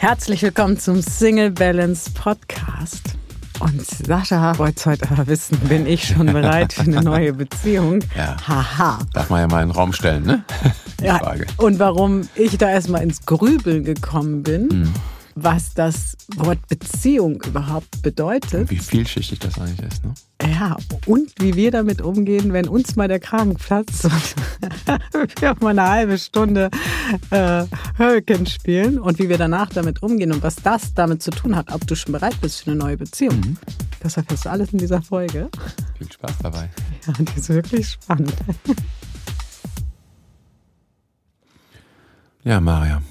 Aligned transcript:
Herzlich 0.00 0.40
willkommen 0.42 0.78
zum 0.78 1.02
Single 1.02 1.50
Balance 1.50 2.10
Podcast. 2.14 3.02
Und 3.60 3.84
Sascha 3.86 4.56
wollte 4.56 4.88
heute 4.88 5.10
aber 5.10 5.26
wissen, 5.26 5.58
bin 5.68 5.86
ich 5.86 6.08
schon 6.08 6.26
bereit 6.32 6.72
für 6.72 6.82
eine 6.82 7.02
neue 7.02 7.34
Beziehung? 7.34 7.98
Ja. 8.16 8.34
Haha. 8.48 8.98
Darf 9.12 9.28
man 9.28 9.40
ja 9.40 9.46
mal 9.46 9.62
in 9.62 9.68
den 9.68 9.74
Raum 9.74 9.92
stellen, 9.92 10.24
ne? 10.24 10.42
Die 11.00 11.04
Ja, 11.04 11.18
Frage. 11.18 11.46
und 11.58 11.78
warum 11.78 12.22
ich 12.34 12.56
da 12.56 12.70
erstmal 12.70 13.02
ins 13.02 13.26
Grübeln 13.26 13.84
gekommen 13.84 14.42
bin, 14.42 14.68
Mhm. 14.68 14.92
Was 15.34 15.74
das 15.74 16.16
Wort 16.36 16.66
Beziehung 16.68 17.42
überhaupt 17.42 18.02
bedeutet. 18.02 18.70
Wie 18.70 18.78
vielschichtig 18.78 19.38
das 19.38 19.58
eigentlich 19.58 19.86
ist, 19.86 20.04
ne? 20.04 20.14
Ja, 20.42 20.76
und 21.06 21.32
wie 21.38 21.54
wir 21.54 21.70
damit 21.70 22.00
umgehen, 22.00 22.52
wenn 22.52 22.66
uns 22.66 22.96
mal 22.96 23.08
der 23.08 23.20
Kragen 23.20 23.56
platzt 23.56 24.06
und 24.06 24.12
wir 25.40 25.56
mal 25.60 25.78
eine 25.78 25.88
halbe 25.88 26.18
Stunde 26.18 26.70
äh, 27.30 27.64
Hurricane 27.98 28.46
spielen 28.46 28.98
und 28.98 29.18
wie 29.18 29.28
wir 29.28 29.38
danach 29.38 29.68
damit 29.70 30.02
umgehen 30.02 30.32
und 30.32 30.42
was 30.42 30.56
das 30.56 30.94
damit 30.94 31.22
zu 31.22 31.30
tun 31.30 31.54
hat, 31.56 31.72
ob 31.72 31.86
du 31.86 31.94
schon 31.94 32.12
bereit 32.12 32.40
bist 32.40 32.62
für 32.62 32.70
eine 32.70 32.80
neue 32.80 32.96
Beziehung. 32.96 33.36
Mhm. 33.40 33.56
Das 34.00 34.16
erfährst 34.16 34.46
du 34.46 34.50
alles 34.50 34.72
in 34.72 34.78
dieser 34.78 35.02
Folge. 35.02 35.50
Viel 35.98 36.10
Spaß 36.10 36.38
dabei. 36.42 36.70
Ja, 37.06 37.12
die 37.18 37.38
ist 37.38 37.48
wirklich 37.50 37.88
spannend. 37.88 38.34
Ja, 42.42 42.58
Maria. 42.60 43.02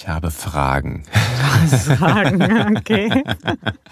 Ich 0.00 0.06
habe 0.06 0.30
Fragen. 0.30 1.02
Sagen, 1.66 2.76
okay. 2.76 3.24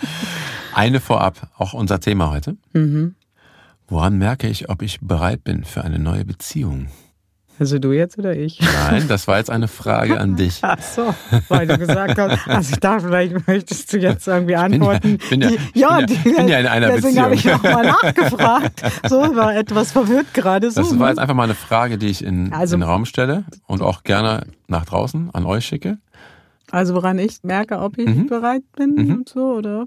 Eine 0.73 1.01
vorab, 1.01 1.51
auch 1.59 1.73
unser 1.73 1.99
Thema 1.99 2.31
heute. 2.31 2.57
Mhm. 2.75 3.17
Woran 3.89 4.17
merke 4.17 4.47
ich, 4.47 4.71
ob 4.71 4.83
ich 4.83 5.01
bereit 5.01 5.43
bin 5.43 5.65
für 5.65 5.83
eine 5.83 5.99
neue 5.99 6.25
Beziehung? 6.25 6.87
Also 7.59 7.79
du 7.79 7.93
jetzt 7.93 8.19
oder 8.19 8.37
ich? 8.37 8.61
Nein, 8.61 9.09
das 9.09 9.27
war 9.27 9.39
jetzt 9.39 9.49
eine 9.51 9.67
Frage 9.69 10.21
an 10.21 10.37
dich. 10.37 10.59
Ach 10.63 10.79
so, 10.81 11.15
weil 11.49 11.67
du 11.67 11.79
gesagt 11.79 12.19
hast, 12.19 12.47
also 12.49 12.73
ich 12.75 12.81
dachte, 12.81 13.07
vielleicht 13.07 13.47
möchtest 13.49 13.93
du 13.93 13.99
jetzt 13.99 14.29
irgendwie 14.29 14.53
bin 14.55 14.59
ja- 14.59 14.63
antworten. 14.65 15.19
bin 15.31 15.41
ja- 15.41 15.49
die, 15.49 15.55
ich 15.55 15.73
bin 15.73 15.81
ja- 15.83 16.03
die, 16.03 16.15
bin 16.17 16.49
ja 16.49 16.59
in 16.59 16.67
einer 16.67 16.89
deswegen 16.89 17.19
habe 17.21 17.35
ich 17.35 17.45
Beziehung. 17.45 17.63
nochmal 17.63 17.87
nachgefragt. 17.87 18.83
So, 19.09 19.35
war 19.37 19.57
etwas 19.57 19.93
verwirrt 19.93 20.35
gerade. 20.35 20.71
So, 20.71 20.83
Das 20.83 20.99
war 20.99 21.09
jetzt 21.09 21.19
einfach 21.19 21.35
mal 21.35 21.45
eine 21.45 21.55
Frage, 21.55 21.97
die 21.99 22.09
ich 22.09 22.23
in, 22.23 22.53
Also- 22.53 22.75
in 22.75 22.81
den 22.83 22.89
Raum 22.89 23.07
stelle 23.07 23.45
und 23.67 23.81
auch 23.81 24.03
gerne 24.03 24.47
nach 24.69 24.85
draußen 24.85 25.31
an 25.33 25.47
euch 25.47 25.65
schicke. 25.65 25.99
Also 26.71 26.95
woran 26.95 27.19
ich 27.19 27.43
merke, 27.43 27.79
ob 27.79 27.97
ich 27.97 28.07
Mhm. 28.07 28.27
bereit 28.27 28.65
bin 28.77 28.95
Mhm. 28.97 29.13
und 29.15 29.29
so, 29.29 29.55
oder? 29.55 29.85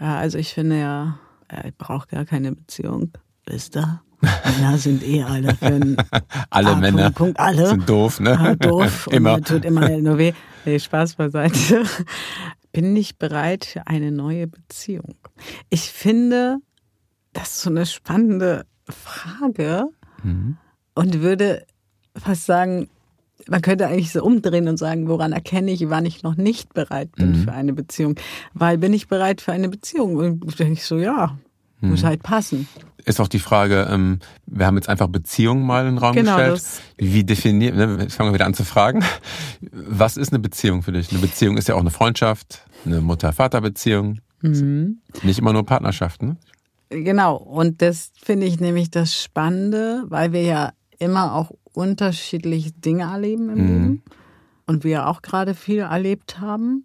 Ja, 0.00 0.16
also 0.18 0.36
ich 0.36 0.52
finde 0.52 0.78
ja, 0.78 1.18
ja, 1.50 1.64
ich 1.64 1.76
brauche 1.78 2.08
gar 2.08 2.24
keine 2.24 2.52
Beziehung. 2.52 3.12
Wisst 3.46 3.76
ihr? 3.76 4.02
Männer 4.20 4.78
sind 4.78 5.02
eh 5.06 5.22
alle 5.22 5.54
für 5.54 5.66
einen 5.66 5.96
Alle 6.50 6.70
Ah, 6.70 6.76
Männer 6.76 7.10
Punkt, 7.10 7.38
alle. 7.38 7.66
sind 7.68 7.88
doof, 7.88 8.20
ne? 8.20 8.38
Ah, 8.38 8.54
doof 8.54 9.06
und 9.08 9.12
Immer. 9.14 9.36
mir 9.36 9.42
tut 9.42 9.64
immer 9.64 9.88
nur 9.98 10.18
weh. 10.18 10.32
Nee, 10.64 10.78
Spaß 10.78 11.14
beiseite. 11.14 11.84
Bin 12.72 12.92
nicht 12.92 13.18
bereit 13.18 13.64
für 13.64 13.86
eine 13.86 14.10
neue 14.12 14.46
Beziehung. 14.46 15.14
Ich 15.70 15.82
finde, 15.90 16.58
das 17.32 17.48
ist 17.56 17.62
so 17.62 17.70
eine 17.70 17.86
spannende 17.86 18.66
Frage 18.88 19.86
Mhm. 20.24 20.56
und 20.94 21.20
würde 21.22 21.64
fast 22.16 22.44
sagen, 22.46 22.88
man 23.46 23.62
könnte 23.62 23.86
eigentlich 23.86 24.10
so 24.12 24.22
umdrehen 24.24 24.66
und 24.66 24.78
sagen, 24.78 25.06
woran 25.08 25.30
erkenne 25.32 25.70
ich, 25.70 25.88
wann 25.88 26.04
ich 26.04 26.24
noch 26.24 26.36
nicht 26.36 26.74
bereit 26.74 27.12
bin 27.12 27.30
Mhm. 27.30 27.44
für 27.44 27.52
eine 27.52 27.72
Beziehung? 27.72 28.16
Weil 28.52 28.78
bin 28.78 28.92
ich 28.92 29.06
bereit 29.06 29.40
für 29.40 29.52
eine 29.52 29.68
Beziehung? 29.68 30.16
Und 30.16 30.58
denke 30.58 30.72
ich 30.72 30.84
so, 30.84 30.98
ja, 30.98 31.38
Mhm. 31.80 31.90
muss 31.90 32.04
halt 32.04 32.22
passen. 32.22 32.68
Ist 33.04 33.20
auch 33.20 33.28
die 33.28 33.38
Frage, 33.38 33.88
ähm, 33.90 34.18
wir 34.46 34.66
haben 34.66 34.76
jetzt 34.76 34.88
einfach 34.88 35.06
Beziehung 35.08 35.62
mal 35.62 35.86
in 35.86 35.94
den 35.94 35.98
Raum 35.98 36.14
Genau, 36.14 36.36
gestellt. 36.36 36.54
das- 36.56 36.80
Wie 36.98 37.24
definiert, 37.24 37.74
ne, 37.76 37.98
jetzt 38.00 38.14
fangen 38.14 38.30
wir 38.30 38.34
wieder 38.34 38.46
an 38.46 38.54
zu 38.54 38.64
fragen. 38.64 39.02
Was 39.72 40.16
ist 40.16 40.32
eine 40.32 40.40
Beziehung 40.40 40.82
für 40.82 40.92
dich? 40.92 41.10
Eine 41.10 41.20
Beziehung 41.20 41.56
ist 41.56 41.68
ja 41.68 41.74
auch 41.76 41.80
eine 41.80 41.90
Freundschaft, 41.90 42.64
eine 42.84 43.00
Mutter-Vater-Beziehung. 43.00 44.18
Mhm. 44.42 44.98
Nicht 45.22 45.38
immer 45.38 45.52
nur 45.52 45.64
Partnerschaft, 45.64 46.22
ne? 46.22 46.36
Genau, 46.90 47.36
und 47.36 47.82
das 47.82 48.12
finde 48.22 48.46
ich 48.46 48.60
nämlich 48.60 48.90
das 48.90 49.14
Spannende, 49.20 50.04
weil 50.08 50.32
wir 50.32 50.42
ja 50.42 50.72
immer 50.98 51.34
auch 51.34 51.52
unterschiedliche 51.72 52.72
Dinge 52.72 53.04
erleben 53.04 53.50
im 53.50 53.56
Mhm. 53.58 53.66
Leben 53.68 54.02
und 54.66 54.84
wir 54.84 55.06
auch 55.08 55.22
gerade 55.22 55.54
viel 55.54 55.80
erlebt 55.80 56.40
haben. 56.40 56.84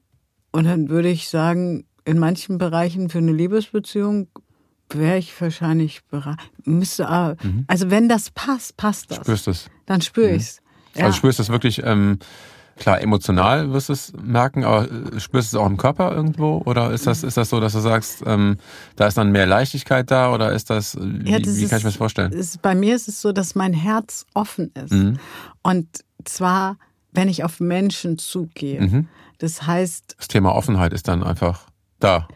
Und 0.52 0.66
dann 0.66 0.90
würde 0.90 1.10
ich 1.10 1.30
sagen, 1.30 1.86
in 2.06 2.20
manchen 2.20 2.58
Bereichen 2.58 3.10
für 3.10 3.20
eine 3.20 3.32
Liebesbeziehung 3.32 4.28
wäre 4.98 5.18
ich 5.18 5.40
wahrscheinlich 5.42 6.04
bereit. 6.06 6.38
Müsste, 6.66 7.08
aber- 7.08 7.38
also 7.68 7.90
wenn 7.92 8.10
das 8.10 8.32
passt, 8.32 8.78
passt 8.78 9.12
das. 9.12 9.18
Spürst 9.20 9.48
es. 9.48 9.70
Dann 9.86 10.02
spüre 10.02 10.32
ich's. 10.36 10.60
Ja. 10.96 11.06
Also 11.06 11.18
spürst 11.18 11.40
du 11.40 11.44
es 11.44 11.50
wirklich, 11.50 11.82
ähm, 11.84 12.20
klar, 12.76 13.02
emotional 13.02 13.72
wirst 13.74 13.90
du 13.90 13.94
es 13.94 14.14
merken, 14.22 14.64
aber 14.64 14.90
äh, 14.92 15.20
spürst 15.20 15.54
du 15.54 15.58
es 15.58 15.62
auch 15.64 15.66
im 15.68 15.78
Körper 15.78 16.12
irgendwo? 16.16 16.62
Oder 16.66 16.92
ist 16.92 17.08
das, 17.08 17.24
ist 17.24 17.36
das 17.38 17.50
so, 17.50 17.60
dass 17.60 17.74
du 17.74 17.80
sagst, 17.80 18.24
ähm, 18.26 18.58
da 18.96 19.08
ist 19.08 19.18
dann 19.18 19.32
mehr 19.32 19.46
Leichtigkeit 19.48 20.10
da 20.12 20.32
oder 20.34 20.52
ist 20.52 20.70
das, 20.70 20.96
äh, 20.96 21.00
wie, 21.02 21.32
Ja, 21.32 21.40
das 21.40 21.56
wie 21.58 21.68
kann 21.68 21.80
ich 21.80 21.84
mir 21.84 21.90
das 21.90 21.98
vorstellen? 21.98 22.32
ist, 22.32 22.62
bei 22.62 22.76
mir 22.76 22.96
ist 22.96 23.08
es 23.08 23.22
so, 23.22 23.32
dass 23.32 23.56
mein 23.56 23.74
Herz 23.74 24.26
offen 24.34 24.72
ist. 24.76 24.92
Mhm. 24.94 25.18
Und 25.64 25.88
zwar, 26.26 26.78
wenn 27.12 27.28
ich 27.28 27.44
auf 27.44 27.60
Menschen 27.60 28.18
zugehe. 28.18 28.82
Mhm. 28.82 29.08
Das 29.40 29.66
heißt, 29.68 30.16
Das 30.18 30.28
Thema 30.28 30.54
Offenheit 30.56 30.94
ist 30.94 31.08
dann 31.08 31.24
einfach 31.24 31.66
da. 32.00 32.28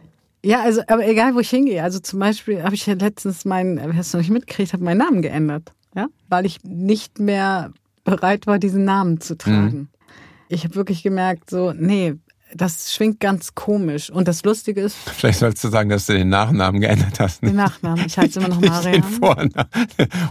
Ja, 0.47 0.61
also, 0.61 0.81
aber 0.87 1.05
egal, 1.05 1.35
wo 1.35 1.39
ich 1.41 1.49
hingehe. 1.49 1.83
Also 1.83 1.99
zum 1.99 2.19
Beispiel 2.19 2.63
habe 2.63 2.73
ich 2.73 2.85
ja 2.85 2.93
letztens 2.93 3.43
meinen, 3.43 3.77
wer 3.77 3.99
es 3.99 4.13
noch 4.13 4.21
nicht 4.21 4.29
mitgekriegt, 4.29 4.71
habe 4.71 4.81
meinen 4.83 4.99
Namen 4.99 5.21
geändert. 5.21 5.73
Ja, 5.93 6.07
weil 6.29 6.45
ich 6.45 6.63
nicht 6.63 7.19
mehr 7.19 7.71
bereit 8.05 8.47
war, 8.47 8.57
diesen 8.57 8.85
Namen 8.85 9.19
zu 9.19 9.37
tragen. 9.37 9.89
Ich 10.47 10.63
habe 10.63 10.75
wirklich 10.75 11.03
gemerkt, 11.03 11.49
so, 11.49 11.73
nee, 11.73 12.15
das 12.53 12.93
schwingt 12.93 13.19
ganz 13.19 13.55
komisch. 13.55 14.09
Und 14.09 14.29
das 14.29 14.45
Lustige 14.45 14.79
ist, 14.79 14.95
Vielleicht 15.05 15.39
sollst 15.39 15.61
du 15.65 15.67
sagen, 15.67 15.89
dass 15.89 16.05
du 16.05 16.13
den 16.13 16.29
Nachnamen 16.29 16.79
geändert 16.79 17.19
hast. 17.19 17.43
den 17.43 17.55
Nachnamen. 17.57 18.05
Ich 18.05 18.17
heiße 18.17 18.39
immer 18.39 18.47
noch 18.47 18.61
Nicht 18.61 18.85
den 18.85 19.01
Marian. 19.01 19.03
Vornamen. 19.03 19.69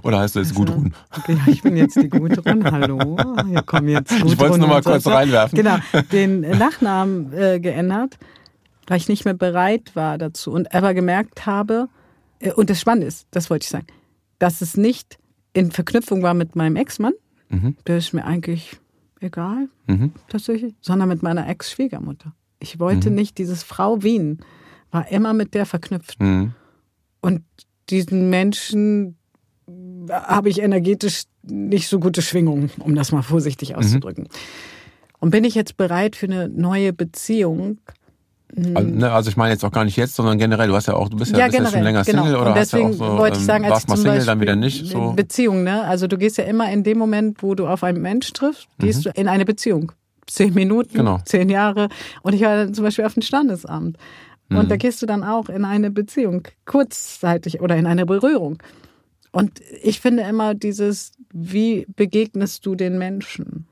Oder 0.03 0.21
heißt 0.21 0.37
du 0.37 0.41
jetzt 0.41 0.55
Gudrun? 0.55 0.95
Ja, 1.29 1.37
ich 1.47 1.61
bin 1.61 1.77
jetzt 1.77 1.97
die 1.97 2.09
Gudrun. 2.09 2.65
Hallo. 2.71 3.19
Hier 3.47 3.61
kommen 3.61 3.89
jetzt 3.89 4.11
Gudrun. 4.13 4.33
Ich 4.33 4.39
wollte 4.39 4.55
es 4.55 4.61
nur 4.61 4.69
mal 4.69 4.83
kurz 4.83 5.05
Sascha. 5.05 5.19
reinwerfen. 5.19 5.57
Genau, 5.59 5.77
den 6.11 6.41
Nachnamen 6.41 7.35
äh, 7.35 7.61
geändert, 7.61 8.17
weil 8.87 8.99
ich 8.99 9.09
nicht 9.09 9.25
mehr 9.25 9.35
bereit 9.35 9.95
war 9.95 10.19
dazu 10.19 10.53
und 10.53 10.75
aber 10.75 10.95
gemerkt 10.95 11.47
habe, 11.47 11.89
äh, 12.41 12.53
und 12.53 12.71
das 12.71 12.81
Spannende 12.81 13.07
ist, 13.07 13.27
das 13.31 13.51
wollte 13.51 13.65
ich 13.65 13.71
sagen, 13.71 13.87
dass 14.39 14.61
es 14.61 14.77
nicht 14.77 15.19
in 15.53 15.71
Verknüpfung 15.73 16.23
war 16.23 16.35
mit 16.35 16.55
meinem 16.57 16.77
Ex-Mann, 16.77 17.15
Mhm. 17.49 17.77
der 17.87 17.99
ist 17.99 18.13
mir 18.13 18.25
eigentlich 18.25 18.77
egal, 19.21 19.69
Mhm. 19.87 20.13
tatsächlich, 20.29 20.75
sondern 20.81 21.09
mit 21.09 21.23
meiner 21.23 21.49
Ex-Schwiegermutter. 21.49 22.35
Ich 22.61 22.79
wollte 22.81 23.11
Mhm. 23.11 23.17
nicht, 23.17 23.39
dieses 23.39 23.63
Frau 23.63 24.03
Wien 24.03 24.41
war 24.91 25.11
immer 25.11 25.33
mit 25.33 25.55
der 25.55 25.65
verknüpft. 25.67 26.21
Mhm. 26.21 26.53
Und 27.21 27.43
diesen 27.91 28.31
Menschen 28.31 29.17
habe 30.11 30.49
ich 30.49 30.61
energetisch 30.61 31.25
nicht 31.43 31.89
so 31.89 31.99
gute 32.01 32.23
Schwingungen, 32.23 32.71
um 32.81 32.95
das 32.95 33.13
mal 33.13 33.23
vorsichtig 33.23 33.71
Mhm. 33.71 33.77
auszudrücken. 33.77 34.29
Und 35.19 35.31
bin 35.31 35.45
ich 35.45 35.55
jetzt 35.55 35.77
bereit 35.77 36.15
für 36.17 36.27
eine 36.27 36.49
neue 36.49 36.93
Beziehung? 36.93 37.79
Also, 38.75 38.89
ne, 38.91 39.13
also 39.13 39.29
ich 39.29 39.37
meine 39.37 39.53
jetzt 39.53 39.65
auch 39.65 39.71
gar 39.71 39.85
nicht 39.85 39.97
jetzt, 39.97 40.15
sondern 40.15 40.39
generell. 40.39 40.69
Du 40.69 40.75
hast 40.75 40.87
ja 40.87 40.95
auch, 40.95 41.09
du 41.11 41.17
bist 41.19 41.33
ja, 41.33 41.39
Ja, 41.41 41.47
bist 41.49 41.59
ja 41.59 41.67
schon 41.67 41.83
länger 41.83 42.05
genau. 42.05 42.23
Single 42.25 42.41
oder 42.41 42.51
und 42.51 42.57
deswegen 42.57 42.89
hast 42.91 42.99
ja 43.01 43.07
auch 43.07 43.11
so, 43.13 43.19
wollte 43.19 43.37
ich 43.37 43.41
ähm, 43.43 43.47
sagen, 43.47 43.65
als 43.67 43.87
mal 43.89 43.97
Single, 43.97 44.25
dann 44.25 44.41
wieder 44.41 44.57
nicht. 44.57 44.87
So. 44.87 45.13
Beziehung, 45.13 45.63
ne? 45.63 45.83
Also 45.85 46.07
du 46.07 46.17
gehst 46.17 46.39
ja 46.39 46.45
immer 46.45 46.71
in 46.73 46.83
dem 46.83 46.97
Moment, 46.97 47.43
wo 47.43 47.55
du 47.55 47.67
auf 47.67 47.85
einen 47.85 48.01
Mensch 48.01 48.33
triffst, 48.33 48.67
gehst 48.79 49.01
Mhm. 49.01 49.11
du 49.13 49.21
in 49.21 49.29
eine 49.29 49.45
Beziehung. 49.45 49.93
Zehn 50.27 50.55
Minuten, 50.55 50.95
Genau. 50.97 51.19
zehn 51.25 51.49
Jahre. 51.51 51.89
Und 52.23 52.33
ich 52.33 52.41
war 52.43 52.57
dann 52.57 52.73
zum 52.75 52.85
Beispiel 52.85 53.05
auf 53.05 53.15
dem 53.15 53.23
Standesamt. 53.23 53.97
Und 54.49 54.57
Mhm. 54.65 54.69
da 54.69 54.77
gehst 54.77 55.03
du 55.03 55.07
dann 55.07 55.23
auch 55.23 55.49
in 55.49 55.65
eine 55.65 55.91
Beziehung, 55.91 56.43
kurzzeitig 56.65 57.61
oder 57.61 57.77
in 57.77 57.87
eine 57.87 58.07
Berührung. 58.07 58.59
Und 59.33 59.61
ich 59.83 60.01
finde 60.01 60.23
immer 60.23 60.55
dieses, 60.55 61.13
wie 61.33 61.87
begegnest 61.95 62.65
du 62.65 62.75
den 62.75 62.97
Menschen? 62.97 63.67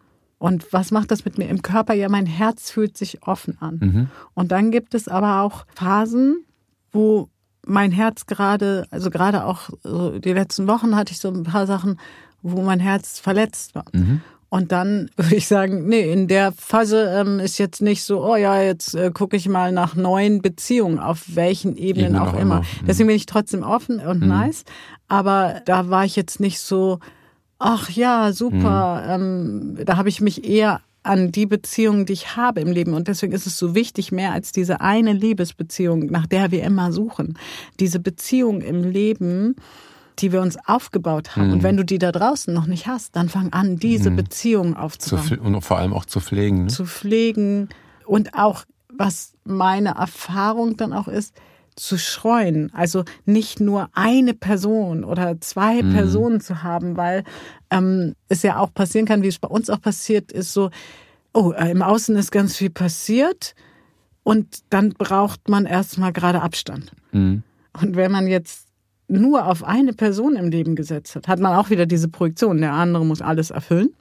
Und 0.44 0.75
was 0.75 0.91
macht 0.91 1.10
das 1.10 1.25
mit 1.25 1.38
mir 1.38 1.49
im 1.49 1.62
Körper? 1.62 1.94
Ja, 1.94 2.10
mein 2.10 2.27
Herz 2.27 2.71
fühlt 2.71 2.99
sich 2.99 3.23
offen 3.23 3.56
an. 3.62 3.79
Mhm. 3.81 4.08
Und 4.35 4.52
dann 4.52 4.70
gibt 4.70 4.94
es 4.94 5.08
aber 5.08 5.41
auch 5.41 5.64
Phasen, 5.75 6.44
wo 6.93 7.31
mein 7.67 7.93
Herz 7.93 8.26
gerade, 8.26 8.87
also 8.91 9.08
gerade 9.08 9.46
auch 9.46 9.70
so 9.82 10.19
die 10.19 10.35
letzten 10.35 10.69
Wochen 10.69 10.96
hatte 10.96 11.12
ich 11.12 11.19
so 11.19 11.31
ein 11.31 11.44
paar 11.44 11.67
Sachen, 11.67 11.99
wo 12.43 12.61
mein 12.61 12.79
Herz 12.79 13.19
verletzt 13.20 13.75
war. 13.75 13.87
Mhm. 13.94 14.20
Und 14.50 14.70
dann 14.70 15.08
würde 15.17 15.35
ich 15.35 15.49
sagen, 15.49 15.88
nee, 15.88 16.12
in 16.12 16.29
der 16.29 16.52
Phase 16.52 17.06
ähm, 17.19 17.40
ist 17.40 17.56
jetzt 17.56 17.81
nicht 17.81 18.05
so, 18.05 18.23
oh 18.23 18.37
ja, 18.37 18.61
jetzt 18.61 18.94
äh, 18.94 19.11
gucke 19.14 19.38
ich 19.38 19.49
mal 19.49 19.73
nach 19.73 19.97
neuen 19.97 20.43
Beziehungen, 20.43 20.99
auf 20.99 21.23
welchen 21.29 21.75
Ebenen 21.75 22.08
Ebenen 22.08 22.20
auch 22.20 22.26
auch 22.26 22.32
immer. 22.35 22.40
immer. 22.40 22.61
Mhm. 22.61 22.87
Deswegen 22.87 23.06
bin 23.06 23.17
ich 23.17 23.25
trotzdem 23.25 23.62
offen 23.62 23.99
und 23.99 24.20
nice. 24.20 24.64
Aber 25.08 25.62
da 25.64 25.88
war 25.88 26.05
ich 26.05 26.17
jetzt 26.17 26.38
nicht 26.38 26.61
so, 26.61 26.99
ach 27.59 27.91
ja, 27.91 28.33
super. 28.33 29.05
Ähm, 29.09 29.79
da 29.85 29.97
habe 29.97 30.09
ich 30.09 30.21
mich 30.21 30.45
eher 30.45 30.81
an 31.03 31.31
die 31.31 31.47
Beziehungen, 31.47 32.06
die 32.06 32.15
ich 32.15 32.37
habe 32.37 32.61
im 32.61 32.73
Leben. 32.73 32.95
Und 32.95 33.09
deswegen 33.09 33.33
ist 33.33 33.47
es 33.47 33.59
so 33.59 33.75
wichtig, 33.75 34.11
mehr 34.11 34.33
als 34.33 34.53
diese 34.53 34.81
eine 34.81 35.12
Liebesbeziehung, 35.12 36.06
nach 36.06 36.27
der 36.27 36.51
wir 36.51 36.65
immer 36.65 36.93
suchen. 36.93 37.39
Diese 37.79 38.01
Beziehung 38.01 38.62
im 38.62 38.83
Leben, 38.83 39.56
die 40.19 40.33
wir 40.33 40.41
uns 40.41 40.56
aufgebaut 40.67 41.37
haben. 41.37 41.53
Und 41.53 41.62
wenn 41.62 41.77
du 41.77 41.85
die 41.85 41.99
da 41.99 42.11
draußen 42.11 42.53
noch 42.55 42.67
nicht 42.67 42.87
hast, 42.87 43.17
dann 43.17 43.29
fang 43.29 43.53
an, 43.53 43.77
diese 43.77 44.11
Beziehungen 44.11 44.75
Zu, 44.75 44.81
aufzubauen 44.81 45.55
und 45.55 45.62
vor 45.62 45.79
allem 45.79 45.93
auch 45.93 46.05
zu 46.05 46.21
pflegen. 46.21 46.65
Ne? 46.65 46.69
zu 46.69 46.87
pflegen 46.87 47.69
und 48.07 48.35
auch, 48.35 48.65
was 48.89 49.35
meine 49.45 49.97
Erfahrung 49.97 50.77
dann 50.77 50.93
auch 50.93 51.09
ist, 51.09 51.35
zu 51.76 51.99
streuen. 51.99 52.73
Also 52.75 53.05
nicht 53.25 53.61
nur 53.61 53.88
eine 53.93 54.35
Person 54.35 55.05
oder 55.05 55.41
zwei 55.41 55.82
Personen 55.82 56.41
zu 56.41 56.62
haben, 56.62 56.97
weil 56.97 57.25
ähm, 57.71 58.15
es 58.29 58.43
ja 58.43 58.59
auch 58.59 58.73
passieren 58.73 59.06
kann, 59.06 59.23
wie 59.23 59.29
es 59.29 59.38
bei 59.38 59.49
uns 59.49 59.71
auch 59.71 59.81
passiert 59.81 60.32
ist, 60.32 60.53
so, 60.53 60.71
oh, 61.32 61.53
äh, 61.53 61.71
im 61.71 61.82
Außen 61.82 62.17
ist 62.17 62.31
ganz 62.31 62.56
viel 62.56 62.71
passiert 62.71 63.55
und 64.23 64.61
dann 64.71 64.91
braucht 64.91 65.49
man 65.49 65.67
erstmal 65.67 66.12
gerade 66.12 66.43
Abstand. 66.43 66.93
Mhm. 67.12 67.43
Und 67.81 67.97
wenn 67.97 68.12
man 68.12 68.26
jetzt 68.26 68.69
nur 69.09 69.47
auf 69.47 69.65
eine 69.65 69.93
Person 69.93 70.37
im 70.37 70.49
Leben 70.49 70.76
gesetzt 70.76 71.15
hat, 71.17 71.29
hat 71.29 71.41
man 71.41 71.55
auch 71.56 71.71
wieder 71.71 71.87
diese 71.87 72.09
Projektion, 72.09 72.59
der 72.59 72.73
andere 72.73 73.05
muss 73.05 73.21
alles 73.21 73.50
erfüllen. 73.50 73.94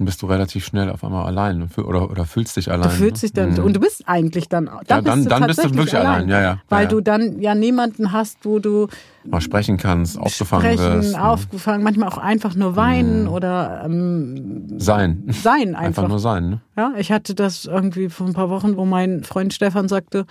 Dann 0.00 0.06
bist 0.06 0.22
du 0.22 0.26
relativ 0.28 0.64
schnell 0.64 0.88
auf 0.88 1.04
einmal 1.04 1.26
allein 1.26 1.68
oder, 1.76 2.10
oder 2.10 2.24
fühlst 2.24 2.56
dich 2.56 2.70
allein. 2.72 2.88
Du 2.88 2.94
fühlst 2.96 3.22
dich 3.22 3.34
dann, 3.34 3.50
Mhm. 3.52 3.58
und 3.64 3.76
du 3.76 3.80
bist 3.80 4.02
eigentlich 4.08 4.48
dann, 4.48 4.64
dann, 4.86 5.04
dann- 5.04 5.04
bist, 5.04 5.26
du 5.26 5.28
dann 5.28 5.46
bist 5.46 5.62
du 5.62 5.74
wirklich 5.74 5.94
allein, 5.94 6.26
ja, 6.30 6.40
ja. 6.40 6.58
Weil 6.70 6.78
Ja, 6.78 6.82
ja. 6.84 6.88
du 6.88 7.00
dann 7.02 7.38
ja 7.42 7.54
niemanden 7.54 8.10
hast, 8.10 8.38
wo 8.46 8.60
du 8.60 8.88
mal 9.26 9.42
sprechen 9.42 9.76
kannst, 9.76 10.18
aufgefangen 10.18 10.64
sprechen, 10.72 10.94
wirst. 11.02 11.12
ne? 11.16 11.22
aufgefangen, 11.22 11.84
manchmal 11.84 12.08
auch 12.08 12.16
einfach 12.16 12.54
nur 12.54 12.76
weinen 12.76 13.28
oder 13.28 13.82
ähm, 13.84 14.78
Sein. 14.80 15.24
sein 15.28 15.74
Einfach 15.74 15.84
einfach. 16.04 16.08
nur 16.08 16.18
sein. 16.18 16.48
Ne? 16.48 16.60
Ja, 16.78 16.92
ich 16.96 17.12
hatte 17.12 17.34
das 17.34 17.66
irgendwie 17.66 18.08
vor 18.08 18.26
ein 18.26 18.32
paar 18.32 18.48
Wochen, 18.48 18.78
wo 18.78 18.86
mein 18.86 19.22
Freund 19.22 19.52
Stefan 19.52 19.86
sagte, 19.86 20.24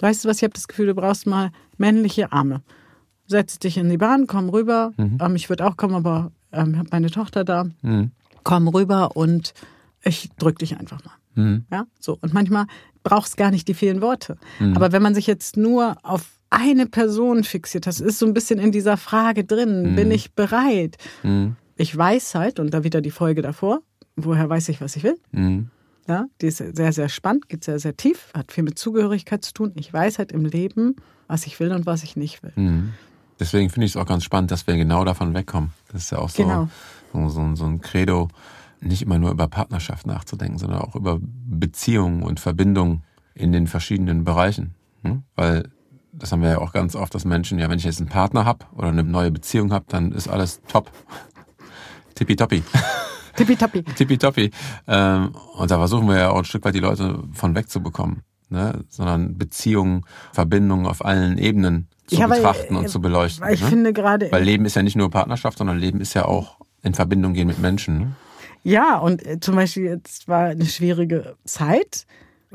weißt 0.00 0.26
du 0.26 0.28
was, 0.28 0.36
ich 0.36 0.42
habe 0.42 0.52
das 0.52 0.68
Gefühl, 0.68 0.88
du 0.88 0.94
brauchst 0.94 1.26
mal 1.26 1.48
männliche 1.78 2.30
Arme. 2.30 2.60
Setz 3.26 3.58
dich 3.58 3.78
in 3.78 3.88
die 3.88 3.96
Bahn, 3.96 4.26
komm 4.26 4.50
rüber. 4.50 4.92
Ähm, 4.98 5.34
ich 5.34 5.48
würde 5.48 5.64
auch 5.66 5.78
kommen, 5.78 5.94
aber 5.94 6.30
ähm, 6.52 6.72
ich 6.72 6.78
habe 6.78 6.88
meine 6.92 7.10
Tochter 7.10 7.42
da. 7.42 7.64
Mhm. 7.80 8.10
Komm 8.44 8.68
rüber 8.68 9.16
und 9.16 9.54
ich 10.02 10.30
drück 10.38 10.58
dich 10.58 10.78
einfach 10.78 11.02
mal. 11.04 11.14
Mhm. 11.34 11.64
Ja, 11.72 11.86
so. 11.98 12.18
Und 12.20 12.32
manchmal 12.32 12.66
braucht 13.02 13.28
es 13.28 13.36
gar 13.36 13.50
nicht 13.50 13.66
die 13.68 13.74
vielen 13.74 14.00
Worte. 14.00 14.36
Aber 14.74 14.92
wenn 14.92 15.02
man 15.02 15.14
sich 15.14 15.26
jetzt 15.26 15.56
nur 15.56 15.96
auf 16.02 16.26
eine 16.50 16.86
Person 16.86 17.42
fixiert, 17.42 17.86
das 17.86 18.00
ist 18.00 18.18
so 18.18 18.26
ein 18.26 18.34
bisschen 18.34 18.58
in 18.60 18.70
dieser 18.70 18.96
Frage 18.96 19.44
drin, 19.44 19.96
bin 19.96 20.10
ich 20.10 20.32
bereit? 20.34 20.96
Mhm. 21.22 21.56
Ich 21.76 21.96
weiß 21.96 22.36
halt, 22.36 22.60
und 22.60 22.72
da 22.72 22.84
wieder 22.84 23.00
die 23.00 23.10
Folge 23.10 23.42
davor, 23.42 23.80
woher 24.16 24.48
weiß 24.48 24.68
ich, 24.68 24.80
was 24.80 24.94
ich 24.96 25.02
will? 25.02 25.18
Mhm. 25.32 25.70
Ja, 26.06 26.26
die 26.40 26.46
ist 26.46 26.58
sehr, 26.58 26.92
sehr 26.92 27.08
spannend, 27.08 27.48
geht 27.48 27.64
sehr, 27.64 27.78
sehr 27.78 27.96
tief, 27.96 28.30
hat 28.34 28.52
viel 28.52 28.62
mit 28.62 28.78
Zugehörigkeit 28.78 29.44
zu 29.44 29.52
tun. 29.54 29.72
Ich 29.74 29.92
weiß 29.92 30.18
halt 30.18 30.32
im 30.32 30.44
Leben, 30.44 30.96
was 31.26 31.46
ich 31.46 31.58
will 31.60 31.72
und 31.72 31.86
was 31.86 32.04
ich 32.04 32.14
nicht 32.14 32.42
will. 32.42 32.52
Mhm. 32.56 32.92
Deswegen 33.40 33.70
finde 33.70 33.86
ich 33.86 33.92
es 33.92 33.96
auch 33.96 34.06
ganz 34.06 34.22
spannend, 34.22 34.50
dass 34.50 34.66
wir 34.66 34.76
genau 34.76 35.04
davon 35.04 35.34
wegkommen. 35.34 35.70
Das 35.90 36.04
ist 36.04 36.12
ja 36.12 36.18
auch 36.18 36.28
so, 36.28 36.42
Genau. 36.42 36.68
So, 37.14 37.28
so, 37.28 37.54
so 37.54 37.64
ein 37.64 37.80
Credo, 37.80 38.28
nicht 38.80 39.02
immer 39.02 39.18
nur 39.18 39.30
über 39.30 39.48
Partnerschaft 39.48 40.06
nachzudenken, 40.06 40.58
sondern 40.58 40.80
auch 40.80 40.94
über 40.94 41.18
Beziehungen 41.20 42.22
und 42.22 42.40
Verbindungen 42.40 43.02
in 43.34 43.52
den 43.52 43.66
verschiedenen 43.66 44.24
Bereichen. 44.24 44.74
Hm? 45.02 45.22
Weil 45.36 45.70
das 46.12 46.32
haben 46.32 46.42
wir 46.42 46.50
ja 46.50 46.58
auch 46.58 46.72
ganz 46.72 46.94
oft, 46.94 47.14
dass 47.14 47.24
Menschen, 47.24 47.58
ja, 47.58 47.68
wenn 47.68 47.78
ich 47.78 47.84
jetzt 47.84 48.00
einen 48.00 48.08
Partner 48.08 48.44
habe 48.44 48.66
oder 48.76 48.88
eine 48.88 49.02
neue 49.02 49.30
Beziehung 49.30 49.72
habe, 49.72 49.86
dann 49.88 50.12
ist 50.12 50.28
alles 50.28 50.60
top. 50.68 50.90
Tippitoppi. 52.14 52.62
Tippitoppi. 53.36 53.82
Tippitoppi. 53.82 54.50
Ähm, 54.86 55.32
und 55.56 55.70
da 55.70 55.78
versuchen 55.78 56.08
wir 56.08 56.18
ja 56.18 56.30
auch 56.30 56.38
ein 56.38 56.44
Stück 56.44 56.64
weit 56.64 56.74
die 56.74 56.80
Leute 56.80 57.24
von 57.32 57.56
wegzubekommen. 57.56 58.22
Ne? 58.48 58.84
Sondern 58.88 59.36
Beziehungen, 59.36 60.04
Verbindungen 60.32 60.86
auf 60.86 61.04
allen 61.04 61.38
Ebenen 61.38 61.88
zu 62.06 62.16
Ja, 62.16 62.30
weil, 62.30 62.38
betrachten 62.38 62.76
äh, 62.76 62.78
und 62.78 62.88
zu 62.88 63.00
beleuchten. 63.00 63.44
Weil 63.44 63.54
ich 63.54 63.62
ne? 63.62 63.68
finde 63.68 63.92
gerade, 63.92 64.30
Weil 64.30 64.44
Leben 64.44 64.64
ist 64.66 64.76
ja 64.76 64.82
nicht 64.82 64.96
nur 64.96 65.10
Partnerschaft, 65.10 65.58
sondern 65.58 65.78
Leben 65.78 66.00
ist 66.00 66.14
ja 66.14 66.26
auch 66.26 66.58
in 66.84 66.94
Verbindung 66.94 67.34
gehen 67.34 67.48
mit 67.48 67.58
Menschen. 67.58 67.98
Ne? 67.98 68.16
ja, 68.62 68.98
und 68.98 69.26
äh, 69.26 69.40
zum 69.40 69.56
Beispiel 69.56 69.84
jetzt 69.84 70.28
war 70.28 70.46
eine 70.46 70.66
schwierige 70.66 71.36
Zeit. 71.44 72.06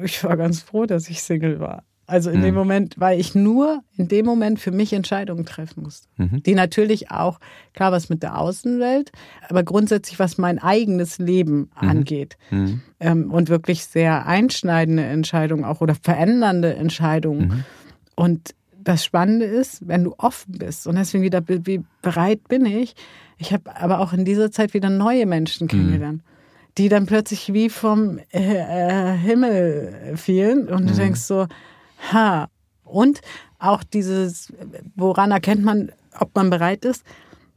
Ich 0.02 0.24
war 0.24 0.38
ganz 0.38 0.62
froh, 0.62 0.86
dass 0.86 1.10
ich 1.10 1.22
Single 1.22 1.60
war. 1.60 1.84
Also 2.10 2.32
in 2.32 2.42
dem 2.42 2.56
Moment, 2.56 2.96
weil 2.98 3.20
ich 3.20 3.36
nur 3.36 3.84
in 3.96 4.08
dem 4.08 4.26
Moment 4.26 4.60
für 4.60 4.72
mich 4.72 4.94
Entscheidungen 4.94 5.46
treffen 5.46 5.84
musste. 5.84 6.08
Die 6.18 6.56
natürlich 6.56 7.12
auch, 7.12 7.40
klar, 7.74 7.92
was 7.92 8.10
mit 8.10 8.24
der 8.24 8.40
Außenwelt, 8.40 9.12
aber 9.48 9.62
grundsätzlich, 9.62 10.18
was 10.18 10.40
mein 10.40 10.58
eigenes 10.58 11.20
Leben 11.20 11.70
angeht. 11.76 12.38
Mhm. 12.50 12.82
Ähm, 13.00 13.32
und 13.32 13.50
wirklich 13.50 13.86
sehr 13.86 14.26
einschneidende 14.26 15.04
Entscheidungen 15.04 15.66
auch 15.66 15.82
oder 15.82 15.94
verändernde 15.94 16.74
Entscheidungen. 16.76 17.64
Und 18.16 18.56
das 18.84 19.06
Spannende 19.06 19.46
ist, 19.46 19.88
wenn 19.88 20.04
du 20.04 20.16
offen 20.18 20.54
bist 20.58 20.88
und 20.88 20.96
deswegen 20.96 21.24
wieder, 21.24 21.44
wie 21.48 21.84
bereit 22.02 22.48
bin 22.48 22.66
ich. 22.66 22.96
Ich 23.40 23.54
habe 23.54 23.76
aber 23.76 24.00
auch 24.00 24.12
in 24.12 24.26
dieser 24.26 24.52
Zeit 24.52 24.74
wieder 24.74 24.90
neue 24.90 25.26
Menschen 25.26 25.70
kennengelernt, 25.70 26.22
die 26.78 26.90
dann 26.90 27.06
plötzlich 27.06 27.54
wie 27.54 27.70
vom 27.70 28.20
äh, 28.32 29.14
äh, 29.14 29.18
Himmel 29.18 30.14
fielen 30.18 30.68
und 30.68 30.90
du 30.90 30.94
denkst 30.94 31.22
so, 31.22 31.48
ha. 32.12 32.50
Und 32.84 33.22
auch 33.58 33.84
dieses, 33.84 34.52
woran 34.96 35.32
erkennt 35.32 35.64
man, 35.64 35.92
ob 36.20 36.36
man 36.36 36.50
bereit 36.50 36.84
ist? 36.84 37.06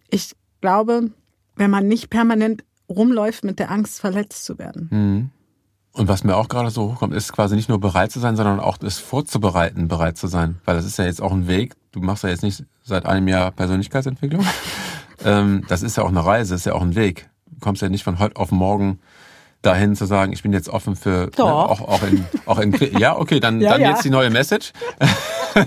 Ich 0.09 0.35
glaube, 0.61 1.11
wenn 1.57 1.71
man 1.71 1.89
nicht 1.89 2.11
permanent 2.11 2.65
rumläuft 2.89 3.43
mit 3.43 3.59
der 3.59 3.71
Angst, 3.71 4.01
verletzt 4.01 4.45
zu 4.45 4.59
werden. 4.59 4.89
Mhm. 4.91 5.31
Und 5.95 6.09
was 6.09 6.25
mir 6.25 6.37
auch 6.37 6.49
gerade 6.49 6.71
so 6.71 6.93
hochkommt, 6.93 7.13
ist 7.13 7.33
quasi 7.33 7.55
nicht 7.55 7.69
nur 7.69 7.79
bereit 7.81 8.13
zu 8.13 8.21
sein, 8.21 8.37
sondern 8.37 8.61
auch 8.61 8.79
das 8.79 8.99
vorzubereiten, 8.99 9.89
bereit 9.89 10.17
zu 10.17 10.27
sein. 10.27 10.57
Weil 10.65 10.77
das 10.77 10.87
ist 10.87 10.97
ja 10.97 11.05
jetzt 11.05 11.21
auch 11.21 11.33
ein 11.33 11.49
Weg. 11.49 11.75
Du 11.91 12.01
machst 12.01 12.25
ja 12.25 12.31
jetzt 12.31 12.43
nicht 12.43 12.65
seit 12.83 13.05
einem 13.05 13.29
Jahr 13.29 13.51
Persönlichkeitsentwicklung. 13.51 14.45
Ähm, 15.25 15.65
das 15.69 15.83
ist 15.83 15.97
ja 15.97 16.03
auch 16.05 16.09
eine 16.09 16.25
Reise, 16.25 16.55
ist 16.55 16.67
ja 16.67 16.75
auch 16.75 16.83
ein 16.83 16.95
Weg. 16.95 17.29
Du 17.51 17.61
kommst 17.61 17.83
ja 17.83 17.89
nicht 17.89 18.05
von 18.05 18.19
heute 18.19 18.37
auf 18.37 18.51
morgen 18.51 18.99
dahin 19.63 19.95
zu 19.95 20.07
sagen, 20.07 20.33
ich 20.33 20.43
bin 20.43 20.53
jetzt 20.53 20.69
offen 20.69 20.97
für 20.97 21.29
Doch. 21.37 21.47
Ne, 21.47 21.53
auch, 21.55 21.81
auch 21.83 22.03
in 22.03 22.25
auch 22.47 22.59
in 22.59 22.73
ja 22.99 23.17
okay 23.17 23.39
dann 23.39 23.61
Ja, 23.61 23.71
dann 23.71 23.81
ja. 23.83 23.91
jetzt 23.91 24.05
die 24.05 24.11
neue 24.11 24.29
Message 24.29 24.73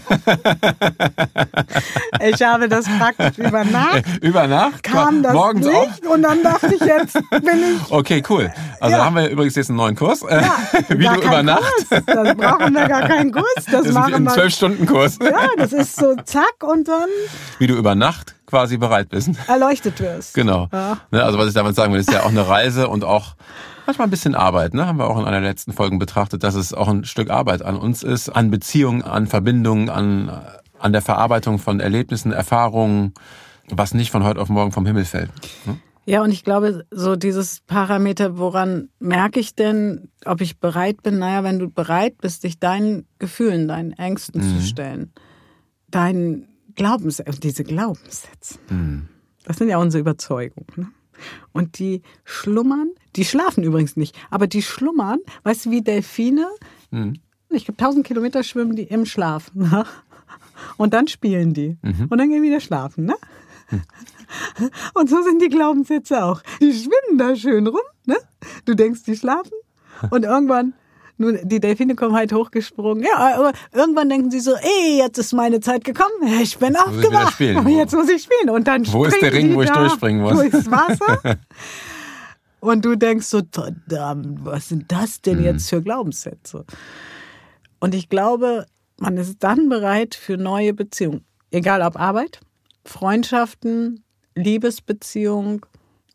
Ich 2.27 2.41
habe 2.41 2.67
das 2.67 2.85
praktisch 2.99 3.37
über 3.37 3.63
Nacht, 3.63 4.03
über 4.21 4.47
Nacht 4.47 4.83
kam 4.83 5.21
das 5.23 5.33
morgens 5.33 5.67
auf 5.67 5.87
Licht 5.87 6.05
und 6.07 6.23
dann 6.23 6.43
dachte 6.43 6.73
ich, 6.73 6.81
jetzt 6.81 7.13
bin 7.13 7.41
ich 7.85 7.89
okay 7.91 8.21
cool 8.29 8.51
also 8.81 8.97
Ja. 8.97 9.05
haben 9.05 9.15
wir 9.15 9.29
übrigens 9.29 9.55
jetzt 9.55 9.69
einen 9.69 9.77
neuen 9.77 9.95
Kurs 9.95 10.23
äh, 10.23 10.41
wie 10.89 11.03
gar 11.03 11.15
du 11.15 11.21
über 11.21 11.43
Nacht 11.43 11.61
Kurs. 11.89 12.03
Das 12.05 12.35
brauchen 12.35 12.73
wir 12.73 12.87
gar 12.87 13.07
keinen 13.07 13.31
Kurs. 13.31 13.45
Das, 13.55 13.65
das 13.65 13.85
ist 13.87 13.93
machen 13.93 14.13
ein 14.15 14.23
wir. 14.25 14.33
zwölf 14.33 14.53
Stunden 14.53 14.85
Kurs 14.87 15.19
Ja, 15.21 15.47
das 15.57 15.71
ist 15.73 15.95
so 15.95 16.15
zack 16.25 16.55
und 16.63 16.87
dann 16.87 17.07
wie 17.59 17.67
du 17.67 17.75
über 17.75 17.95
Nacht 17.95 18.35
quasi 18.55 18.77
bereit 18.77 19.09
bist 19.09 19.31
erleuchtet 19.47 19.99
wirst. 19.99 20.33
Genau. 20.33 20.69
Ja. 20.71 20.97
Ne, 21.11 21.23
also 21.23 21.37
was 21.37 21.47
ich 21.49 21.53
damit 21.53 21.75
sagen 21.75 21.91
will, 21.91 21.99
ist 21.99 22.11
ja 22.11 22.23
auch 22.23 22.29
eine 22.29 22.47
Reise 22.47 22.87
und 22.87 23.03
auch 23.03 23.35
manchmal 23.85 24.07
ein 24.07 24.11
bisschen 24.11 24.33
Arbeit. 24.33 24.73
Ne? 24.73 24.87
Haben 24.87 24.97
wir 24.97 25.07
auch 25.09 25.19
in 25.19 25.25
einer 25.25 25.41
der 25.41 25.49
letzten 25.49 25.73
Folgen 25.73 25.99
betrachtet, 25.99 26.43
dass 26.43 26.55
es 26.55 26.73
auch 26.73 26.87
ein 26.87 27.03
Stück 27.03 27.29
Arbeit 27.29 27.61
an 27.63 27.75
uns 27.75 28.01
ist, 28.01 28.29
an 28.29 28.49
Beziehungen, 28.51 29.01
an 29.01 29.27
Verbindungen, 29.27 29.89
an, 29.89 30.31
an 30.79 30.93
der 30.93 31.01
Verarbeitung 31.01 31.59
von 31.59 31.79
Erlebnissen, 31.81 32.31
Erfahrungen, 32.31 33.13
was 33.69 33.93
nicht 33.93 34.09
von 34.11 34.23
heute 34.23 34.39
auf 34.39 34.47
morgen 34.49 34.71
vom 34.71 34.85
Himmel 34.85 35.03
fällt. 35.05 35.31
Ne? 35.65 35.77
Ja, 36.07 36.21
und 36.21 36.31
ich 36.31 36.43
glaube, 36.43 36.85
so 36.91 37.15
dieses 37.15 37.61
Parameter, 37.67 38.37
woran 38.37 38.89
merke 38.99 39.39
ich 39.39 39.55
denn, 39.55 40.09
ob 40.23 40.39
ich 40.39 40.59
bereit 40.59 41.01
bin? 41.03 41.17
Naja, 41.19 41.43
wenn 41.43 41.57
du 41.59 41.67
bereit 41.69 42.19
bist, 42.21 42.43
dich 42.43 42.59
deinen 42.59 43.05
Gefühlen, 43.19 43.67
deinen 43.67 43.91
Ängsten 43.91 44.39
Mhm. 44.41 44.59
zu 44.59 44.65
stellen, 44.65 45.13
deinen 45.89 46.47
Glaubenssätzen, 46.75 47.39
diese 47.41 47.63
Glaubenssätze, 47.63 48.59
Mhm. 48.69 49.07
das 49.43 49.57
sind 49.57 49.69
ja 49.69 49.77
unsere 49.77 50.01
Überzeugungen. 50.01 50.67
Ne? 50.75 50.87
Und 51.53 51.79
die 51.79 52.01
schlummern, 52.25 52.89
die 53.15 53.23
schlafen 53.25 53.63
übrigens 53.63 53.95
nicht, 53.95 54.15
aber 54.29 54.47
die 54.47 54.61
schlummern, 54.61 55.19
weißt 55.43 55.65
du, 55.67 55.71
wie 55.71 55.81
Delfine? 55.81 56.47
Mhm. 56.91 57.13
Ich 57.49 57.65
glaube, 57.65 57.77
1000 57.77 58.05
Kilometer 58.05 58.43
schwimmen 58.43 58.75
die 58.75 58.83
im 58.83 59.05
Schlaf. 59.05 59.53
Ne? 59.53 59.85
Und 60.77 60.93
dann 60.93 61.07
spielen 61.07 61.53
die. 61.53 61.77
Mhm. 61.81 62.07
Und 62.09 62.17
dann 62.17 62.29
gehen 62.29 62.43
wieder 62.43 62.59
schlafen. 62.59 63.05
Ne? 63.05 63.15
Und 64.93 65.09
so 65.09 65.21
sind 65.23 65.41
die 65.41 65.49
Glaubenssätze 65.49 66.23
auch. 66.23 66.41
Die 66.59 66.73
schwimmen 66.73 67.17
da 67.17 67.35
schön 67.35 67.67
rum. 67.67 67.79
Ne? 68.05 68.17
Du 68.65 68.73
denkst, 68.75 69.03
die 69.03 69.15
schlafen. 69.15 69.51
Und 70.11 70.23
irgendwann, 70.23 70.73
nun, 71.17 71.39
die 71.43 71.59
Delfine 71.59 71.95
kommen 71.95 72.15
halt 72.15 72.33
hochgesprungen. 72.33 73.03
Ja, 73.03 73.35
aber 73.37 73.53
irgendwann 73.73 74.09
denken 74.09 74.31
sie 74.31 74.39
so, 74.41 74.53
ey, 74.55 74.97
jetzt 74.97 75.17
ist 75.17 75.33
meine 75.33 75.59
Zeit 75.61 75.83
gekommen. 75.83 76.11
Ich 76.41 76.57
bin 76.57 76.73
muss 76.73 76.81
ich 76.81 76.97
wieder 76.97 77.07
aufgewacht. 77.07 77.33
spielen. 77.33 77.57
Und 77.57 77.67
jetzt 77.77 77.93
muss 77.93 78.09
ich 78.09 78.23
spielen. 78.23 78.49
Und 78.49 78.67
dann 78.67 78.85
Wo 78.91 79.05
ist 79.05 79.21
der 79.21 79.31
Ring, 79.33 79.55
wo 79.55 79.61
ich 79.61 79.69
durchspringen 79.69 80.21
muss? 80.21 80.33
Durchs 80.33 80.69
Wasser. 80.69 81.37
Und 82.59 82.83
du 82.83 82.95
denkst 82.95 83.27
so, 83.27 83.41
verdammt, 83.51 84.43
was 84.43 84.69
sind 84.69 84.91
das 84.91 85.21
denn 85.21 85.37
Mhm. 85.39 85.43
jetzt 85.45 85.69
für 85.69 85.81
Glaubenssätze? 85.83 86.65
Und 87.79 87.93
ich 87.93 88.09
glaube, 88.09 88.65
man 88.97 89.17
ist 89.17 89.43
dann 89.43 89.69
bereit 89.69 90.15
für 90.15 90.37
neue 90.37 90.73
Beziehungen. 90.73 91.23
Egal 91.51 91.81
ob 91.83 91.99
Arbeit, 91.99 92.39
Freundschaften, 92.85 94.03
Liebesbeziehung, 94.33 95.65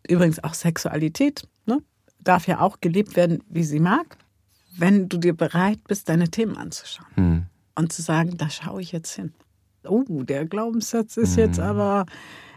übrigens 0.09 0.42
auch 0.42 0.54
Sexualität, 0.54 1.47
ne? 1.66 1.78
darf 2.19 2.47
ja 2.49 2.61
auch 2.61 2.80
gelebt 2.80 3.14
werden, 3.16 3.42
wie 3.49 3.62
sie 3.64 3.78
mag, 3.80 4.16
wenn 4.81 5.09
du 5.09 5.19
dir 5.19 5.35
bereit 5.35 5.79
bist, 5.89 6.09
deine 6.09 6.29
Themen 6.29 6.57
anzuschauen 6.57 7.07
Hm. 7.15 7.47
und 7.75 7.93
zu 7.93 8.03
sagen, 8.03 8.37
da 8.37 8.51
schaue 8.51 8.83
ich 8.83 8.93
jetzt 8.93 9.15
hin. 9.15 9.33
Oh, 9.85 10.05
der 10.05 10.45
Glaubenssatz 10.45 11.17
ist 11.17 11.37
jetzt 11.37 11.59
aber 11.59 12.05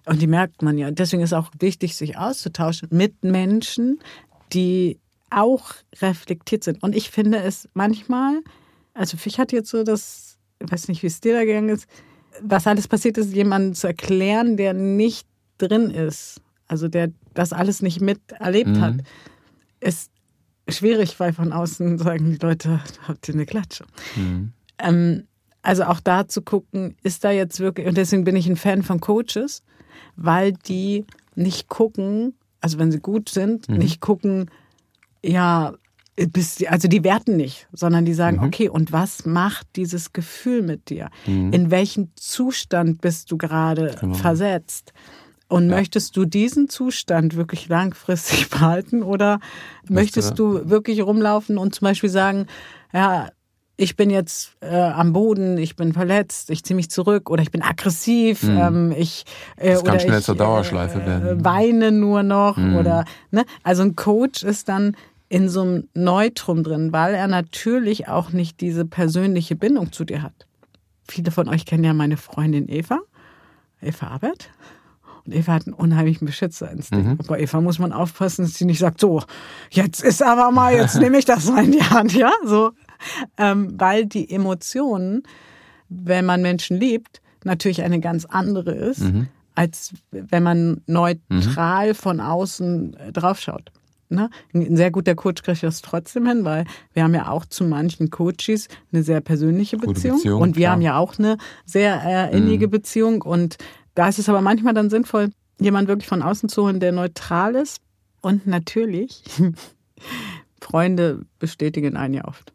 Und 0.06 0.22
die 0.22 0.28
merkt 0.28 0.62
man 0.62 0.78
ja. 0.78 0.92
Deswegen 0.92 1.24
ist 1.24 1.30
es 1.30 1.38
auch 1.38 1.50
wichtig, 1.60 1.96
sich 1.96 2.18
auszutauschen 2.18 2.90
mit 2.92 3.24
Menschen, 3.24 4.00
die 4.52 5.00
auch 5.30 5.74
reflektiert 6.02 6.64
sind. 6.64 6.84
Und 6.84 6.96
ich 6.96 7.10
finde 7.10 7.40
es 7.40 7.70
manchmal, 7.74 8.42
also 8.94 9.18
ich 9.24 9.40
hatte 9.40 9.56
jetzt 9.56 9.70
so 9.70 9.84
das, 9.84 10.38
ich 10.60 10.72
weiß 10.72 10.88
nicht, 10.90 11.04
wie 11.04 11.08
es 11.08 11.22
dir 11.22 11.34
da 11.34 11.46
gegangen 11.46 11.70
ist, 11.70 11.88
was 12.42 12.68
alles 12.68 12.88
passiert 12.88 13.18
ist, 13.18 13.34
jemanden 13.34 13.74
zu 13.74 13.88
erklären, 13.88 14.58
der 14.58 14.74
nicht 14.74 15.28
drin 15.58 15.90
ist, 15.90 16.42
also 16.68 16.88
der 16.88 17.12
das 17.34 17.54
alles 17.54 17.82
nicht 17.82 18.02
miterlebt 18.02 18.70
mhm. 18.72 18.82
hat, 18.82 18.96
ist 19.80 20.12
schwierig, 20.68 21.20
weil 21.20 21.34
von 21.34 21.52
außen 21.52 21.98
sagen 21.98 22.32
die 22.32 22.38
Leute, 22.38 22.82
habt 23.08 23.28
ihr 23.28 23.34
eine 23.34 23.46
Klatsche. 23.46 23.86
Mhm. 24.16 24.54
Ähm, 24.80 25.24
also 25.62 25.84
auch 25.84 26.00
da 26.00 26.28
zu 26.28 26.42
gucken, 26.42 26.96
ist 27.04 27.24
da 27.24 27.32
jetzt 27.32 27.60
wirklich, 27.60 27.88
und 27.88 27.98
deswegen 27.98 28.24
bin 28.24 28.36
ich 28.36 28.48
ein 28.48 28.58
Fan 28.58 28.84
von 28.84 29.00
Coaches, 29.00 29.64
weil 30.16 30.54
die 30.54 31.06
nicht 31.36 31.70
gucken, 31.70 32.36
also 32.62 32.80
wenn 32.80 32.92
sie 32.92 33.00
gut 33.00 33.30
sind, 33.30 33.70
mhm. 33.70 33.78
nicht 33.78 34.02
gucken, 34.02 34.52
ja, 35.24 35.74
bist, 36.16 36.68
also 36.68 36.88
die 36.88 37.04
werten 37.04 37.38
nicht, 37.38 37.68
sondern 37.72 38.06
die 38.06 38.14
sagen, 38.14 38.38
mhm. 38.38 38.44
okay, 38.44 38.70
und 38.70 38.92
was 38.92 39.26
macht 39.26 39.68
dieses 39.76 40.14
Gefühl 40.14 40.62
mit 40.62 40.90
dir? 40.90 41.10
Mhm. 41.26 41.52
In 41.54 41.72
welchen 41.72 42.12
Zustand 42.16 43.02
bist 43.02 43.32
du 43.32 43.38
gerade 43.38 43.96
genau. 44.00 44.16
versetzt? 44.16 44.94
Und 45.54 45.70
ja. 45.70 45.76
möchtest 45.76 46.18
du 46.18 46.26
diesen 46.26 46.68
Zustand 46.68 47.36
wirklich 47.36 47.68
langfristig 47.68 48.50
behalten 48.50 49.04
oder 49.04 49.40
möchtest 49.88 50.40
du 50.40 50.68
wirklich 50.68 51.04
rumlaufen 51.04 51.60
und 51.60 51.76
zum 51.76 51.86
Beispiel 51.86 52.10
sagen, 52.10 52.48
ja, 52.92 53.30
ich 53.78 53.96
bin 53.96 54.10
jetzt 54.10 54.56
äh, 54.62 54.76
am 54.76 55.14
Boden, 55.14 55.60
ich 55.60 55.76
bin 55.76 55.94
verletzt, 55.94 56.50
ich 56.50 56.64
ziehe 56.64 56.76
mich 56.76 56.90
zurück 56.90 57.30
oder 57.30 57.44
ich 57.44 57.52
bin 57.52 57.62
aggressiv, 57.62 58.42
mhm. 58.42 58.58
ähm, 58.58 58.96
ich 58.98 59.26
äh, 59.58 59.74
das 59.74 59.84
kann 59.84 60.00
schnell 60.00 60.20
ich, 60.22 60.26
zur 60.26 60.34
Dauerschleife 60.34 61.00
äh, 61.00 61.06
werden. 61.06 61.46
weine 61.46 61.92
nur 61.92 62.24
noch 62.24 62.58
mhm. 62.58 62.76
oder 62.76 63.06
ne? 63.30 63.46
Also 63.62 63.84
ein 63.84 63.96
Coach 63.96 64.42
ist 64.42 64.70
dann 64.70 64.98
in 65.30 65.50
so 65.50 65.62
einem 65.62 65.88
Neutrum 65.94 66.64
drin, 66.64 66.92
weil 66.94 67.14
er 67.14 67.28
natürlich 67.28 68.08
auch 68.08 68.32
nicht 68.32 68.60
diese 68.60 68.86
persönliche 68.86 69.56
Bindung 69.56 69.92
zu 69.92 70.04
dir 70.04 70.24
hat. 70.24 70.48
Viele 71.08 71.30
von 71.30 71.48
euch 71.48 71.68
kennen 71.68 71.84
ja 71.84 71.94
meine 71.94 72.18
Freundin 72.18 72.68
Eva, 72.70 73.02
Eva 73.84 74.08
Arbeit. 74.08 74.50
Und 75.26 75.34
Eva 75.34 75.54
hat 75.54 75.68
einen 75.68 75.74
unheimlichen 75.74 76.26
Beschützerinstinkt. 76.26 77.06
Mhm. 77.06 77.18
Bei 77.28 77.40
Eva 77.40 77.62
muss 77.62 77.80
man 77.80 77.94
aufpassen, 77.94 78.44
dass 78.44 78.56
sie 78.56 78.66
nicht 78.66 78.80
sagt, 78.80 79.00
so, 79.00 79.24
jetzt 79.70 80.04
ist 80.04 80.22
aber 80.22 80.52
mal, 80.52 80.74
jetzt 80.76 81.00
nehme 81.00 81.18
ich 81.18 81.26
das 81.26 81.50
mal 81.50 81.64
in 81.64 81.72
die 81.72 81.84
Hand, 81.84 82.14
ja, 82.14 82.32
so. 82.44 82.72
Ähm, 83.38 83.74
weil 83.78 84.06
die 84.06 84.30
Emotionen, 84.30 85.24
wenn 85.90 86.26
man 86.26 86.42
Menschen 86.42 86.78
liebt, 86.78 87.22
natürlich 87.44 87.84
eine 87.84 88.00
ganz 88.00 88.26
andere 88.26 88.72
ist, 88.72 89.02
mhm. 89.02 89.28
als 89.56 89.94
wenn 90.12 90.44
man 90.44 90.82
neutral 90.88 91.90
mhm. 91.90 91.96
von 91.96 92.20
außen 92.20 92.96
äh, 92.96 93.12
draufschaut. 93.12 93.72
Ne? 94.10 94.30
Ein 94.54 94.78
sehr 94.78 94.92
guter 94.92 95.16
Coach 95.16 95.42
kriegt 95.42 95.64
das 95.64 95.82
trotzdem 95.82 96.28
hin, 96.28 96.46
weil 96.46 96.66
wir 96.94 97.04
haben 97.04 97.16
ja 97.16 97.30
auch 97.30 97.46
zu 97.46 97.64
manchen 97.64 98.10
Coaches 98.12 98.68
eine 98.92 99.04
sehr 99.04 99.22
persönliche 99.22 99.78
Beziehung, 99.78 100.18
Beziehung 100.18 100.42
und 100.42 100.56
wir 100.56 100.64
klar. 100.64 100.74
haben 100.74 100.82
ja 100.82 100.98
auch 100.98 101.18
eine 101.18 101.38
sehr 101.66 102.02
äh, 102.06 102.38
innige 102.38 102.68
mhm. 102.68 102.72
Beziehung 102.72 103.22
und 103.24 103.58
da 103.96 104.08
ist 104.08 104.20
es 104.20 104.30
aber 104.30 104.42
manchmal 104.42 104.74
dann 104.74 104.90
sinnvoll, 104.90 105.30
jemand 105.60 105.88
wirklich 105.88 106.08
von 106.08 106.22
außen 106.22 106.50
zu 106.50 106.64
holen, 106.64 106.80
der 106.80 106.92
neutral 106.92 107.56
ist 107.56 107.82
und 108.22 108.48
natürlich 108.48 109.24
Freunde 110.62 111.26
bestätigen 111.40 111.96
einen 111.96 112.14
ja 112.14 112.26
oft. 112.26 112.54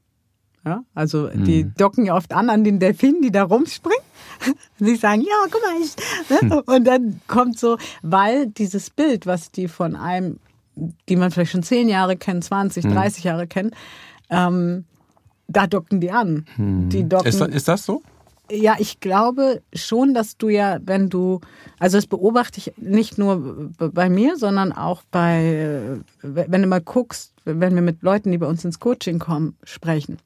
Ja, 0.65 0.83
also 0.95 1.29
die 1.29 1.65
mhm. 1.65 1.75
docken 1.79 2.05
ja 2.05 2.17
oft 2.17 2.33
an 2.33 2.51
an 2.51 2.65
den 2.65 2.79
Delfinen, 2.79 3.23
die 3.23 3.31
da 3.31 3.45
rumspringen. 3.45 4.03
Sie 4.79 4.97
sagen, 4.97 5.23
ja, 5.23 5.35
guck 5.51 5.63
mal, 5.63 5.81
ich. 5.81 6.43
Ne? 6.43 6.63
Und 6.65 6.85
dann 6.85 7.21
kommt 7.27 7.59
so, 7.59 7.79
weil 8.03 8.49
dieses 8.49 8.91
Bild, 8.91 9.25
was 9.27 9.51
die 9.51 9.69
von 9.69 9.97
einem 9.97 10.39
die 11.09 11.17
man 11.17 11.31
vielleicht 11.31 11.53
schon 11.53 11.63
zehn 11.63 11.89
Jahre 11.89 12.17
kennt, 12.17 12.45
20, 12.45 12.85
30 12.85 13.25
hm. 13.25 13.29
Jahre 13.29 13.47
kennt, 13.47 13.75
ähm, 14.31 14.85
da 15.49 15.67
docken 15.67 16.01
die 16.01 16.11
an. 16.11 16.45
Hm. 16.57 16.89
Die 16.89 17.09
docken, 17.09 17.27
ist, 17.27 17.41
ist 17.41 17.69
das 17.69 17.85
so? 17.85 18.03
Ja, 18.51 18.77
ich 18.79 19.01
glaube 19.01 19.63
schon, 19.75 20.15
dass 20.15 20.37
du 20.37 20.49
ja, 20.49 20.79
wenn 20.83 21.11
du, 21.11 21.41
also 21.79 21.99
das 21.99 22.07
beobachte 22.07 22.59
ich 22.59 22.73
nicht 22.79 23.19
nur 23.19 23.71
bei 23.77 24.09
mir, 24.09 24.37
sondern 24.37 24.73
auch 24.73 25.03
bei, 25.11 25.99
wenn 26.23 26.63
du 26.63 26.69
mal 26.69 26.81
guckst, 26.81 27.35
wenn 27.45 27.75
wir 27.75 27.83
mit 27.83 28.03
Leuten, 28.03 28.33
die 28.33 28.39
bei 28.39 28.47
uns 28.47 28.65
ins 28.65 28.81
Coaching 28.81 29.19
kommen, 29.19 29.57
sprechen. 29.65 30.19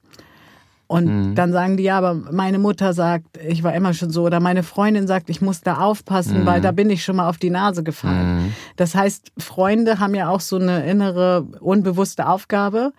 Und 0.92 1.06
mhm. 1.06 1.34
dann 1.34 1.52
sagen 1.52 1.78
die, 1.78 1.84
ja, 1.84 1.96
aber 1.96 2.12
meine 2.12 2.58
Mutter 2.58 2.92
sagt, 2.92 3.38
ich 3.38 3.62
war 3.62 3.74
immer 3.74 3.94
schon 3.94 4.10
so, 4.10 4.24
oder 4.24 4.40
meine 4.40 4.62
Freundin 4.62 5.06
sagt, 5.06 5.30
ich 5.30 5.40
muss 5.40 5.62
da 5.62 5.78
aufpassen, 5.78 6.42
mhm. 6.42 6.46
weil 6.46 6.60
da 6.60 6.70
bin 6.70 6.90
ich 6.90 7.02
schon 7.02 7.16
mal 7.16 7.30
auf 7.30 7.38
die 7.38 7.48
Nase 7.48 7.82
gefallen. 7.82 8.36
Mhm. 8.36 8.52
Das 8.76 8.94
heißt, 8.94 9.32
Freunde 9.38 10.00
haben 10.00 10.14
ja 10.14 10.28
auch 10.28 10.40
so 10.40 10.56
eine 10.56 10.84
innere, 10.84 11.46
unbewusste 11.60 12.28
Aufgabe, 12.28 12.92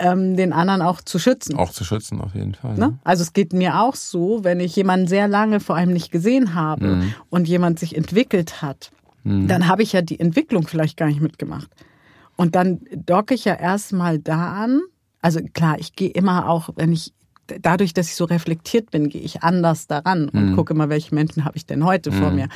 ähm, 0.00 0.36
den 0.36 0.52
anderen 0.52 0.82
auch 0.82 1.00
zu 1.02 1.18
schützen. 1.18 1.56
Auch 1.56 1.70
zu 1.70 1.84
schützen, 1.84 2.20
auf 2.20 2.34
jeden 2.34 2.54
Fall. 2.54 2.74
Ne? 2.76 2.98
Also 3.04 3.22
es 3.22 3.32
geht 3.32 3.52
mir 3.52 3.80
auch 3.80 3.94
so, 3.94 4.42
wenn 4.42 4.58
ich 4.58 4.74
jemanden 4.74 5.06
sehr 5.06 5.28
lange 5.28 5.60
vor 5.60 5.76
allem 5.76 5.92
nicht 5.92 6.10
gesehen 6.10 6.54
habe 6.54 6.96
mhm. 6.96 7.14
und 7.28 7.46
jemand 7.46 7.78
sich 7.78 7.96
entwickelt 7.96 8.62
hat, 8.62 8.90
mhm. 9.24 9.46
dann 9.46 9.68
habe 9.68 9.82
ich 9.82 9.92
ja 9.92 10.02
die 10.02 10.18
Entwicklung 10.18 10.66
vielleicht 10.66 10.96
gar 10.96 11.06
nicht 11.06 11.20
mitgemacht. 11.20 11.70
Und 12.36 12.54
dann 12.54 12.80
docke 12.92 13.34
ich 13.34 13.44
ja 13.44 13.54
erstmal 13.54 14.18
da 14.18 14.54
an, 14.54 14.80
also 15.20 15.40
klar, 15.52 15.78
ich 15.78 15.94
gehe 15.94 16.08
immer 16.08 16.48
auch, 16.48 16.70
wenn 16.76 16.92
ich 16.92 17.12
dadurch, 17.46 17.92
dass 17.92 18.08
ich 18.08 18.14
so 18.14 18.24
reflektiert 18.24 18.90
bin, 18.90 19.10
gehe 19.10 19.20
ich 19.20 19.42
anders 19.42 19.86
daran 19.86 20.28
und 20.30 20.50
mhm. 20.50 20.56
gucke 20.56 20.72
immer, 20.72 20.88
welche 20.88 21.14
Menschen 21.14 21.44
habe 21.44 21.56
ich 21.56 21.66
denn 21.66 21.84
heute 21.84 22.10
mhm. 22.10 22.14
vor 22.14 22.30
mir. 22.30 22.48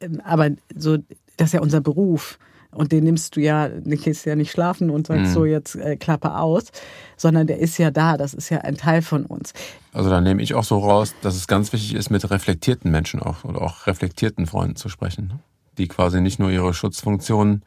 Ähm, 0.00 0.20
aber 0.24 0.50
so, 0.76 0.96
das 1.36 1.48
ist 1.48 1.52
ja 1.52 1.60
unser 1.60 1.80
Beruf. 1.80 2.38
Und 2.74 2.90
den 2.90 3.04
nimmst 3.04 3.36
du 3.36 3.40
ja, 3.40 3.68
den 3.68 4.00
gehst 4.00 4.24
ja 4.24 4.34
nicht 4.34 4.50
schlafen 4.50 4.90
und 4.90 5.06
sagst 5.06 5.30
mhm. 5.30 5.34
so 5.34 5.44
jetzt 5.44 5.76
äh, 5.76 5.96
Klappe 5.96 6.36
aus, 6.36 6.72
sondern 7.16 7.46
der 7.46 7.58
ist 7.58 7.78
ja 7.78 7.90
da, 7.90 8.16
das 8.16 8.32
ist 8.34 8.48
ja 8.48 8.58
ein 8.58 8.76
Teil 8.76 9.02
von 9.02 9.26
uns. 9.26 9.52
Also 9.92 10.08
da 10.08 10.20
nehme 10.20 10.42
ich 10.42 10.54
auch 10.54 10.64
so 10.64 10.78
raus, 10.78 11.14
dass 11.20 11.36
es 11.36 11.46
ganz 11.46 11.72
wichtig 11.72 11.94
ist, 11.94 12.10
mit 12.10 12.30
reflektierten 12.30 12.90
Menschen 12.90 13.20
auch 13.20 13.44
oder 13.44 13.60
auch 13.60 13.86
reflektierten 13.86 14.46
Freunden 14.46 14.76
zu 14.76 14.88
sprechen, 14.88 15.28
ne? 15.28 15.38
die 15.76 15.86
quasi 15.86 16.20
nicht 16.20 16.38
nur 16.38 16.50
ihre 16.50 16.72
Schutzfunktion 16.72 17.62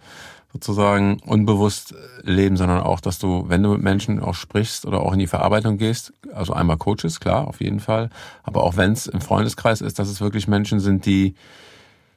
sozusagen 0.55 1.19
unbewusst 1.25 1.93
leben, 2.21 2.55
sondern 2.55 2.79
auch, 2.81 3.01
dass 3.01 3.19
du, 3.19 3.43
wenn 3.50 3.62
du 3.62 3.71
mit 3.71 3.81
Menschen 3.81 4.21
auch 4.21 4.35
sprichst 4.35 4.85
oder 4.85 5.01
auch 5.01 5.12
in 5.12 5.19
die 5.19 5.27
Verarbeitung 5.27 5.77
gehst, 5.77 6.13
also 6.33 6.53
einmal 6.53 6.77
Coaches, 6.77 7.19
klar, 7.19 7.47
auf 7.47 7.59
jeden 7.59 7.81
Fall, 7.81 8.09
aber 8.41 8.63
auch 8.63 8.77
wenn 8.77 8.93
es 8.93 9.05
im 9.05 9.19
Freundeskreis 9.19 9.81
ist, 9.81 10.00
dass 10.00 10.07
es 10.07 10.21
wirklich 10.21 10.47
Menschen 10.47 10.79
sind, 10.79 11.05
die, 11.05 11.35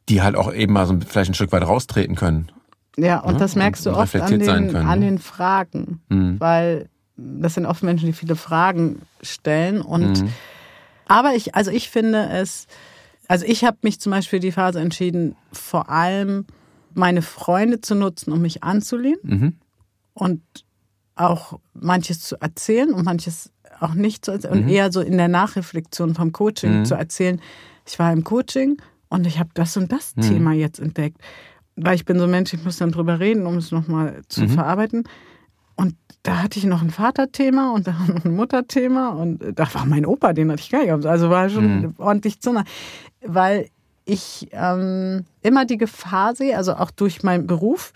die 0.08 0.22
halt 0.22 0.36
auch 0.36 0.52
eben 0.52 0.72
mal 0.72 0.86
so 0.86 0.96
vielleicht 1.06 1.32
ein 1.32 1.34
Stück 1.34 1.50
weit 1.50 1.66
raustreten 1.66 2.14
können. 2.14 2.52
Ja, 2.98 3.20
und 3.20 3.34
ja? 3.34 3.38
das 3.38 3.54
merkst 3.54 3.86
und, 3.86 3.94
du 3.94 3.98
oft 3.98 4.16
an 4.16 4.30
den, 4.30 4.40
können, 4.40 4.76
an 4.76 5.00
den 5.00 5.18
Fragen, 5.18 6.00
mhm. 6.08 6.40
weil 6.40 6.88
das 7.16 7.54
sind 7.54 7.66
oft 7.66 7.82
Menschen, 7.82 8.06
die 8.06 8.12
viele 8.12 8.36
Fragen 8.36 9.02
stellen 9.22 9.80
und 9.80 10.22
mhm. 10.22 10.28
aber 11.06 11.34
ich, 11.34 11.54
also 11.54 11.70
ich 11.70 11.90
finde 11.90 12.28
es, 12.28 12.66
also 13.28 13.44
ich 13.46 13.64
habe 13.64 13.78
mich 13.82 14.00
zum 14.00 14.10
Beispiel 14.12 14.40
die 14.40 14.52
Phase 14.52 14.80
entschieden, 14.80 15.36
vor 15.52 15.90
allem 15.90 16.46
meine 16.94 17.22
Freunde 17.22 17.80
zu 17.80 17.94
nutzen, 17.94 18.32
um 18.32 18.42
mich 18.42 18.64
anzulehnen 18.64 19.20
mhm. 19.22 19.56
und 20.14 20.42
auch 21.14 21.58
manches 21.74 22.20
zu 22.20 22.40
erzählen 22.40 22.92
und 22.92 23.04
manches 23.04 23.52
auch 23.80 23.94
nicht 23.94 24.24
zu 24.24 24.32
erzählen 24.32 24.54
mhm. 24.54 24.62
und 24.64 24.68
eher 24.68 24.92
so 24.92 25.00
in 25.00 25.18
der 25.18 25.28
Nachreflexion 25.28 26.14
vom 26.14 26.32
Coaching 26.32 26.80
mhm. 26.80 26.84
zu 26.84 26.94
erzählen. 26.94 27.40
Ich 27.86 27.98
war 27.98 28.12
im 28.12 28.24
Coaching 28.24 28.80
und 29.08 29.26
ich 29.26 29.38
habe 29.38 29.50
das 29.54 29.76
und 29.76 29.92
das 29.92 30.16
mhm. 30.16 30.22
Thema 30.22 30.52
jetzt 30.52 30.80
entdeckt. 30.80 31.18
Weil 31.80 31.94
ich 31.94 32.04
bin 32.04 32.18
so 32.18 32.24
ein 32.24 32.30
Mensch, 32.30 32.52
ich 32.52 32.64
muss 32.64 32.78
dann 32.78 32.92
drüber 32.92 33.20
reden, 33.20 33.46
um 33.46 33.56
es 33.56 33.70
nochmal 33.70 34.22
zu 34.28 34.42
mhm. 34.42 34.48
verarbeiten. 34.50 35.04
Und 35.76 35.94
da 36.24 36.42
hatte 36.42 36.58
ich 36.58 36.64
noch 36.64 36.82
ein 36.82 36.90
Vaterthema 36.90 37.72
und 37.72 37.86
da 37.86 37.92
noch 38.08 38.24
ein 38.24 38.34
Mutterthema 38.34 39.10
und 39.10 39.42
da 39.54 39.72
war 39.74 39.86
mein 39.86 40.04
Opa, 40.04 40.32
den 40.32 40.50
hatte 40.50 40.62
ich 40.62 40.70
gar 40.70 40.80
nicht. 40.80 41.06
Also 41.06 41.30
war 41.30 41.48
schon 41.48 41.80
mhm. 41.80 41.94
ordentlich 41.98 42.38
nah. 42.44 42.64
Weil 43.24 43.68
ich 44.04 44.48
ähm, 44.52 45.24
immer 45.42 45.66
die 45.66 45.76
Gefahr 45.76 46.34
sehe, 46.34 46.56
also 46.56 46.74
auch 46.74 46.90
durch 46.90 47.22
meinen 47.22 47.46
Beruf, 47.46 47.92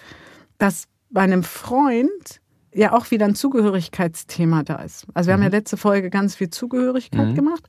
dass 0.59 0.85
bei 1.11 1.23
einem 1.23 1.43
Freund 1.43 2.41
ja 2.75 2.93
auch 2.93 3.11
wieder 3.11 3.27
ein 3.27 3.35
Zugehörigkeitsthema 3.35 4.63
da 4.63 4.77
ist. 4.77 5.07
Also 5.15 5.29
wir 5.29 5.37
mhm. 5.37 5.39
haben 5.39 5.43
ja 5.43 5.49
mhm. 5.49 5.55
letzte 5.55 5.77
Folge 5.77 6.11
ganz 6.11 6.35
viel 6.35 6.51
Zugehörigkeit 6.51 7.29
mhm. 7.29 7.35
gemacht. 7.35 7.65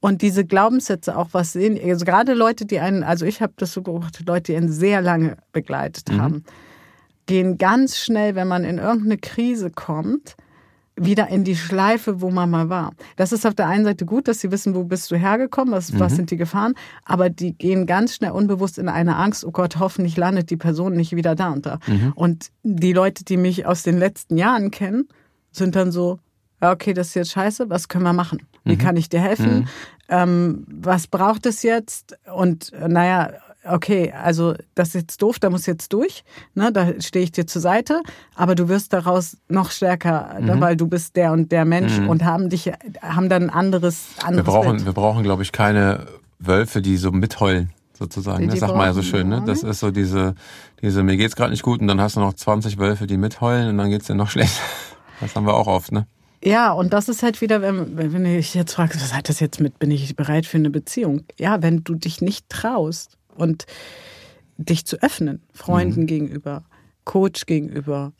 Und 0.00 0.22
diese 0.22 0.46
Glaubenssätze 0.46 1.16
auch 1.16 1.28
was 1.32 1.52
sehen, 1.52 1.78
also 1.82 2.04
gerade 2.06 2.32
Leute, 2.32 2.64
die 2.64 2.80
einen, 2.80 3.02
also 3.02 3.26
ich 3.26 3.42
habe 3.42 3.52
das 3.56 3.72
so 3.72 3.82
beobachtet, 3.82 4.26
Leute, 4.26 4.52
die 4.52 4.56
einen 4.56 4.72
sehr 4.72 5.02
lange 5.02 5.36
begleitet 5.52 6.10
mhm. 6.10 6.20
haben, 6.20 6.44
gehen 7.26 7.58
ganz 7.58 7.98
schnell, 7.98 8.34
wenn 8.34 8.48
man 8.48 8.64
in 8.64 8.78
irgendeine 8.78 9.18
Krise 9.18 9.70
kommt, 9.70 10.36
wieder 10.96 11.28
in 11.28 11.44
die 11.44 11.56
Schleife, 11.56 12.20
wo 12.20 12.30
man 12.30 12.50
mal 12.50 12.68
war. 12.68 12.92
Das 13.16 13.32
ist 13.32 13.46
auf 13.46 13.54
der 13.54 13.68
einen 13.68 13.84
Seite 13.84 14.04
gut, 14.04 14.28
dass 14.28 14.40
sie 14.40 14.50
wissen, 14.50 14.74
wo 14.74 14.84
bist 14.84 15.10
du 15.10 15.16
hergekommen, 15.16 15.72
was, 15.72 15.92
mhm. 15.92 16.00
was 16.00 16.16
sind 16.16 16.30
die 16.30 16.36
Gefahren, 16.36 16.74
aber 17.04 17.30
die 17.30 17.52
gehen 17.52 17.86
ganz 17.86 18.14
schnell 18.14 18.32
unbewusst 18.32 18.78
in 18.78 18.88
eine 18.88 19.16
Angst, 19.16 19.44
oh 19.44 19.50
Gott, 19.50 19.78
hoffentlich 19.78 20.16
landet 20.16 20.50
die 20.50 20.56
Person 20.56 20.94
nicht 20.94 21.14
wieder 21.14 21.34
da 21.34 21.50
und 21.50 21.66
da. 21.66 21.78
Mhm. 21.86 22.12
Und 22.14 22.50
die 22.62 22.92
Leute, 22.92 23.24
die 23.24 23.36
mich 23.36 23.66
aus 23.66 23.82
den 23.82 23.98
letzten 23.98 24.36
Jahren 24.36 24.70
kennen, 24.70 25.08
sind 25.52 25.76
dann 25.76 25.92
so, 25.92 26.18
ja, 26.60 26.72
okay, 26.72 26.92
das 26.92 27.08
ist 27.08 27.14
jetzt 27.14 27.32
scheiße, 27.32 27.70
was 27.70 27.88
können 27.88 28.04
wir 28.04 28.12
machen? 28.12 28.42
Wie 28.64 28.74
mhm. 28.74 28.78
kann 28.78 28.96
ich 28.96 29.08
dir 29.08 29.20
helfen? 29.20 29.60
Mhm. 29.60 29.68
Ähm, 30.08 30.66
was 30.68 31.06
braucht 31.06 31.46
es 31.46 31.62
jetzt? 31.62 32.16
Und 32.34 32.72
naja, 32.86 33.30
okay, 33.64 34.12
also 34.12 34.54
das 34.74 34.88
ist 34.88 34.94
jetzt 34.94 35.22
doof, 35.22 35.38
da 35.38 35.50
muss 35.50 35.66
jetzt 35.66 35.92
durch, 35.92 36.24
ne, 36.54 36.72
da 36.72 37.00
stehe 37.00 37.22
ich 37.24 37.32
dir 37.32 37.46
zur 37.46 37.60
Seite, 37.60 38.02
aber 38.34 38.54
du 38.54 38.68
wirst 38.68 38.92
daraus 38.92 39.36
noch 39.48 39.70
stärker, 39.70 40.38
ne, 40.40 40.56
Mhm. 40.56 40.60
weil 40.60 40.76
du 40.76 40.86
bist 40.88 41.16
der 41.16 41.32
und 41.32 41.52
der 41.52 41.64
Mensch 41.64 41.98
und 41.98 42.24
haben 42.24 42.48
dich, 42.48 42.72
haben 43.02 43.28
dann 43.28 43.44
ein 43.44 43.50
anderes, 43.50 44.08
Wir 44.16 44.26
anderes 44.28 44.46
brauchen, 44.46 44.76
Bild. 44.76 44.86
wir 44.86 44.92
brauchen, 44.92 45.22
glaube 45.22 45.42
ich, 45.42 45.52
keine 45.52 46.06
Wölfe, 46.38 46.80
die 46.80 46.96
so 46.96 47.12
mitheulen, 47.12 47.70
sozusagen. 47.98 48.48
Das 48.48 48.60
sagt 48.60 48.74
man 48.74 48.86
ja 48.86 48.94
so 48.94 49.02
schön, 49.02 49.28
ne? 49.28 49.40
wir 49.40 49.46
Das 49.46 49.62
ist 49.62 49.80
so 49.80 49.90
diese, 49.90 50.34
diese, 50.80 51.02
mir 51.02 51.16
geht's 51.18 51.36
gerade 51.36 51.50
nicht 51.50 51.62
gut 51.62 51.80
und 51.80 51.86
dann 51.86 52.00
hast 52.00 52.16
du 52.16 52.20
noch 52.20 52.32
20 52.32 52.78
Wölfe, 52.78 53.06
die 53.06 53.18
mitheulen 53.18 53.68
und 53.68 53.78
dann 53.78 53.90
geht's 53.90 54.06
dir 54.06 54.14
noch 54.14 54.30
schlechter. 54.30 54.62
Das 55.20 55.36
haben 55.36 55.44
wir 55.44 55.52
auch 55.52 55.66
oft, 55.66 55.92
ne? 55.92 56.06
Ja, 56.42 56.72
und 56.72 56.92
das 56.92 57.08
ist 57.08 57.22
halt 57.22 57.40
wieder, 57.42 57.60
wenn, 57.60 57.96
wenn 57.96 58.24
ich 58.24 58.54
jetzt 58.54 58.72
frage, 58.74 58.94
was 58.94 59.14
hat 59.14 59.28
das 59.28 59.40
jetzt 59.40 59.60
mit, 59.60 59.78
bin 59.78 59.90
ich 59.90 60.16
bereit 60.16 60.46
für 60.46 60.56
eine 60.56 60.70
Beziehung? 60.70 61.22
Ja, 61.38 61.62
wenn 61.62 61.84
du 61.84 61.94
dich 61.94 62.22
nicht 62.22 62.48
traust 62.48 63.18
und 63.36 63.66
dich 64.56 64.86
zu 64.86 64.96
öffnen, 65.02 65.42
Freunden 65.52 66.06
gegenüber, 66.06 66.64
Coach 67.04 67.44
gegenüber, 67.46 68.12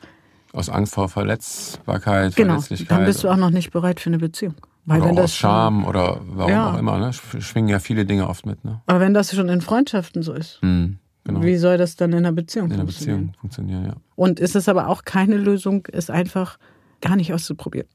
Aus 0.53 0.69
Angst 0.69 0.95
vor 0.95 1.09
Verletzbarkeit, 1.09 2.37
genau, 2.37 2.55
Verletzlichkeit. 2.61 2.91
dann 2.99 3.05
bist 3.07 3.25
du 3.25 3.29
auch 3.29 3.37
noch 3.37 3.51
nicht 3.51 3.71
bereit 3.71 4.01
für 4.01 4.11
eine 4.11 4.19
Beziehung. 4.19 4.55
Weil 4.87 5.03
oder 5.03 5.25
aus 5.25 5.37
Scham 5.37 5.85
oder 5.85 6.21
warum 6.25 6.51
Ja. 6.53 6.73
auch 6.73 6.79
immer, 6.79 6.99
ne? 6.99 7.11
Sch- 7.13 7.41
Schwingen 7.41 7.69
ja 7.69 7.79
viele 7.79 8.05
Dinge 8.07 8.29
oft 8.29 8.47
mit, 8.47 8.65
ne? 8.65 8.81
aber 8.87 9.01
wenn 9.01 9.15
das 9.15 9.35
schon 9.35 9.49
in 9.49 9.61
Freundschaften 9.61 10.23
so 10.23 10.33
ist, 10.33 10.59
Hm, 10.63 10.99
genau. 11.25 11.43
wie 11.43 11.57
soll 11.57 11.77
das 11.79 11.97
dann 11.97 12.11
in 12.13 12.19
einer 12.19 12.33
Beziehung 12.33 12.67
in 12.69 12.73
einer 12.73 12.83
funktionieren? 12.83 13.19
Beziehung 13.29 13.41
funktionieren, 13.41 13.85
ja. 13.87 13.93
Und 14.17 14.41
ist 14.41 14.57
es 14.57 14.69
aber 14.69 14.89
auch 14.89 15.05
keine 15.05 15.37
Lösung, 15.37 15.87
es 15.93 16.09
einfach 16.11 16.59
gar 17.03 17.17
nicht 17.17 17.33
auszuprobieren. 17.33 17.87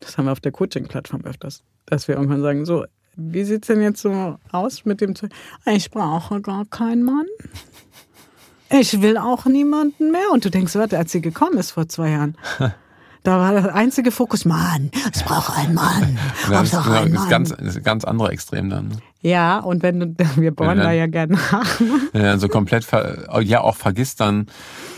Das 0.00 0.18
haben 0.18 0.26
wir 0.26 0.32
auf 0.32 0.40
der 0.40 0.52
Coaching-Plattform 0.52 1.24
öfters. 1.24 1.62
Dass 1.86 2.08
wir 2.08 2.16
irgendwann 2.16 2.42
sagen, 2.42 2.64
so, 2.64 2.84
wie 3.16 3.44
sieht's 3.44 3.68
denn 3.68 3.82
jetzt 3.82 4.00
so 4.00 4.38
aus 4.50 4.84
mit 4.84 5.00
dem 5.00 5.14
Zeug? 5.14 5.30
Ich 5.66 5.90
brauche 5.90 6.40
gar 6.40 6.64
keinen 6.66 7.02
Mann. 7.02 7.26
Ich 8.70 9.02
will 9.02 9.18
auch 9.18 9.44
niemanden 9.44 10.10
mehr. 10.10 10.30
Und 10.32 10.44
du 10.44 10.50
denkst, 10.50 10.74
warte, 10.74 10.98
als 10.98 11.12
sie 11.12 11.20
gekommen 11.20 11.58
ist 11.58 11.72
vor 11.72 11.88
zwei 11.88 12.10
Jahren, 12.10 12.36
da 13.22 13.38
war 13.38 13.52
der 13.52 13.74
einzige 13.74 14.10
Fokus, 14.10 14.44
Mann, 14.44 14.90
es 15.12 15.22
braucht 15.22 15.56
einen 15.56 15.74
Mann. 15.74 16.18
Das 16.42 16.48
ist, 16.48 16.74
Hauptsache 16.74 16.92
ein 16.98 17.12
das 17.12 17.20
Mann. 17.20 17.30
ganz, 17.30 17.54
das 17.56 17.82
ganz 17.82 18.04
andere 18.04 18.30
Extrem 18.30 18.70
dann. 18.70 18.88
Ne? 18.88 18.96
Ja, 19.22 19.60
und 19.60 19.82
wenn 19.82 20.00
du, 20.00 20.14
wir 20.36 20.54
bohren 20.54 20.78
da 20.78 20.92
ja 20.92 21.06
gerne 21.06 21.34
nach. 21.34 21.80
Wenn 22.12 22.20
er 22.20 22.32
dann 22.32 22.40
so 22.40 22.48
komplett, 22.48 22.84
ver 22.84 23.40
ja 23.42 23.60
auch 23.60 23.76
vergisst 23.76 24.20
dann, 24.20 24.46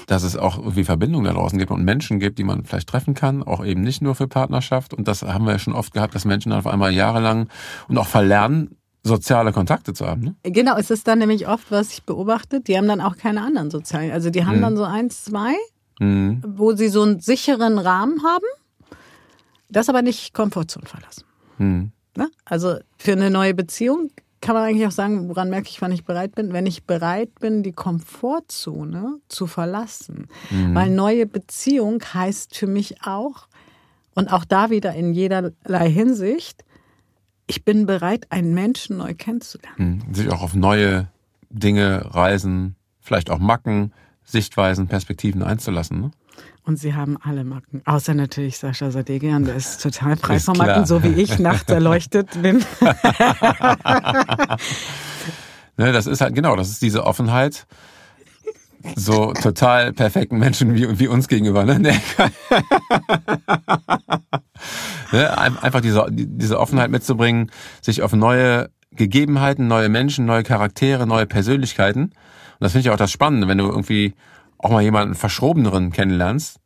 dass 0.06 0.22
es 0.22 0.36
auch 0.36 0.58
irgendwie 0.58 0.84
Verbindungen 0.84 1.26
da 1.26 1.32
draußen 1.32 1.58
gibt 1.58 1.70
und 1.70 1.84
Menschen 1.84 2.18
gibt, 2.20 2.38
die 2.38 2.44
man 2.44 2.64
vielleicht 2.64 2.88
treffen 2.88 3.14
kann, 3.14 3.42
auch 3.42 3.64
eben 3.64 3.82
nicht 3.82 4.02
nur 4.02 4.14
für 4.14 4.28
Partnerschaft. 4.28 4.94
Und 4.94 5.08
das 5.08 5.22
haben 5.22 5.44
wir 5.44 5.52
ja 5.52 5.58
schon 5.58 5.74
oft 5.74 5.92
gehabt, 5.92 6.14
dass 6.14 6.24
Menschen 6.24 6.50
dann 6.50 6.60
auf 6.60 6.66
einmal 6.66 6.92
jahrelang 6.92 7.48
und 7.88 7.98
auch 7.98 8.06
verlernen, 8.06 8.76
soziale 9.02 9.52
Kontakte 9.52 9.92
zu 9.92 10.06
haben. 10.06 10.22
Ne? 10.22 10.34
Genau, 10.42 10.76
es 10.76 10.90
ist 10.90 11.06
dann 11.06 11.18
nämlich 11.20 11.46
oft, 11.48 11.70
was 11.70 11.92
ich 11.92 12.02
beobachte, 12.02 12.60
die 12.60 12.76
haben 12.76 12.88
dann 12.88 13.00
auch 13.00 13.16
keine 13.16 13.42
anderen 13.42 13.70
sozialen. 13.70 14.10
Also 14.10 14.30
die 14.30 14.44
haben 14.44 14.60
dann 14.60 14.76
so 14.76 14.84
eins, 14.84 15.24
zwei, 15.24 15.54
Mhm. 15.98 16.42
wo 16.46 16.74
sie 16.74 16.88
so 16.88 17.02
einen 17.02 17.20
sicheren 17.20 17.78
Rahmen 17.78 18.22
haben, 18.22 18.44
das 19.70 19.88
aber 19.88 20.02
nicht 20.02 20.34
Komfortzone 20.34 20.86
verlassen. 20.86 21.24
Mhm. 21.58 21.92
Ne? 22.16 22.28
Also 22.44 22.76
für 22.98 23.12
eine 23.12 23.30
neue 23.30 23.54
Beziehung 23.54 24.10
kann 24.46 24.54
man 24.54 24.62
eigentlich 24.62 24.86
auch 24.86 24.92
sagen, 24.92 25.28
woran 25.28 25.50
merke 25.50 25.68
ich, 25.68 25.82
wann 25.82 25.90
ich 25.90 26.04
bereit 26.04 26.36
bin? 26.36 26.52
Wenn 26.52 26.66
ich 26.66 26.84
bereit 26.84 27.40
bin, 27.40 27.64
die 27.64 27.72
Komfortzone 27.72 29.18
zu 29.26 29.48
verlassen. 29.48 30.28
Weil 30.72 30.90
neue 30.90 31.26
Beziehung 31.26 32.00
heißt 32.00 32.56
für 32.56 32.68
mich 32.68 33.02
auch, 33.02 33.48
und 34.14 34.32
auch 34.32 34.44
da 34.44 34.70
wieder 34.70 34.94
in 34.94 35.12
jederlei 35.12 35.90
Hinsicht, 35.90 36.64
ich 37.48 37.64
bin 37.64 37.86
bereit, 37.86 38.26
einen 38.30 38.54
Menschen 38.54 38.98
neu 38.98 39.14
kennenzulernen. 39.14 40.04
Mhm. 40.06 40.14
Sich 40.14 40.30
auch 40.30 40.42
auf 40.42 40.54
neue 40.54 41.08
Dinge, 41.50 42.14
Reisen, 42.14 42.76
vielleicht 43.00 43.30
auch 43.30 43.40
Macken, 43.40 43.92
Sichtweisen, 44.26 44.86
Perspektiven 44.88 45.42
einzulassen. 45.42 46.00
Ne? 46.00 46.10
Und 46.64 46.78
sie 46.78 46.94
haben 46.94 47.16
alle 47.22 47.44
Macken. 47.44 47.80
Außer 47.86 48.12
natürlich 48.12 48.58
Sascha 48.58 48.90
Sadegian, 48.90 49.44
der 49.44 49.54
ist 49.54 49.80
total 49.80 50.16
frei 50.16 50.38
von. 50.40 50.58
Macken, 50.58 50.84
so 50.84 51.02
wie 51.02 51.12
ich 51.22 51.38
nachts 51.38 51.70
erleuchtet 51.70 52.42
bin. 52.42 52.62
Ne, 55.78 55.92
das 55.92 56.06
ist 56.06 56.22
halt, 56.22 56.34
genau, 56.34 56.56
das 56.56 56.70
ist 56.70 56.80
diese 56.80 57.04
Offenheit. 57.04 57.66
So 58.94 59.34
total 59.34 59.92
perfekten 59.92 60.38
Menschen 60.38 60.74
wie, 60.74 60.98
wie 60.98 61.06
uns 61.06 61.28
gegenüber. 61.28 61.64
Ne? 61.64 61.78
Ne? 65.12 65.38
ein- 65.38 65.58
Einfach 65.58 65.80
diese, 65.82 66.06
diese 66.10 66.58
Offenheit 66.58 66.90
mitzubringen, 66.90 67.50
sich 67.82 68.02
auf 68.02 68.12
neue 68.12 68.70
Gegebenheiten, 68.92 69.68
neue 69.68 69.88
Menschen, 69.88 70.24
neue 70.24 70.42
Charaktere, 70.42 71.06
neue 71.06 71.26
Persönlichkeiten. 71.26 72.12
Und 72.58 72.64
das 72.64 72.72
finde 72.72 72.88
ich 72.88 72.90
auch 72.92 72.98
das 72.98 73.10
Spannende, 73.10 73.48
wenn 73.48 73.58
du 73.58 73.66
irgendwie 73.66 74.14
auch 74.58 74.70
mal 74.70 74.82
jemanden 74.82 75.14
Verschrobeneren 75.14 75.92
kennenlernst, 75.92 76.58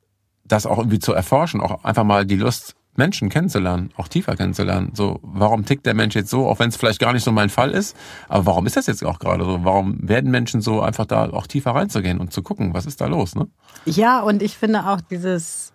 das 0.45 0.67
auch 0.67 0.79
irgendwie 0.79 0.99
zu 0.99 1.13
erforschen, 1.13 1.61
auch 1.61 1.85
einfach 1.85 2.05
mal 2.05 2.25
die 2.25 2.37
Lust, 2.37 2.75
Menschen 2.97 3.29
kennenzulernen, 3.29 3.91
auch 3.97 4.09
tiefer 4.09 4.37
kennenzulernen. 4.37 4.93
So, 4.95 5.21
warum 5.23 5.65
tickt 5.65 5.87
der 5.87 5.95
Mensch 5.95 6.15
jetzt 6.15 6.29
so, 6.29 6.47
auch 6.47 6.59
wenn 6.59 6.69
es 6.69 6.77
vielleicht 6.77 6.99
gar 6.99 7.13
nicht 7.13 7.23
so 7.25 7.33
mein 7.33 7.49
Fall 7.49 7.71
ist, 7.71 7.97
aber 8.29 8.47
warum 8.47 8.67
ist 8.67 8.77
das 8.77 8.87
jetzt 8.87 9.05
auch 9.05 9.19
gerade 9.19 9.45
so? 9.45 9.65
Warum 9.65 9.97
werden 10.09 10.31
Menschen 10.31 10.61
so 10.61 10.83
einfach 10.83 11.07
da 11.07 11.31
auch 11.31 11.47
tiefer 11.47 11.71
reinzugehen 11.71 12.19
und 12.19 12.33
zu 12.33 12.43
gucken, 12.43 12.75
was 12.75 12.87
ist 12.87 13.01
da 13.01 13.07
los, 13.07 13.35
ne? 13.35 13.49
Ja, 13.87 14.21
und 14.21 14.43
ich 14.43 14.57
finde 14.57 14.87
auch 14.87 15.01
dieses, 15.01 15.73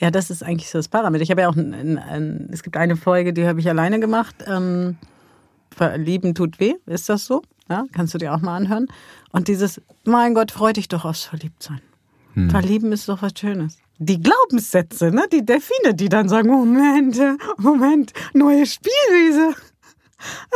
ja, 0.00 0.10
das 0.10 0.30
ist 0.30 0.42
eigentlich 0.42 0.70
so 0.70 0.78
das 0.78 0.88
Parameter. 0.88 1.22
Ich 1.22 1.30
habe 1.30 1.42
ja 1.42 1.48
auch, 1.48 1.56
ein, 1.56 1.72
ein, 1.72 1.98
ein, 1.98 2.48
es 2.52 2.62
gibt 2.62 2.76
eine 2.76 2.96
Folge, 2.96 3.32
die 3.32 3.46
habe 3.46 3.60
ich 3.60 3.68
alleine 3.68 4.00
gemacht. 4.00 4.36
Ähm, 4.46 4.98
Verlieben 5.74 6.34
tut 6.34 6.58
weh, 6.58 6.74
ist 6.86 7.08
das 7.08 7.26
so? 7.26 7.42
Ja, 7.70 7.84
kannst 7.92 8.14
du 8.14 8.18
dir 8.18 8.34
auch 8.34 8.40
mal 8.40 8.56
anhören. 8.56 8.88
Und 9.30 9.48
dieses, 9.48 9.80
mein 10.04 10.34
Gott, 10.34 10.50
freu 10.50 10.72
dich 10.72 10.88
doch 10.88 11.04
aufs 11.04 11.24
Verliebtsein. 11.24 11.80
Verlieben 12.48 12.92
ist 12.92 13.08
doch 13.08 13.22
was 13.22 13.32
Schönes. 13.38 13.78
Die 13.98 14.20
Glaubenssätze, 14.20 15.10
ne? 15.10 15.24
die 15.32 15.44
Delfine, 15.44 15.94
die 15.94 16.08
dann 16.08 16.28
sagen, 16.28 16.48
Moment, 16.48 17.20
Moment, 17.58 18.12
neue 18.32 18.64
Spielwiese. 18.66 19.54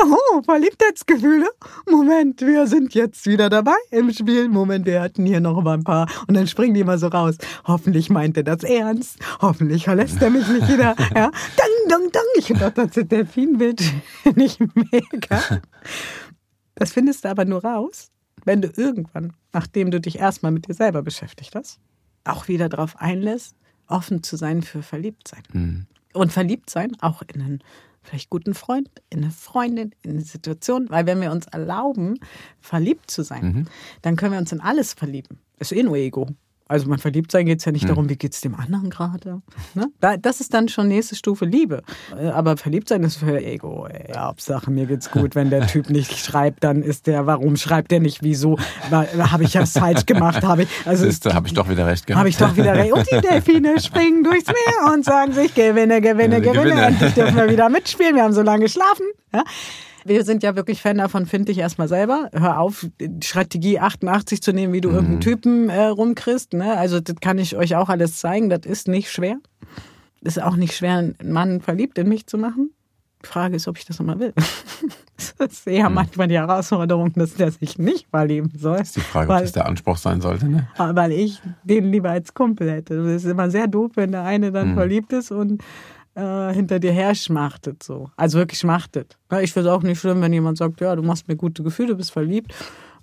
Oh, 0.01 0.43
Verliebtheitsgefühle. 0.43 1.49
Moment, 1.91 2.41
wir 2.43 2.67
sind 2.67 2.95
jetzt 2.95 3.27
wieder 3.27 3.49
dabei 3.51 3.77
im 3.91 4.13
Spiel. 4.13 4.49
Moment, 4.49 4.87
wir 4.87 5.01
hatten 5.01 5.25
hier 5.25 5.41
noch 5.41 5.61
mal 5.63 5.75
ein 5.75 5.85
paar. 5.85 6.09
Und 6.27 6.35
dann 6.35 6.47
springen 6.47 6.75
die 6.75 6.81
immer 6.81 6.99
so 6.99 7.09
raus. 7.09 7.37
Hoffentlich 7.67 8.11
meint 8.11 8.37
er 8.37 8.43
das 8.43 8.63
ernst. 8.63 9.19
Hoffentlich 9.41 9.85
verlässt 9.85 10.21
er 10.21 10.31
mich 10.31 10.47
nicht 10.49 10.69
wieder. 10.69 10.95
Ja. 11.15 11.31
Dang, 11.57 11.89
dang, 11.89 12.13
dang. 12.13 12.23
Ich 12.37 12.47
finde 12.47 12.71
das 12.73 12.91
Delfinbild 12.93 13.83
nicht 14.35 14.59
mega. 14.75 15.61
Das 16.75 16.93
findest 16.93 17.25
du 17.25 17.29
aber 17.31 17.45
nur 17.45 17.65
raus, 17.65 18.11
wenn 18.45 18.61
du 18.61 18.69
irgendwann, 18.77 19.33
nachdem 19.53 19.91
du 19.91 20.01
dich 20.01 20.19
erstmal 20.19 20.53
mit 20.53 20.69
dir 20.69 20.75
selber 20.75 21.03
beschäftigt 21.03 21.55
hast, 21.55 21.79
auch 22.25 22.49
wieder 22.49 22.69
darauf 22.69 22.97
einlässt, 22.99 23.57
offen 23.87 24.23
zu 24.23 24.37
sein 24.37 24.63
für 24.63 24.83
Verliebtsein. 24.83 25.43
Und 26.15 26.33
verliebt 26.33 26.71
sein 26.71 26.97
auch 27.01 27.23
in 27.23 27.43
einen 27.43 27.59
vielleicht 28.03 28.31
guten 28.31 28.55
Freund, 28.55 28.89
in 29.11 29.23
eine 29.23 29.31
Freundin, 29.31 29.95
in 30.03 30.13
eine 30.13 30.21
Situation. 30.21 30.89
Weil 30.91 31.07
wenn 31.07 31.21
wir 31.21 31.33
uns 31.33 31.47
erlauben, 31.47 32.19
verliebt 32.61 33.11
zu 33.11 33.23
sein, 33.23 33.69
dann 34.03 34.17
können 34.17 34.33
wir 34.33 34.39
uns 34.39 34.53
in 34.53 34.61
alles 34.61 34.93
verlieben. 34.95 35.39
Ist 35.59 35.73
eh 35.73 35.83
nur 35.83 35.97
Ego. 35.97 36.29
Also 36.67 36.89
man 36.89 36.99
verliebt 36.99 37.31
sein 37.31 37.45
geht 37.45 37.59
es 37.59 37.67
ja 37.67 37.73
nicht 37.73 37.87
darum, 37.89 38.09
wie 38.09 38.17
geht's 38.17 38.41
dem 38.41 38.55
anderen 38.55 38.89
gerade. 38.89 39.43
Ne? 39.75 39.89
Da- 40.01 40.17
Das 40.17 40.41
ist 40.41 40.55
dann 40.55 40.69
schon 40.69 40.89
nächste 40.89 41.15
Stufe 41.15 41.45
Liebe. 41.45 41.83
Äh, 42.19 42.29
Aber 42.29 42.57
verliebt 42.57 42.89
sein 42.89 43.03
ist 43.03 43.17
für 43.17 43.39
Ego. 43.45 43.87
Ey, 43.87 44.13
Hauptsache 44.17 44.71
mir 44.71 44.87
geht's 44.87 45.11
gut. 45.11 45.35
Wenn 45.35 45.51
der 45.51 45.67
Typ 45.67 45.91
nicht 45.91 46.17
schreibt, 46.19 46.65
dann 46.65 46.83
ist 46.83 47.07
der, 47.07 47.27
warum 47.27 47.57
schreibt 47.57 47.91
der 47.91 48.01
nicht, 48.01 48.23
wieso? 48.23 48.59
Habe 48.91 49.45
ich 49.45 49.53
ja 49.55 49.67
falsch 49.67 50.07
gemacht? 50.07 50.43
Habe 50.43 50.63
ich, 50.63 50.69
also 50.87 51.07
habe 51.35 51.47
ich 51.47 51.53
doch 51.55 51.69
wieder 51.69 51.87
recht 51.87 52.07
gehabt. 52.07 52.19
habe 52.19 52.29
ich 52.31 52.37
doch 52.39 52.57
wieder 52.57 52.75
recht. 52.75 52.93
Und 52.93 53.07
die 53.11 53.21
Delfine 53.21 53.79
springen 53.81 54.25
durchs 54.25 54.47
Meer 54.47 54.93
und 54.95 55.05
sagen 55.05 55.33
sich, 55.33 55.55
gewinne, 55.55 56.01
gewinne, 56.01 56.41
gewinne. 56.41 56.63
gewinne. 56.65 56.81
Endlich 56.87 57.13
dürfen 57.13 57.37
wir 57.37 57.51
wieder 57.51 57.69
mitspielen. 57.69 58.17
Wir 58.17 58.23
haben 58.23 58.33
so 58.33 58.43
lange 58.43 58.63
geschlafen. 58.65 59.05
Ja? 59.35 59.45
Wir 60.05 60.25
sind 60.25 60.43
ja 60.43 60.55
wirklich 60.57 60.83
Fan 60.83 60.99
davon, 60.99 61.27
find 61.27 61.49
dich 61.49 61.59
erstmal 61.59 61.89
selber. 61.89 62.29
Hör 62.33 62.61
auf, 62.61 62.87
die 63.01 63.11
Strategie 63.25 63.79
88 63.79 64.43
zu 64.43 64.53
nehmen, 64.53 64.73
wie 64.73 64.81
du 64.81 64.91
irgendeinen 64.91 65.21
Typen 65.21 65.69
äh, 65.71 65.85
rumkriegst. 65.87 66.53
Ne? 66.53 66.77
Also 66.77 67.01
das 67.01 67.17
kann 67.21 67.39
ich 67.39 67.57
euch 67.57 67.77
auch 67.77 67.89
alles 67.89 68.19
zeigen. 68.19 68.51
Das 68.51 68.61
ist 68.65 68.89
nicht 68.89 69.11
schwer. 69.11 69.37
Ist 70.23 70.41
auch 70.43 70.57
nicht 70.57 70.75
schwer, 70.75 70.97
einen 70.99 71.17
Mann 71.33 71.61
verliebt 71.61 71.99
in 71.99 72.09
mich 72.09 72.27
zu 72.27 72.39
machen. 72.39 72.71
Die 73.23 73.27
Frage 73.29 73.57
ist, 73.57 73.69
ob 73.69 73.79
ich 73.79 73.85
das 73.87 73.99
nochmal 73.99 74.19
will. 74.21 74.33
Das 75.39 75.53
ist 75.53 75.67
eher 75.69 75.89
manchmal 75.91 76.27
die 76.27 76.35
Herausforderung, 76.37 77.13
dass 77.15 77.35
der 77.35 77.51
sich 77.53 77.79
nicht 77.79 78.09
verlieben 78.11 78.51
soll. 78.59 78.81
ist 78.81 78.97
die 78.97 79.01
Frage, 79.01 79.29
weil- 79.29 79.37
ob 79.39 79.43
das 79.45 79.53
der 79.53 79.67
Anspruch 79.67 79.97
sein 79.97 80.21
sollte. 80.21 80.49
Ne? 80.49 80.69
weil 80.77 81.13
ich 81.13 81.41
den 81.63 81.91
lieber 81.93 82.11
als 82.11 82.35
Kumpel 82.35 82.69
hätte. 82.71 82.97
Das 83.03 83.23
ist 83.23 83.31
immer 83.31 83.49
sehr 83.49 83.69
doof, 83.69 83.93
wenn 83.95 84.11
der 84.11 84.25
eine 84.25 84.51
dann 84.51 84.75
verliebt 84.75 85.13
ist 85.13 85.31
und 85.31 85.63
äh, 86.15 86.53
hinter 86.53 86.79
dir 86.81 86.93
her 86.93 87.15
schmachtet 87.15 87.83
so. 87.83 88.11
Also 88.17 88.39
wirklich 88.39 88.61
schmachtet. 88.61 89.17
Ich 89.43 89.53
finde 89.53 89.69
es 89.69 89.75
auch 89.75 89.83
nicht 89.83 90.01
schlimm, 90.01 90.21
wenn 90.23 90.33
jemand 90.33 90.59
sagt, 90.59 90.81
ja, 90.81 90.95
du 90.97 91.03
machst 91.03 91.29
mir 91.29 91.37
gute 91.37 91.63
Gefühle, 91.63 91.89
du 91.89 91.97
bist 91.97 92.13
verliebt. 92.13 92.55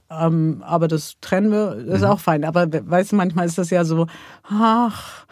Ähm, 0.09 0.61
aber 0.65 0.87
das 0.87 1.15
trennen 1.21 1.51
wir, 1.51 1.75
ist 1.75 2.03
auch 2.03 2.19
fein. 2.19 2.43
Aber 2.43 2.71
we- 2.71 2.83
weißt 2.89 3.11
du, 3.13 3.15
manchmal 3.15 3.45
ist 3.45 3.57
das 3.57 3.69
ja 3.69 3.85
so, 3.85 4.07
ach, 4.43 5.25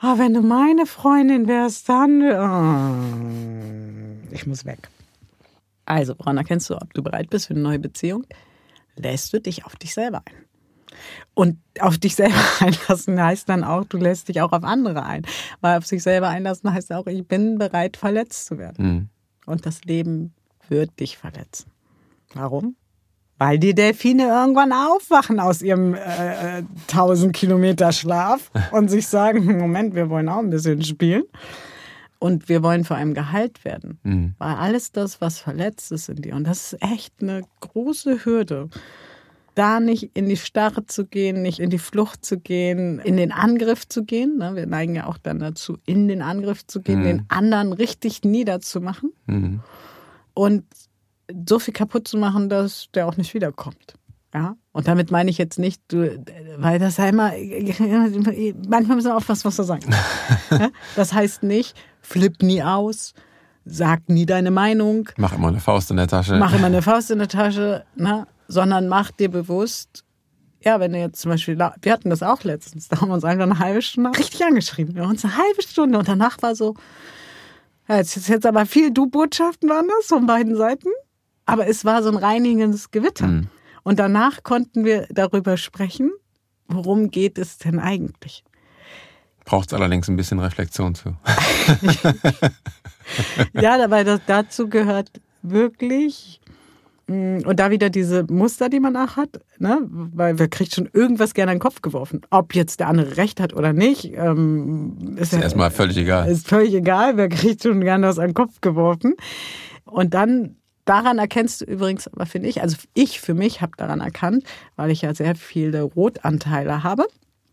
ah, 0.00 0.14
wenn 0.18 0.32
du 0.34 0.40
meine 0.42 0.86
Freundin 0.86 1.46
wärst, 1.48 1.88
dann. 1.88 2.22
ah, 2.22 2.94
ich 4.30 4.46
muss 4.46 4.64
weg. 4.64 4.88
Also, 5.84 6.14
woran 6.18 6.38
erkennst 6.38 6.70
du, 6.70 6.76
ob 6.76 6.94
du 6.94 7.02
bereit 7.02 7.28
bist 7.28 7.46
für 7.48 7.54
eine 7.54 7.62
neue 7.62 7.78
Beziehung? 7.78 8.24
lässt 8.96 9.32
du 9.32 9.40
dich 9.40 9.64
auf 9.64 9.74
dich 9.76 9.94
selber 9.94 10.22
ein. 10.26 10.44
Und 11.34 11.58
auf 11.80 11.98
dich 11.98 12.14
selber 12.14 12.34
einlassen 12.60 13.22
heißt 13.22 13.48
dann 13.48 13.64
auch, 13.64 13.84
du 13.84 13.96
lässt 13.96 14.28
dich 14.28 14.40
auch 14.40 14.52
auf 14.52 14.64
andere 14.64 15.04
ein. 15.04 15.22
Weil 15.60 15.78
auf 15.78 15.86
sich 15.86 16.02
selber 16.02 16.28
einlassen 16.28 16.72
heißt 16.72 16.92
auch, 16.92 17.06
ich 17.06 17.26
bin 17.26 17.58
bereit, 17.58 17.96
verletzt 17.96 18.46
zu 18.46 18.58
werden. 18.58 18.86
Mhm. 18.86 19.08
Und 19.46 19.66
das 19.66 19.84
Leben 19.84 20.34
wird 20.68 21.00
dich 21.00 21.18
verletzen. 21.18 21.70
Warum? 22.34 22.76
Weil 23.38 23.58
die 23.58 23.74
Delfine 23.74 24.28
irgendwann 24.28 24.72
aufwachen 24.72 25.40
aus 25.40 25.62
ihrem 25.62 25.94
äh, 25.94 26.58
äh 26.58 26.62
1000 26.88 27.34
Kilometer 27.34 27.90
Schlaf 27.92 28.50
und 28.70 28.88
sich 28.88 29.08
sagen, 29.08 29.58
Moment, 29.58 29.94
wir 29.94 30.10
wollen 30.10 30.28
auch 30.28 30.38
ein 30.38 30.50
bisschen 30.50 30.82
spielen. 30.82 31.24
Und 32.18 32.48
wir 32.48 32.62
wollen 32.62 32.84
vor 32.84 32.96
allem 32.96 33.14
geheilt 33.14 33.64
werden. 33.64 33.98
Mhm. 34.04 34.34
Weil 34.38 34.54
alles 34.54 34.92
das, 34.92 35.20
was 35.20 35.40
verletzt 35.40 35.90
ist 35.90 36.08
in 36.08 36.22
dir, 36.22 36.36
und 36.36 36.44
das 36.44 36.72
ist 36.72 36.82
echt 36.82 37.14
eine 37.20 37.42
große 37.58 38.24
Hürde, 38.24 38.68
da 39.54 39.80
nicht 39.80 40.10
in 40.14 40.28
die 40.28 40.36
Starre 40.36 40.86
zu 40.86 41.04
gehen, 41.06 41.42
nicht 41.42 41.58
in 41.58 41.70
die 41.70 41.78
Flucht 41.78 42.24
zu 42.24 42.38
gehen, 42.38 42.98
in 43.00 43.16
den 43.16 43.32
Angriff 43.32 43.86
zu 43.88 44.04
gehen. 44.04 44.38
Ne? 44.38 44.54
Wir 44.54 44.66
neigen 44.66 44.94
ja 44.94 45.06
auch 45.06 45.18
dann 45.18 45.38
dazu, 45.38 45.78
in 45.86 46.08
den 46.08 46.22
Angriff 46.22 46.66
zu 46.66 46.80
gehen, 46.80 47.00
Mhm. 47.00 47.04
den 47.04 47.24
anderen 47.28 47.72
richtig 47.72 48.22
niederzumachen 48.24 49.12
Mhm. 49.26 49.60
und 50.34 50.64
so 51.48 51.58
viel 51.58 51.74
kaputt 51.74 52.08
zu 52.08 52.16
machen, 52.18 52.48
dass 52.48 52.88
der 52.94 53.06
auch 53.06 53.16
nicht 53.16 53.34
wiederkommt. 53.34 53.94
Ja, 54.34 54.56
und 54.72 54.88
damit 54.88 55.10
meine 55.10 55.28
ich 55.28 55.36
jetzt 55.36 55.58
nicht, 55.58 55.82
du, 55.88 56.18
weil 56.56 56.78
das 56.78 56.96
ja 56.96 57.06
immer, 57.06 57.32
manchmal 58.68 58.96
müssen 58.96 59.08
wir 59.08 59.16
aufpassen, 59.16 59.44
was 59.44 59.58
wir 59.58 59.64
sagen. 59.64 59.94
Das 60.96 61.12
heißt 61.12 61.42
nicht, 61.42 61.76
flipp 62.00 62.42
nie 62.42 62.62
aus, 62.62 63.12
sag 63.64 64.08
nie 64.08 64.24
deine 64.26 64.50
Meinung, 64.50 65.08
Mach 65.18 65.34
immer 65.34 65.48
eine 65.48 65.60
Faust 65.60 65.90
in 65.90 65.98
der 65.98 66.08
Tasche. 66.08 66.36
mach 66.38 66.54
immer 66.54 66.66
eine 66.66 66.80
Faust 66.88 67.10
in 67.10 67.18
der 67.18 67.28
Tasche, 67.28 67.84
ne? 67.94 68.26
Sondern 68.52 68.86
mach 68.86 69.10
dir 69.10 69.30
bewusst, 69.30 70.04
ja, 70.60 70.78
wenn 70.78 70.92
du 70.92 70.98
jetzt 70.98 71.22
zum 71.22 71.30
Beispiel, 71.30 71.58
wir 71.58 71.92
hatten 71.92 72.10
das 72.10 72.22
auch 72.22 72.44
letztens, 72.44 72.88
da 72.88 73.00
haben 73.00 73.08
wir 73.08 73.14
uns 73.14 73.24
einfach 73.24 73.44
eine 73.44 73.58
halbe 73.58 73.80
Stunde 73.80 74.10
richtig 74.16 74.44
angeschrieben. 74.44 74.94
Wir 74.94 75.02
haben 75.02 75.10
uns 75.10 75.24
eine 75.24 75.36
halbe 75.38 75.62
Stunde 75.62 75.98
und 75.98 76.06
danach 76.06 76.36
war 76.42 76.54
so, 76.54 76.74
ja, 77.88 77.96
jetzt 77.96 78.14
ist 78.16 78.28
jetzt 78.28 78.44
aber 78.44 78.66
viel 78.66 78.92
Du-Botschaften 78.92 79.70
waren 79.70 79.88
das 79.88 80.06
von 80.06 80.26
beiden 80.26 80.54
Seiten, 80.54 80.90
aber 81.46 81.66
es 81.66 81.86
war 81.86 82.02
so 82.02 82.10
ein 82.10 82.16
reinigendes 82.16 82.90
Gewitter. 82.90 83.26
Mhm. 83.26 83.48
Und 83.84 83.98
danach 83.98 84.42
konnten 84.42 84.84
wir 84.84 85.06
darüber 85.10 85.56
sprechen, 85.56 86.12
worum 86.68 87.10
geht 87.10 87.38
es 87.38 87.56
denn 87.56 87.80
eigentlich? 87.80 88.44
Braucht 89.46 89.72
es 89.72 89.74
allerdings 89.74 90.08
ein 90.08 90.16
bisschen 90.16 90.38
Reflexion 90.38 90.94
zu. 90.94 91.16
Ja, 93.52 93.76
dabei 93.78 94.04
das, 94.04 94.20
dazu 94.26 94.68
gehört 94.68 95.10
wirklich 95.42 96.40
und 97.08 97.56
da 97.56 97.70
wieder 97.70 97.90
diese 97.90 98.24
Muster, 98.30 98.68
die 98.68 98.80
man 98.80 98.96
auch 98.96 99.16
hat, 99.16 99.40
ne? 99.58 99.78
weil 99.90 100.38
wer 100.38 100.48
kriegt 100.48 100.74
schon 100.74 100.88
irgendwas 100.92 101.34
gerne 101.34 101.52
in 101.52 101.56
den 101.56 101.62
Kopf 101.62 101.82
geworfen. 101.82 102.22
Ob 102.30 102.54
jetzt 102.54 102.80
der 102.80 102.88
andere 102.88 103.16
recht 103.16 103.40
hat 103.40 103.54
oder 103.54 103.72
nicht, 103.72 104.12
ähm, 104.14 105.16
ist, 105.16 105.32
Ist 105.32 105.42
erstmal 105.42 105.70
völlig 105.70 105.96
egal. 105.96 106.30
ist 106.30 106.48
völlig 106.48 106.72
egal. 106.74 107.16
Wer 107.16 107.28
kriegt 107.28 107.62
schon 107.62 107.80
gerne 107.80 108.06
was 108.06 108.18
an 108.18 108.28
den 108.28 108.34
Kopf 108.34 108.60
geworfen. 108.60 109.14
Und 109.84 110.14
dann 110.14 110.56
daran 110.84 111.18
erkennst 111.18 111.60
du 111.60 111.64
übrigens, 111.64 112.08
aber 112.08 112.26
finde 112.26 112.48
ich, 112.48 112.62
also 112.62 112.76
ich 112.94 113.20
für 113.20 113.34
mich 113.34 113.60
habe 113.60 113.72
daran 113.76 114.00
erkannt, 114.00 114.44
weil 114.76 114.90
ich 114.90 115.02
ja 115.02 115.14
sehr 115.14 115.34
viele 115.34 115.82
Rotanteile 115.82 116.82
habe, 116.82 117.06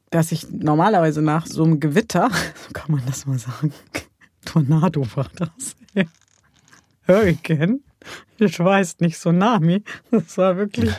dass 0.10 0.32
ich 0.32 0.50
normalerweise 0.52 1.22
nach 1.22 1.46
so 1.46 1.64
einem 1.64 1.80
Gewitter, 1.80 2.30
so 2.66 2.70
kann 2.74 2.92
man 2.92 3.02
das 3.06 3.26
mal 3.26 3.40
sagen, 3.40 3.74
Tornado 4.46 5.06
war 5.16 5.30
das. 5.36 5.76
Ja. 5.94 6.04
Hurricane. 7.08 7.82
Ich 8.42 8.58
weiß 8.58 9.00
nicht, 9.00 9.18
Tsunami. 9.18 9.84
Das 10.12 10.38
war 10.38 10.56
wirklich, 10.56 10.94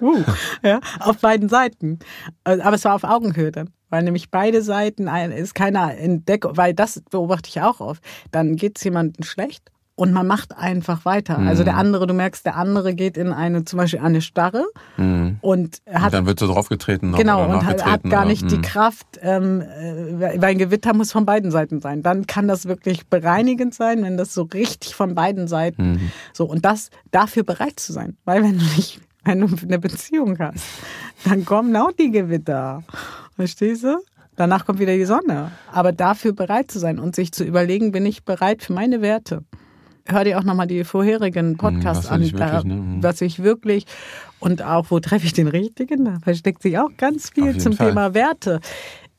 uh, 0.00 0.22
ja, 0.62 0.80
auf 1.00 1.18
beiden 1.18 1.48
Seiten. 1.48 1.98
Also, 2.44 2.62
Aber 2.62 2.76
es 2.76 2.84
war 2.84 2.94
auf 2.94 3.04
Augenhöhe 3.04 3.50
dann. 3.50 3.70
Weil 3.90 4.02
nämlich 4.02 4.30
beide 4.30 4.62
Seiten 4.62 5.08
ist 5.32 5.54
keiner 5.54 5.96
in 5.96 6.24
Deckung, 6.24 6.56
weil 6.56 6.74
das 6.74 7.02
beobachte 7.10 7.48
ich 7.48 7.60
auch 7.62 7.80
oft. 7.80 8.02
Dann 8.30 8.56
geht 8.56 8.76
es 8.76 8.84
jemandem 8.84 9.24
schlecht 9.24 9.70
und 9.98 10.12
man 10.12 10.26
macht 10.26 10.56
einfach 10.56 11.04
weiter. 11.04 11.38
Also 11.38 11.64
der 11.64 11.76
andere, 11.76 12.06
du 12.06 12.14
merkst, 12.14 12.46
der 12.46 12.56
andere 12.56 12.94
geht 12.94 13.16
in 13.16 13.32
eine, 13.32 13.64
zum 13.64 13.78
Beispiel 13.78 14.00
eine 14.00 14.20
Starre 14.22 14.64
Mhm. 14.96 15.38
und 15.40 15.80
Und 15.84 15.94
hat 16.02 16.12
dann 16.14 16.24
wird 16.26 16.38
so 16.38 16.46
draufgetreten 16.46 17.12
Genau, 17.12 17.44
und 17.44 17.66
hat, 17.66 17.84
hat 17.84 18.04
gar 18.04 18.20
oder- 18.22 18.24
nicht 18.26 18.48
die 18.50 18.58
Mhm. 18.58 18.62
Kraft, 18.62 19.06
ähm, 19.22 19.60
äh, 19.60 20.20
weil 20.40 20.44
ein 20.44 20.58
Gewitter 20.58 20.94
muss 20.94 21.10
von 21.10 21.26
beiden 21.26 21.50
Seiten 21.50 21.80
sein. 21.80 22.02
Dann 22.02 22.26
kann 22.26 22.46
das 22.46 22.66
wirklich 22.66 23.08
bereinigend 23.08 23.74
sein, 23.74 24.02
wenn 24.04 24.16
das 24.16 24.32
so 24.34 24.42
richtig 24.42 24.94
von 24.94 25.14
beiden 25.16 25.48
Seiten 25.48 25.92
Mhm. 25.94 26.10
so 26.32 26.44
und 26.46 26.64
das 26.64 26.90
dafür 27.10 27.42
bereit 27.42 27.80
zu 27.80 27.92
sein. 27.92 28.16
Weil 28.24 28.42
wenn 28.44 28.58
du 28.58 28.64
nicht, 28.76 29.00
wenn 29.24 29.40
du 29.40 29.48
eine 29.62 29.78
Beziehung 29.80 30.38
hast, 30.38 30.64
dann 31.24 31.44
kommen 31.44 31.74
auch 31.76 31.90
die 31.92 32.10
Gewitter. 32.12 32.84
Verstehst 33.34 33.82
du? 33.82 33.98
Danach 34.36 34.64
kommt 34.64 34.78
wieder 34.78 34.94
die 34.94 35.04
Sonne. 35.04 35.50
Aber 35.72 35.90
dafür 35.90 36.32
bereit 36.32 36.70
zu 36.70 36.78
sein 36.78 37.00
und 37.00 37.16
sich 37.16 37.32
zu 37.32 37.42
überlegen, 37.42 37.90
bin 37.90 38.06
ich 38.06 38.24
bereit 38.24 38.62
für 38.62 38.72
meine 38.72 39.02
Werte? 39.02 39.42
Hör 40.10 40.24
dir 40.24 40.38
auch 40.38 40.42
nochmal 40.44 40.66
die 40.66 40.84
vorherigen 40.84 41.56
Podcasts 41.56 42.04
was 42.04 42.10
will 42.10 42.14
an, 42.16 42.22
ich 42.22 42.32
wirklich, 42.32 42.64
ne? 42.64 42.74
Mhm. 42.74 43.02
was 43.02 43.20
ich 43.20 43.42
wirklich 43.42 43.86
und 44.40 44.62
auch, 44.62 44.86
wo 44.90 45.00
treffe 45.00 45.26
ich 45.26 45.34
den 45.34 45.48
Richtigen? 45.48 46.04
Da 46.06 46.18
versteckt 46.22 46.62
sich 46.62 46.78
auch 46.78 46.90
ganz 46.96 47.30
viel 47.30 47.58
zum 47.58 47.74
Fall. 47.74 47.88
Thema 47.88 48.14
Werte. 48.14 48.60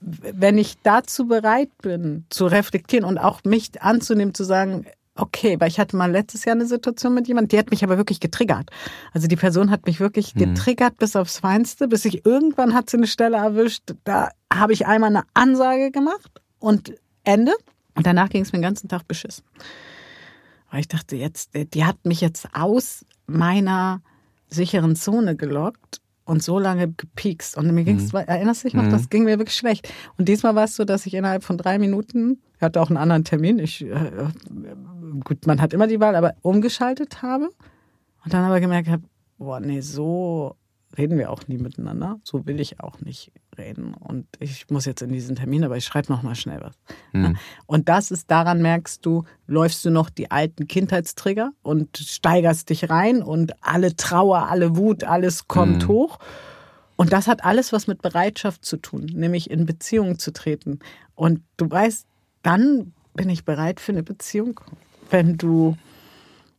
Wenn 0.02 0.58
ich 0.58 0.78
dazu 0.82 1.28
bereit 1.28 1.70
bin, 1.82 2.26
zu 2.30 2.46
reflektieren 2.48 3.06
und 3.06 3.18
auch 3.18 3.44
mich 3.44 3.82
anzunehmen, 3.82 4.34
zu 4.34 4.44
sagen, 4.46 4.86
okay, 5.16 5.58
weil 5.60 5.68
ich 5.68 5.80
hatte 5.80 5.98
mal 5.98 6.10
letztes 6.10 6.46
Jahr 6.46 6.56
eine 6.56 6.66
Situation 6.66 7.14
mit 7.14 7.28
jemandem, 7.28 7.50
die 7.50 7.60
hat 7.60 7.70
mich 7.70 7.84
aber 7.84 7.98
wirklich 7.98 8.22
getriggert. 8.22 8.70
Also 9.14 9.28
die 9.28 9.36
Person 9.36 9.70
hat 9.70 9.86
mich 9.86 10.00
wirklich 10.00 10.34
Mhm. 10.34 10.40
getriggert 10.56 10.98
bis 10.98 11.16
aufs 11.18 11.40
Feinste, 11.40 11.88
bis 11.90 12.06
ich 12.06 12.26
irgendwann 12.26 12.74
hat 12.74 12.90
sie 12.90 12.98
eine 12.98 13.08
Stelle 13.08 13.38
erwischt, 13.38 13.94
da 14.06 14.30
habe 14.52 14.72
ich 14.74 14.88
einmal 14.88 15.10
eine 15.10 15.24
Ansage 15.34 15.92
gemacht 15.92 16.32
und 16.60 16.94
Ende. 17.26 17.52
Und 17.96 18.08
danach 18.08 18.30
ging 18.30 18.44
es 18.44 18.54
mir 18.54 18.60
den 18.60 18.64
ganzen 18.64 18.88
Tag 18.88 19.06
beschissen. 19.08 19.44
Weil 20.72 20.82
ich 20.82 20.88
dachte, 20.88 21.16
jetzt, 21.16 21.52
die 21.74 21.86
hat 21.86 21.98
mich 22.06 22.22
jetzt 22.22 22.48
aus 22.54 23.06
meiner 23.28 24.02
sicheren 24.50 24.96
Zone 24.96 25.36
gelockt 25.36 26.02
und 26.26 26.44
so 26.44 26.60
lange 26.60 26.90
gepiekst. 26.92 27.58
Und 27.58 27.74
mir 27.74 27.84
ging's, 27.84 28.14
erinnerst 28.14 28.64
du 28.64 28.68
dich 28.68 28.76
noch, 28.76 28.84
Mhm. 28.84 28.92
das 28.92 29.10
ging 29.10 29.24
mir 29.24 29.40
wirklich 29.40 29.56
schlecht. 29.58 29.92
Und 30.18 30.28
diesmal 30.30 30.56
war 30.56 30.66
es 30.66 30.76
so, 30.76 30.86
dass 30.86 31.06
ich 31.06 31.14
innerhalb 31.16 31.44
von 31.44 31.58
drei 31.58 31.80
Minuten, 31.80 32.40
ich 32.56 32.62
hatte 32.62 32.82
auch 32.82 32.90
einen 32.90 32.98
anderen 32.98 33.24
Termin, 33.24 33.58
ich, 33.60 33.82
äh, 33.84 34.12
gut, 35.24 35.48
man 35.48 35.60
hat 35.62 35.74
immer 35.74 35.88
die 35.88 36.00
Wahl, 36.00 36.16
aber 36.16 36.36
umgeschaltet 36.42 37.22
habe 37.22 37.50
und 38.24 38.34
dann 38.34 38.44
aber 38.44 38.60
gemerkt 38.60 38.90
habe, 38.90 39.04
boah, 39.38 39.60
nee, 39.60 39.82
so 39.82 40.56
reden 40.98 41.18
wir 41.18 41.30
auch 41.32 41.48
nie 41.48 41.58
miteinander. 41.58 42.20
So 42.24 42.46
will 42.46 42.60
ich 42.60 42.80
auch 42.80 43.00
nicht 43.00 43.32
reden. 43.58 43.94
Und 43.94 44.26
ich 44.40 44.70
muss 44.70 44.86
jetzt 44.86 45.02
in 45.02 45.12
diesen 45.12 45.36
Termin, 45.36 45.64
aber 45.64 45.78
ich 45.78 45.86
schreibe 45.86 46.12
noch 46.12 46.24
mal 46.24 46.36
schnell 46.36 46.62
was. 46.62 46.76
Mhm. 47.14 47.38
Und 47.66 47.90
das 47.90 48.12
ist, 48.12 48.32
daran 48.32 48.62
merkst 48.62 49.06
du, 49.06 49.24
läufst 49.48 49.86
du 49.86 49.92
noch 49.92 50.10
die 50.10 50.32
alten 50.32 50.68
Kindheitstrigger 50.68 51.52
und 51.62 51.98
steigerst 51.98 52.70
dich 52.70 52.90
rein 52.90 53.22
und 53.22 53.54
alle 53.62 53.96
Trauer, 53.96 54.48
alle 54.50 54.76
Wut, 54.76 55.04
alles 55.04 55.48
kommt 55.48 55.84
Mhm. 55.84 55.88
hoch. 55.88 56.20
Und 56.96 57.14
das 57.14 57.28
hat 57.28 57.46
alles 57.46 57.72
was 57.72 57.88
mit 57.88 58.02
Bereitschaft 58.02 58.66
zu 58.66 58.78
tun, 58.78 59.06
nämlich 59.14 59.50
in 59.50 59.66
Beziehungen 59.66 60.20
zu 60.20 60.34
treten. 60.34 60.80
Und 61.16 61.42
du 61.58 61.70
weißt, 61.70 62.06
dann 62.44 62.94
bin 63.14 63.30
ich 63.30 63.46
bereit 63.46 63.80
für 63.80 63.92
eine 63.94 64.04
Beziehung, 64.04 64.60
wenn 65.10 65.38
du 65.38 65.78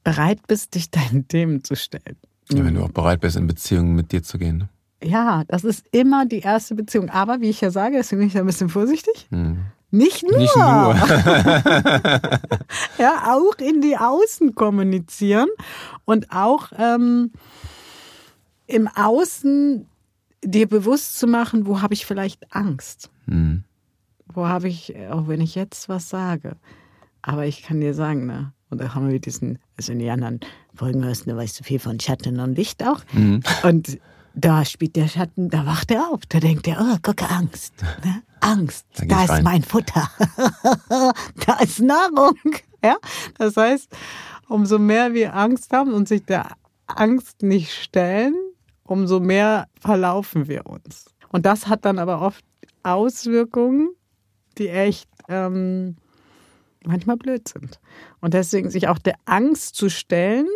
bereit 0.02 0.46
bist, 0.46 0.74
dich 0.74 0.90
deinen 0.90 1.28
Themen 1.28 1.62
zu 1.62 1.76
stellen. 1.76 2.16
Ja, 2.52 2.64
wenn 2.64 2.74
du 2.74 2.82
auch 2.82 2.90
bereit 2.90 3.20
bist, 3.20 3.36
in 3.36 3.46
Beziehungen 3.46 3.94
mit 3.94 4.12
dir 4.12 4.22
zu 4.22 4.38
gehen. 4.38 4.58
Ne? 4.58 4.68
Ja, 5.02 5.44
das 5.48 5.64
ist 5.64 5.86
immer 5.92 6.26
die 6.26 6.40
erste 6.40 6.74
Beziehung. 6.74 7.10
Aber 7.10 7.40
wie 7.40 7.50
ich 7.50 7.60
ja 7.60 7.70
sage, 7.70 7.96
deswegen 7.96 8.20
bin 8.20 8.28
ich 8.28 8.34
da 8.34 8.40
ein 8.40 8.46
bisschen 8.46 8.68
vorsichtig. 8.68 9.28
Mhm. 9.30 9.66
Nicht 9.90 10.22
nur. 10.22 10.38
Nicht 10.38 10.54
nur. 10.56 10.94
ja, 12.98 13.34
auch 13.34 13.56
in 13.58 13.80
die 13.80 13.96
Außen 13.96 14.54
kommunizieren 14.54 15.48
und 16.04 16.30
auch 16.30 16.70
ähm, 16.78 17.32
im 18.66 18.86
Außen 18.88 19.88
dir 20.44 20.68
bewusst 20.68 21.18
zu 21.18 21.26
machen, 21.26 21.66
wo 21.66 21.82
habe 21.82 21.94
ich 21.94 22.06
vielleicht 22.06 22.54
Angst? 22.54 23.10
Mhm. 23.26 23.64
Wo 24.32 24.46
habe 24.46 24.68
ich, 24.68 24.94
auch 25.10 25.26
wenn 25.26 25.40
ich 25.40 25.56
jetzt 25.56 25.88
was 25.88 26.08
sage, 26.08 26.56
aber 27.20 27.46
ich 27.46 27.62
kann 27.62 27.80
dir 27.80 27.94
sagen, 27.94 28.26
ne, 28.26 28.52
und 28.70 28.80
da 28.80 28.94
haben 28.94 29.10
wir 29.10 29.18
diesen, 29.18 29.58
also 29.76 29.92
in 29.92 29.98
die 29.98 30.10
anderen 30.10 30.40
Folgen 30.74 31.04
hörst 31.04 31.26
du, 31.26 31.36
weißt 31.36 31.60
du 31.60 31.64
viel 31.64 31.78
von 31.78 31.98
Schatten 32.00 32.38
und 32.40 32.56
Licht 32.56 32.82
auch. 32.86 33.02
Mhm. 33.12 33.42
Und 33.62 33.98
da 34.34 34.64
spielt 34.64 34.96
der 34.96 35.08
Schatten, 35.08 35.50
da 35.50 35.66
wacht 35.66 35.90
er 35.90 36.08
auf, 36.08 36.20
da 36.28 36.38
denkt 36.40 36.68
er, 36.68 36.78
oh, 36.80 36.96
gucke, 37.02 37.28
Angst. 37.28 37.74
Ne? 38.04 38.22
Angst, 38.40 38.86
Da 39.06 39.24
ist 39.24 39.30
rein. 39.30 39.44
mein 39.44 39.62
Futter. 39.62 40.08
da 41.46 41.54
ist 41.60 41.80
Nahrung. 41.80 42.36
Ja? 42.82 42.96
Das 43.38 43.56
heißt, 43.56 43.94
umso 44.48 44.78
mehr 44.78 45.12
wir 45.14 45.34
Angst 45.34 45.72
haben 45.72 45.92
und 45.92 46.08
sich 46.08 46.24
der 46.24 46.52
Angst 46.86 47.42
nicht 47.42 47.72
stellen, 47.72 48.34
umso 48.84 49.20
mehr 49.20 49.66
verlaufen 49.80 50.48
wir 50.48 50.66
uns. 50.66 51.06
Und 51.30 51.44
das 51.46 51.66
hat 51.66 51.84
dann 51.84 51.98
aber 51.98 52.20
oft 52.22 52.44
Auswirkungen, 52.82 53.90
die 54.58 54.68
echt 54.68 55.08
ähm, 55.28 55.96
manchmal 56.84 57.16
blöd 57.16 57.48
sind. 57.48 57.80
Und 58.20 58.34
deswegen 58.34 58.70
sich 58.70 58.88
auch 58.88 58.98
der 58.98 59.14
Angst 59.24 59.74
zu 59.76 59.88
stellen, 59.88 60.46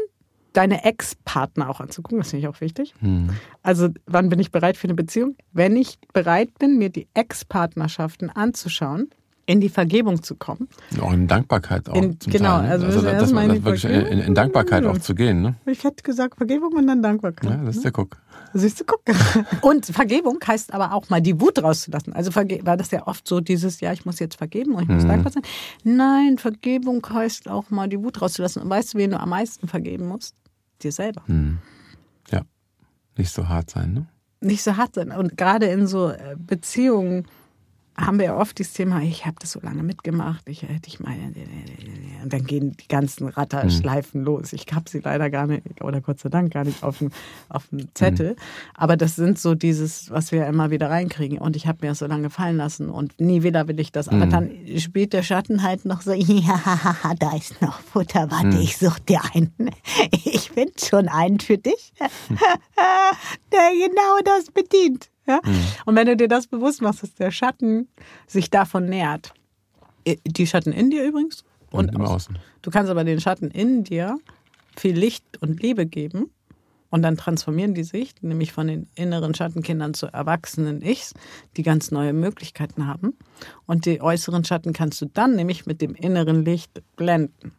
deine 0.53 0.85
Ex-Partner 0.85 1.69
auch 1.69 1.81
anzugucken, 1.81 2.19
das 2.19 2.31
finde 2.31 2.47
ich 2.47 2.49
auch 2.49 2.61
wichtig. 2.61 2.95
Hm. 3.01 3.31
Also, 3.63 3.89
wann 4.07 4.29
bin 4.29 4.39
ich 4.39 4.51
bereit 4.51 4.77
für 4.77 4.87
eine 4.87 4.95
Beziehung? 4.95 5.37
Wenn 5.53 5.77
ich 5.77 5.99
bereit 6.13 6.59
bin, 6.59 6.79
mir 6.79 6.91
die 6.91 7.09
Ex-Partnerschaften 7.15 8.31
anzuschauen, 8.31 9.11
in 9.47 9.61
die 9.61 9.69
Vergebung 9.69 10.23
zu 10.23 10.37
kommen. 10.37 10.69
Auch 11.01 11.13
in 11.13 11.27
Dankbarkeit 11.29 11.89
auch. 11.89 11.95
In- 11.95 12.19
genau, 12.19 12.59
Teil, 12.59 12.63
ne? 12.63 12.71
also 12.71 12.87
also 12.87 13.01
das 13.03 13.21
dass 13.21 13.33
man 13.33 13.51
in 13.51 13.57
die 13.57 13.65
wirklich 13.65 13.85
in, 13.85 14.19
in, 14.21 14.35
Dankbarkeit 14.35 14.85
auch 14.87 14.99
zu 14.99 15.15
gehen. 15.15 15.43
Ne? 15.43 15.55
Ich 15.67 15.85
hätte 15.85 16.03
gesagt 16.03 16.37
Vergebung 16.37 16.73
und 16.75 16.87
dann 16.87 17.03
Dankbarkeit. 17.03 17.51
Ja, 17.51 17.57
das 17.65 17.77
ist 17.77 17.85
der 17.85 17.93
Guck. 17.93 18.17
Siehst 18.57 18.81
du, 18.81 18.85
guck. 18.85 19.03
Und 19.63 19.87
Vergebung 19.87 20.39
heißt 20.47 20.73
aber 20.73 20.93
auch 20.93 21.11
mal 21.11 21.21
die 21.21 21.41
Wut 21.41 21.61
rauszulassen. 21.61 22.13
Also 22.13 22.33
war 22.35 22.77
das 22.77 22.91
ja 22.93 23.05
oft 23.07 23.27
so 23.27 23.41
dieses, 23.41 23.81
ja, 23.81 23.93
ich 23.93 24.07
muss 24.07 24.21
jetzt 24.21 24.37
vergeben 24.37 24.75
und 24.75 24.85
ich 24.85 24.89
muss 24.89 25.03
Mhm. 25.03 25.09
dankbar 25.09 25.33
sein. 25.33 25.43
Nein, 25.83 26.39
Vergebung 26.39 27.05
heißt 27.09 27.49
auch 27.49 27.71
mal 27.71 27.89
die 27.89 27.99
Wut 28.03 28.23
rauszulassen. 28.23 28.63
Und 28.63 28.71
weißt 28.71 28.95
du, 28.95 28.99
wen 28.99 29.11
du 29.11 29.19
am 29.19 29.29
meisten 29.31 29.67
vergeben 29.67 30.07
musst? 30.07 30.37
Dir 30.83 30.93
selber. 30.93 31.23
Hm. 31.27 31.59
Ja, 32.31 32.43
nicht 33.17 33.33
so 33.33 33.49
hart 33.49 33.71
sein. 33.71 33.93
Ne? 33.93 34.07
Nicht 34.41 34.63
so 34.63 34.77
hart 34.77 34.95
sein. 34.95 35.11
Und 35.11 35.37
gerade 35.37 35.67
in 35.67 35.89
so 35.89 36.11
äh, 36.11 36.37
Beziehungen 36.39 37.27
haben 37.97 38.19
wir 38.19 38.27
ja 38.27 38.37
oft 38.37 38.59
dieses 38.59 38.73
Thema, 38.73 39.01
ich 39.03 39.25
habe 39.25 39.37
das 39.41 39.53
so 39.53 39.61
lange 39.61 39.83
mitgemacht, 39.83 40.49
ich 40.49 40.63
hätte 40.63 40.89
ich 40.89 41.01
mal 41.01 41.15
und 42.23 42.33
dann 42.33 42.45
gehen 42.45 42.77
die 42.77 42.89
ganzen 42.89 43.29
Ratterschleifen 43.29 44.25
los. 44.25 44.53
Ich 44.53 44.67
habe 44.73 44.89
sie 44.89 45.01
leider 45.01 45.31
gar 45.31 45.47
nicht, 45.47 45.63
oder 45.83 46.01
Gott 46.01 46.21
sei 46.21 46.29
Dank 46.29 46.53
gar 46.53 46.65
nicht 46.65 46.83
auf 46.83 46.99
dem, 46.99 47.11
auf 47.49 47.69
dem 47.69 47.95
Zettel. 47.95 48.37
Aber 48.75 48.97
das 48.97 49.15
sind 49.17 49.39
so 49.39 49.55
dieses, 49.55 50.11
was 50.11 50.33
wir 50.33 50.47
immer 50.47 50.71
wieder 50.71 50.91
reinkriegen. 50.91 51.39
Und 51.39 51.55
ich 51.55 51.67
habe 51.67 51.79
mir 51.83 51.89
das 51.89 51.99
so 51.99 52.07
lange 52.07 52.31
fallen 52.31 52.57
lassen 52.57 52.89
und 52.91 53.21
nie 53.21 53.43
wieder 53.43 53.69
will 53.69 53.79
ich 53.79 53.93
das. 53.93 54.09
Aber 54.09 54.27
dann 54.27 54.51
spielt 54.79 55.13
der 55.13 55.23
Schatten 55.23 55.63
halt 55.63 55.85
noch 55.85 56.01
so, 56.01 56.13
ja, 56.15 56.61
da 57.19 57.37
ist 57.37 57.61
noch 57.61 57.79
Futter, 57.81 58.31
warte, 58.31 58.59
ich 58.59 58.77
such 58.77 58.99
dir 59.01 59.21
einen. 59.35 59.53
Ich 60.11 60.51
finde 60.51 60.73
schon 60.79 61.09
einen 61.09 61.41
für 61.41 61.59
dich, 61.59 61.93
der 63.53 63.71
genau 63.87 64.19
das 64.25 64.51
bedient. 64.51 65.11
Ja? 65.27 65.41
Und 65.87 65.97
wenn 65.97 66.07
du 66.07 66.17
dir 66.17 66.29
das 66.29 66.47
bewusst 66.47 66.83
machst, 66.83 67.03
dass 67.03 67.15
der 67.15 67.31
Schatten 67.31 67.89
sich 68.27 68.51
davon 68.51 68.85
nährt, 68.85 69.33
äh, 70.05 70.17
die 70.27 70.47
Schatten 70.47 70.73
in 70.73 70.91
dir 70.91 71.03
übrigens 71.03 71.45
Und, 71.71 71.89
und, 71.89 71.95
im 71.95 72.03
außen. 72.03 72.39
Du 72.61 72.71
kannst 72.71 72.91
aber 72.91 73.05
den 73.05 73.21
Schatten 73.21 73.51
in 73.51 73.85
dir 73.85 74.19
viel 74.77 74.97
Licht 74.99 75.25
und 75.41 75.63
Liebe 75.63 75.87
geben 75.87 76.31
und 76.95 77.03
dann 77.03 77.17
transformieren 77.17 77.75
die 77.75 77.83
sich, 77.83 78.15
nämlich 78.21 78.53
von 78.53 78.69
den 78.69 78.87
inneren 78.95 79.35
Schattenkindern 79.35 79.95
zu 79.95 80.07
erwachsenen 80.07 80.81
Ichs, 80.81 81.13
die 81.57 81.65
ganz 81.65 81.91
neue 81.91 82.13
Möglichkeiten 82.13 82.87
haben. 82.87 83.15
Und 83.67 83.87
die 83.87 84.01
äußeren 84.01 84.45
Schatten 84.45 84.73
kannst 84.73 85.01
du 85.01 85.07
dann 85.07 85.35
nämlich 85.35 85.67
mit 85.67 85.81
dem 85.81 85.97
inneren 85.97 86.45
Licht 86.45 86.83
blenden, 86.95 87.51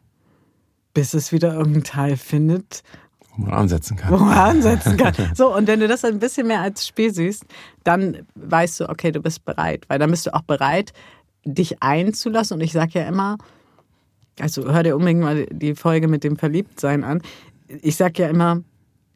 bis 0.94 1.12
es 1.12 1.32
wieder 1.32 1.52
irgendeinen 1.52 1.84
Teil 1.84 2.16
findet, 2.16 2.82
Wo 3.36 3.44
man 3.44 3.54
ansetzen 3.54 3.96
kann. 3.96 4.12
wo 4.12 4.18
man 4.18 4.36
ansetzen 4.36 4.96
kann. 4.96 5.14
So, 5.34 5.54
und 5.54 5.66
wenn 5.66 5.80
du 5.80 5.88
das 5.88 6.04
ein 6.04 6.18
bisschen 6.18 6.46
mehr 6.46 6.60
als 6.60 6.86
Spiel 6.86 7.12
siehst, 7.12 7.44
dann 7.84 8.26
weißt 8.34 8.80
du, 8.80 8.88
okay, 8.88 9.12
du 9.12 9.20
bist 9.20 9.44
bereit. 9.44 9.84
Weil 9.88 9.98
dann 9.98 10.10
bist 10.10 10.26
du 10.26 10.34
auch 10.34 10.42
bereit, 10.42 10.92
dich 11.44 11.82
einzulassen. 11.82 12.54
Und 12.56 12.60
ich 12.62 12.72
sage 12.72 12.98
ja 12.98 13.06
immer, 13.06 13.36
also 14.40 14.70
hör 14.72 14.82
dir 14.82 14.96
unbedingt 14.96 15.20
mal 15.20 15.46
die 15.46 15.74
Folge 15.74 16.08
mit 16.08 16.24
dem 16.24 16.36
Verliebtsein 16.36 17.04
an. 17.04 17.22
Ich 17.68 17.96
sage 17.96 18.22
ja 18.22 18.28
immer, 18.28 18.62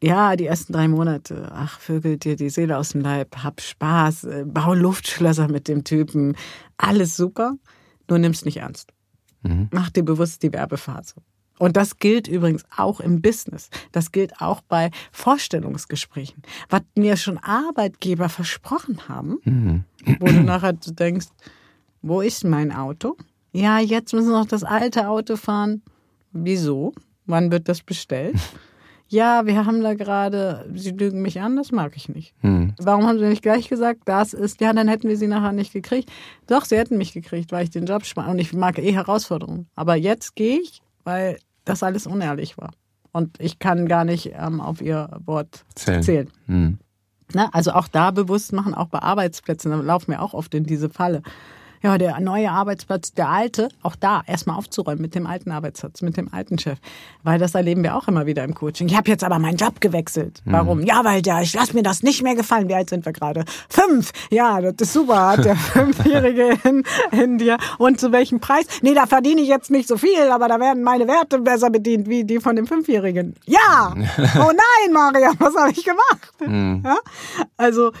ja, 0.03 0.35
die 0.35 0.47
ersten 0.47 0.73
drei 0.73 0.87
Monate, 0.87 1.51
ach, 1.53 1.79
vögel 1.79 2.17
dir 2.17 2.35
die 2.35 2.49
Seele 2.49 2.77
aus 2.77 2.89
dem 2.89 3.01
Leib, 3.01 3.37
hab 3.43 3.61
Spaß, 3.61 4.23
äh, 4.23 4.45
bau 4.47 4.73
Luftschlösser 4.73 5.47
mit 5.47 5.67
dem 5.67 5.83
Typen, 5.83 6.35
alles 6.77 7.15
super, 7.15 7.53
nur 8.09 8.17
nimm's 8.17 8.43
nicht 8.43 8.57
ernst. 8.57 8.93
Mach 9.71 9.89
dir 9.89 10.03
bewusst 10.03 10.43
die 10.43 10.53
Werbephase. 10.53 11.15
Und 11.61 11.77
das 11.77 11.97
gilt 11.97 12.27
übrigens 12.27 12.63
auch 12.75 12.99
im 12.99 13.21
Business. 13.21 13.69
Das 13.91 14.11
gilt 14.11 14.41
auch 14.41 14.61
bei 14.61 14.89
Vorstellungsgesprächen. 15.11 16.41
Was 16.69 16.81
mir 16.95 17.17
schon 17.17 17.37
Arbeitgeber 17.37 18.29
versprochen 18.29 19.07
haben, 19.07 19.37
Mhm. 19.43 19.83
wo 20.19 20.25
du 20.25 20.41
nachher 20.41 20.73
denkst, 20.73 21.27
wo 22.01 22.21
ist 22.21 22.43
mein 22.45 22.71
Auto? 22.71 23.15
Ja, 23.51 23.77
jetzt 23.79 24.11
müssen 24.13 24.29
wir 24.31 24.39
noch 24.39 24.47
das 24.47 24.63
alte 24.63 25.07
Auto 25.07 25.35
fahren. 25.35 25.83
Wieso? 26.31 26.93
Wann 27.27 27.51
wird 27.51 27.69
das 27.69 27.81
bestellt? 27.81 28.35
Ja, 29.13 29.45
wir 29.45 29.65
haben 29.65 29.81
da 29.81 29.93
gerade, 29.93 30.65
Sie 30.73 30.91
lügen 30.91 31.21
mich 31.21 31.41
an, 31.41 31.57
das 31.57 31.73
mag 31.73 31.97
ich 31.97 32.07
nicht. 32.07 32.33
Hm. 32.39 32.75
Warum 32.79 33.05
haben 33.05 33.19
Sie 33.19 33.25
nicht 33.25 33.41
gleich 33.41 33.67
gesagt, 33.67 34.03
das 34.05 34.33
ist, 34.33 34.61
ja, 34.61 34.71
dann 34.71 34.87
hätten 34.87 35.09
wir 35.09 35.17
Sie 35.17 35.27
nachher 35.27 35.51
nicht 35.51 35.73
gekriegt. 35.73 36.09
Doch, 36.47 36.63
Sie 36.63 36.77
hätten 36.77 36.97
mich 36.97 37.11
gekriegt, 37.11 37.51
weil 37.51 37.65
ich 37.65 37.69
den 37.71 37.85
Job 37.85 38.05
spare 38.05 38.31
und 38.31 38.39
ich 38.39 38.53
mag 38.53 38.79
eh 38.79 38.93
Herausforderungen. 38.93 39.67
Aber 39.75 39.95
jetzt 39.97 40.37
gehe 40.37 40.61
ich, 40.61 40.81
weil 41.03 41.39
das 41.65 41.83
alles 41.83 42.07
unehrlich 42.07 42.57
war. 42.57 42.71
Und 43.11 43.39
ich 43.39 43.59
kann 43.59 43.87
gar 43.87 44.05
nicht 44.05 44.31
ähm, 44.37 44.61
auf 44.61 44.81
Ihr 44.81 45.09
Wort 45.25 45.65
Zählen. 45.75 46.03
zählen. 46.03 46.29
Hm. 46.45 46.77
Ne? 47.33 47.53
Also 47.53 47.71
auch 47.71 47.87
da 47.87 48.11
bewusst 48.11 48.53
machen, 48.53 48.73
auch 48.73 48.87
bei 48.87 48.99
Arbeitsplätzen, 48.99 49.71
da 49.71 49.77
laufen 49.77 50.11
wir 50.11 50.21
auch 50.21 50.33
oft 50.33 50.53
in 50.55 50.63
diese 50.63 50.89
Falle. 50.89 51.21
Ja, 51.83 51.97
der 51.97 52.19
neue 52.19 52.51
Arbeitsplatz, 52.51 53.13
der 53.13 53.29
alte, 53.29 53.69
auch 53.81 53.95
da 53.95 54.21
erstmal 54.27 54.57
aufzuräumen 54.57 55.01
mit 55.01 55.15
dem 55.15 55.25
alten 55.25 55.51
Arbeitsplatz, 55.51 56.01
mit 56.01 56.15
dem 56.15 56.31
alten 56.31 56.59
Chef. 56.59 56.77
Weil 57.23 57.39
das 57.39 57.55
erleben 57.55 57.81
wir 57.83 57.95
auch 57.95 58.07
immer 58.07 58.27
wieder 58.27 58.43
im 58.43 58.53
Coaching. 58.53 58.87
Ich 58.87 58.95
habe 58.95 59.09
jetzt 59.09 59.23
aber 59.23 59.39
meinen 59.39 59.57
Job 59.57 59.81
gewechselt. 59.81 60.41
Warum? 60.45 60.81
Ja, 60.81 61.03
weil 61.03 61.21
der, 61.23 61.41
ich 61.41 61.53
lass 61.53 61.73
mir 61.73 61.81
das 61.81 62.03
nicht 62.03 62.21
mehr 62.21 62.35
gefallen. 62.35 62.69
Wie 62.69 62.75
alt 62.75 62.89
sind 62.89 63.05
wir 63.05 63.13
gerade? 63.13 63.45
Fünf. 63.67 64.11
Ja, 64.29 64.61
das 64.61 64.75
ist 64.79 64.93
super, 64.93 65.29
hat 65.29 65.45
der 65.45 65.55
Fünfjährige 65.55 66.57
in, 66.63 66.83
in 67.11 67.37
dir. 67.39 67.57
Und 67.79 67.99
zu 67.99 68.11
welchem 68.11 68.39
Preis? 68.39 68.65
Nee, 68.83 68.93
da 68.93 69.07
verdiene 69.07 69.41
ich 69.41 69.47
jetzt 69.47 69.71
nicht 69.71 69.87
so 69.87 69.97
viel, 69.97 70.29
aber 70.31 70.47
da 70.47 70.59
werden 70.59 70.83
meine 70.83 71.07
Werte 71.07 71.39
besser 71.39 71.71
bedient 71.71 72.07
wie 72.07 72.23
die 72.23 72.39
von 72.39 72.55
dem 72.55 72.67
Fünfjährigen. 72.67 73.35
Ja! 73.45 73.93
Oh 74.41 74.51
nein, 74.51 74.93
Maria, 74.93 75.31
was 75.39 75.55
habe 75.55 75.71
ich 75.71 75.83
gemacht? 75.83 76.31
Ja? 76.83 76.97
Also 77.57 77.91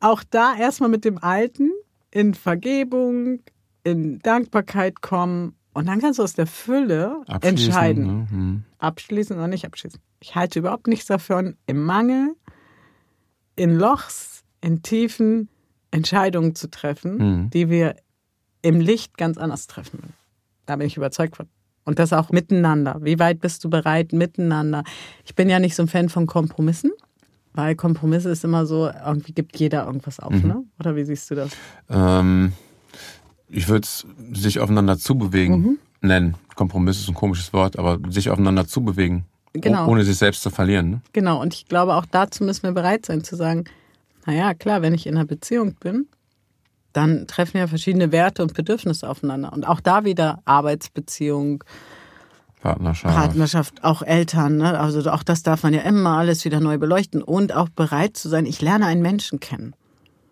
auch 0.00 0.22
da 0.28 0.54
erstmal 0.54 0.90
mit 0.90 1.04
dem 1.04 1.18
Alten 1.22 1.70
in 2.12 2.34
Vergebung, 2.34 3.40
in 3.82 4.20
Dankbarkeit 4.20 5.00
kommen 5.02 5.56
und 5.74 5.86
dann 5.86 6.00
kannst 6.00 6.18
du 6.20 6.22
aus 6.22 6.34
der 6.34 6.46
Fülle 6.46 7.22
entscheiden. 7.40 8.06
Ne? 8.06 8.26
Hm. 8.30 8.62
Abschließen 8.78 9.34
oder 9.36 9.48
nicht 9.48 9.64
abschließen. 9.64 10.00
Ich 10.20 10.36
halte 10.36 10.60
überhaupt 10.60 10.86
nichts 10.86 11.06
davon, 11.06 11.56
im 11.66 11.82
Mangel, 11.84 12.36
in 13.56 13.74
Lochs, 13.76 14.44
in 14.60 14.82
Tiefen 14.82 15.48
Entscheidungen 15.90 16.54
zu 16.54 16.70
treffen, 16.70 17.16
Mhm. 17.16 17.50
die 17.50 17.68
wir 17.68 17.96
im 18.62 18.80
Licht 18.80 19.18
ganz 19.18 19.36
anders 19.38 19.66
treffen. 19.66 20.14
Da 20.66 20.76
bin 20.76 20.86
ich 20.86 20.96
überzeugt 20.96 21.36
von. 21.36 21.48
Und 21.84 21.98
das 21.98 22.12
auch 22.12 22.30
miteinander. 22.30 22.98
Wie 23.02 23.18
weit 23.18 23.40
bist 23.40 23.64
du 23.64 23.68
bereit, 23.70 24.12
miteinander? 24.12 24.84
Ich 25.24 25.34
bin 25.34 25.50
ja 25.50 25.58
nicht 25.58 25.74
so 25.74 25.82
ein 25.82 25.88
Fan 25.88 26.08
von 26.08 26.26
Kompromissen, 26.26 26.92
weil 27.54 27.74
Kompromisse 27.74 28.30
ist 28.30 28.44
immer 28.44 28.66
so, 28.66 28.88
irgendwie 29.04 29.32
gibt 29.32 29.58
jeder 29.58 29.86
irgendwas 29.86 30.20
auf, 30.20 30.32
Mhm. 30.32 30.48
ne? 30.48 30.64
Oder 30.80 30.96
wie 30.96 31.04
siehst 31.04 31.30
du 31.30 31.34
das? 31.34 31.50
Ähm, 31.90 32.52
ich 33.48 33.68
würde 33.68 33.84
es 33.84 34.06
sich 34.32 34.60
aufeinander 34.60 34.98
zubewegen 34.98 35.60
Mhm. 35.60 35.78
nennen. 36.00 36.34
Kompromiss 36.54 36.98
ist 37.00 37.08
ein 37.08 37.14
komisches 37.14 37.52
Wort, 37.52 37.78
aber 37.78 37.98
sich 38.10 38.30
aufeinander 38.30 38.66
zubewegen. 38.66 39.24
Genau. 39.54 39.86
Oh- 39.86 39.90
Ohne 39.90 40.04
sich 40.04 40.16
selbst 40.16 40.42
zu 40.42 40.48
verlieren. 40.50 40.90
Ne? 40.90 41.00
Genau, 41.12 41.40
und 41.40 41.52
ich 41.54 41.66
glaube, 41.66 41.94
auch 41.94 42.06
dazu 42.06 42.42
müssen 42.44 42.62
wir 42.62 42.72
bereit 42.72 43.04
sein 43.06 43.22
zu 43.22 43.36
sagen, 43.36 43.64
naja, 44.24 44.54
klar, 44.54 44.80
wenn 44.82 44.94
ich 44.94 45.06
in 45.06 45.16
einer 45.16 45.26
Beziehung 45.26 45.74
bin, 45.80 46.06
dann 46.94 47.26
treffen 47.26 47.58
ja 47.58 47.66
verschiedene 47.66 48.12
Werte 48.12 48.42
und 48.42 48.54
Bedürfnisse 48.54 49.08
aufeinander. 49.08 49.52
Und 49.52 49.66
auch 49.66 49.80
da 49.80 50.04
wieder 50.04 50.40
Arbeitsbeziehung, 50.44 51.64
Partnerschaft. 52.62 53.14
Partnerschaft, 53.14 53.84
auch 53.84 54.02
Eltern. 54.02 54.56
Ne? 54.56 54.78
Also 54.78 55.10
auch 55.10 55.22
das 55.22 55.42
darf 55.42 55.62
man 55.62 55.74
ja 55.74 55.80
immer 55.82 56.18
alles 56.18 56.44
wieder 56.44 56.60
neu 56.60 56.78
beleuchten 56.78 57.22
und 57.22 57.52
auch 57.54 57.68
bereit 57.68 58.16
zu 58.16 58.28
sein, 58.28 58.46
ich 58.46 58.62
lerne 58.62 58.86
einen 58.86 59.02
Menschen 59.02 59.40
kennen. 59.40 59.74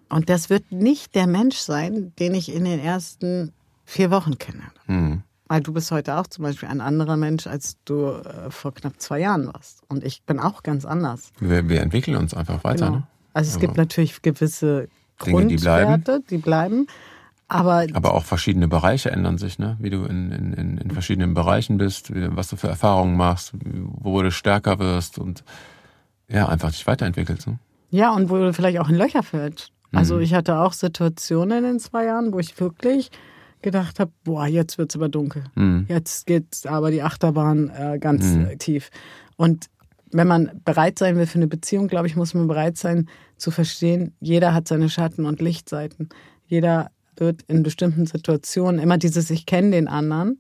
Und 0.09 0.29
das 0.29 0.51
wird 0.51 0.73
nicht 0.73 1.15
der 1.15 1.27
Mensch 1.27 1.59
sein, 1.59 2.13
den 2.19 2.35
ich 2.35 2.53
in 2.55 2.65
den 2.65 2.81
ersten 2.81 3.53
vier 3.85 4.11
Wochen 4.11 4.39
kenne. 4.39 4.63
Hm. 4.87 5.23
Weil 5.49 5.61
du 5.61 5.73
bist 5.73 5.91
heute 5.91 6.17
auch 6.17 6.29
zum 6.29 6.45
Beispiel 6.45 6.69
ein 6.69 6.81
anderer 6.81 7.17
Mensch, 7.17 7.47
als 7.49 7.77
du 7.85 8.07
äh, 8.07 8.51
vor 8.51 8.73
knapp 8.73 8.95
zwei 8.99 9.19
Jahren 9.21 9.47
warst. 9.53 9.83
Und 9.89 10.05
ich 10.05 10.23
bin 10.23 10.39
auch 10.39 10.63
ganz 10.63 10.85
anders. 10.85 11.33
Wir, 11.41 11.69
wir 11.69 11.81
entwickeln 11.81 12.17
uns 12.17 12.35
einfach 12.35 12.63
weiter. 12.63 12.87
Genau. 12.87 12.99
Ne? 12.99 13.07
Also 13.35 13.49
es 13.51 13.57
Aber- 13.57 13.67
gibt 13.67 13.77
natürlich 13.77 14.23
gewisse 14.23 14.89
Dinge, 15.25 15.47
die 15.47 15.57
bleiben. 15.57 15.91
Grundwerte, 16.05 16.23
die 16.31 16.39
bleiben. 16.39 16.87
Aber 17.51 17.85
Aber 17.95 18.15
auch 18.15 18.25
verschiedene 18.25 18.69
Bereiche 18.69 19.11
ändern 19.11 19.37
sich, 19.39 19.59
ne? 19.59 19.77
Wie 19.81 19.91
du 19.91 20.05
in, 20.05 20.31
in, 20.33 20.79
in, 20.79 20.91
verschiedenen 20.91 21.35
Bereichen 21.35 21.79
bist, 21.79 22.11
was 22.15 22.49
du 22.49 22.57
für 22.57 22.69
Erfahrungen 22.69 23.17
machst, 23.17 23.53
wo 23.65 24.23
du 24.23 24.31
stärker 24.31 24.79
wirst 24.79 25.19
und 25.19 25.43
ja, 26.29 26.49
einfach 26.49 26.71
dich 26.71 26.87
weiterentwickelst. 26.87 27.47
Ne? 27.49 27.59
ja, 27.91 28.15
und 28.15 28.31
wo 28.31 28.37
du 28.37 28.53
vielleicht 28.53 28.79
auch 28.79 28.89
in 28.89 28.95
Löcher 28.95 29.25
fällst. 29.25 29.73
Also 29.93 30.15
Mhm. 30.15 30.21
ich 30.23 30.33
hatte 30.35 30.59
auch 30.61 30.73
Situationen 30.73 31.59
in 31.59 31.65
den 31.65 31.81
zwei 31.81 32.05
Jahren, 32.05 32.33
wo 32.33 32.39
ich 32.39 32.59
wirklich 32.61 33.11
gedacht 33.63 33.99
habe, 33.99 34.13
boah, 34.23 34.47
jetzt 34.47 34.79
wird's 34.79 34.95
aber 34.95 35.09
dunkel. 35.09 35.43
Mhm. 35.57 35.87
Jetzt 35.89 36.27
geht 36.27 36.65
aber 36.67 36.93
die 36.93 37.03
Achterbahn 37.03 37.69
äh, 37.71 37.99
ganz 37.99 38.25
Mhm. 38.27 38.47
äh, 38.47 38.57
tief. 38.59 38.91
Und 39.37 39.67
wenn 40.13 40.29
man 40.29 40.51
bereit 40.65 41.01
sein 41.01 41.17
will 41.17 41.27
für 41.27 41.39
eine 41.39 41.49
Beziehung, 41.49 41.89
glaube 41.89 42.07
ich, 42.07 42.15
muss 42.15 42.33
man 42.33 42.47
bereit 42.47 42.77
sein 42.77 43.09
zu 43.37 43.51
verstehen, 43.51 44.15
jeder 44.21 44.55
hat 44.55 44.69
seine 44.69 44.89
Schatten- 44.89 45.25
und 45.27 45.41
Lichtseiten. 45.41 46.09
Jeder 46.47 46.91
wird 47.21 47.43
in 47.43 47.63
bestimmten 47.63 48.07
Situationen 48.07 48.81
immer 48.81 48.99
dieses 48.99 49.31
Ich 49.31 49.47
kenne 49.47 49.71
den 49.71 49.89
anderen 49.89 50.39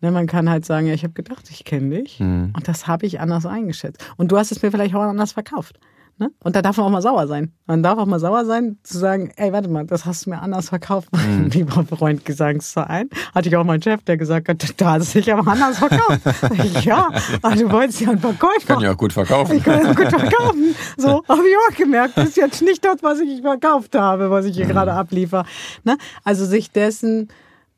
Ne, 0.00 0.10
man 0.10 0.26
kann 0.26 0.48
halt 0.48 0.64
sagen, 0.64 0.86
ja, 0.86 0.94
ich 0.94 1.02
habe 1.04 1.12
gedacht, 1.12 1.50
ich 1.50 1.64
kenne 1.64 2.00
dich. 2.00 2.20
Mhm. 2.20 2.52
Und 2.56 2.68
das 2.68 2.86
habe 2.86 3.04
ich 3.06 3.20
anders 3.20 3.44
eingeschätzt. 3.44 4.02
Und 4.16 4.32
du 4.32 4.38
hast 4.38 4.50
es 4.50 4.62
mir 4.62 4.70
vielleicht 4.70 4.94
auch 4.94 5.02
anders 5.02 5.32
verkauft. 5.32 5.78
Ne? 6.20 6.30
Und 6.44 6.54
da 6.54 6.60
darf 6.60 6.76
man 6.76 6.84
auch 6.86 6.90
mal 6.90 7.00
sauer 7.00 7.26
sein. 7.26 7.52
Man 7.66 7.82
darf 7.82 7.98
auch 7.98 8.04
mal 8.04 8.20
sauer 8.20 8.44
sein, 8.44 8.76
zu 8.82 8.98
sagen, 8.98 9.32
ey, 9.36 9.54
warte 9.54 9.68
mal, 9.70 9.86
das 9.86 10.04
hast 10.04 10.26
du 10.26 10.30
mir 10.30 10.42
anders 10.42 10.68
verkauft, 10.68 11.08
mein 11.12 11.44
Mhm. 11.44 11.48
lieber 11.50 11.82
Freund 11.86 12.26
Gesangsverein. 12.26 13.08
Hatte 13.34 13.48
ich 13.48 13.56
auch 13.56 13.64
meinen 13.64 13.80
Chef, 13.82 14.02
der 14.04 14.18
gesagt 14.18 14.50
hat, 14.50 14.62
da 14.78 14.90
hast 14.92 15.14
du 15.14 15.18
dich 15.20 15.32
aber 15.32 15.50
anders 15.50 15.78
verkauft. 15.78 16.20
ja, 16.84 17.08
aber 17.40 17.56
du 17.56 17.72
wolltest 17.72 18.02
ja 18.02 18.10
einen 18.10 18.18
Verkäufer. 18.18 18.66
Kann 18.74 18.80
ja 18.82 18.92
auch 18.92 18.98
gut 18.98 19.14
verkaufen. 19.14 19.56
Ich 19.56 19.64
kann 19.64 19.82
das 19.82 19.96
gut 19.96 20.08
verkaufen. 20.08 20.74
So, 20.98 21.24
habe 21.26 21.42
ich 21.48 21.56
auch 21.56 21.76
gemerkt. 21.76 22.18
Das 22.18 22.28
ist 22.28 22.36
jetzt 22.36 22.60
nicht 22.60 22.84
das, 22.84 23.02
was 23.02 23.18
ich 23.20 23.40
verkauft 23.40 23.94
habe, 23.96 24.30
was 24.30 24.44
ich 24.44 24.54
hier 24.56 24.66
Mhm. 24.66 24.70
gerade 24.70 24.92
abliefer. 24.92 25.46
Ne? 25.84 25.96
Also 26.24 26.44
sich 26.44 26.70
dessen 26.70 27.28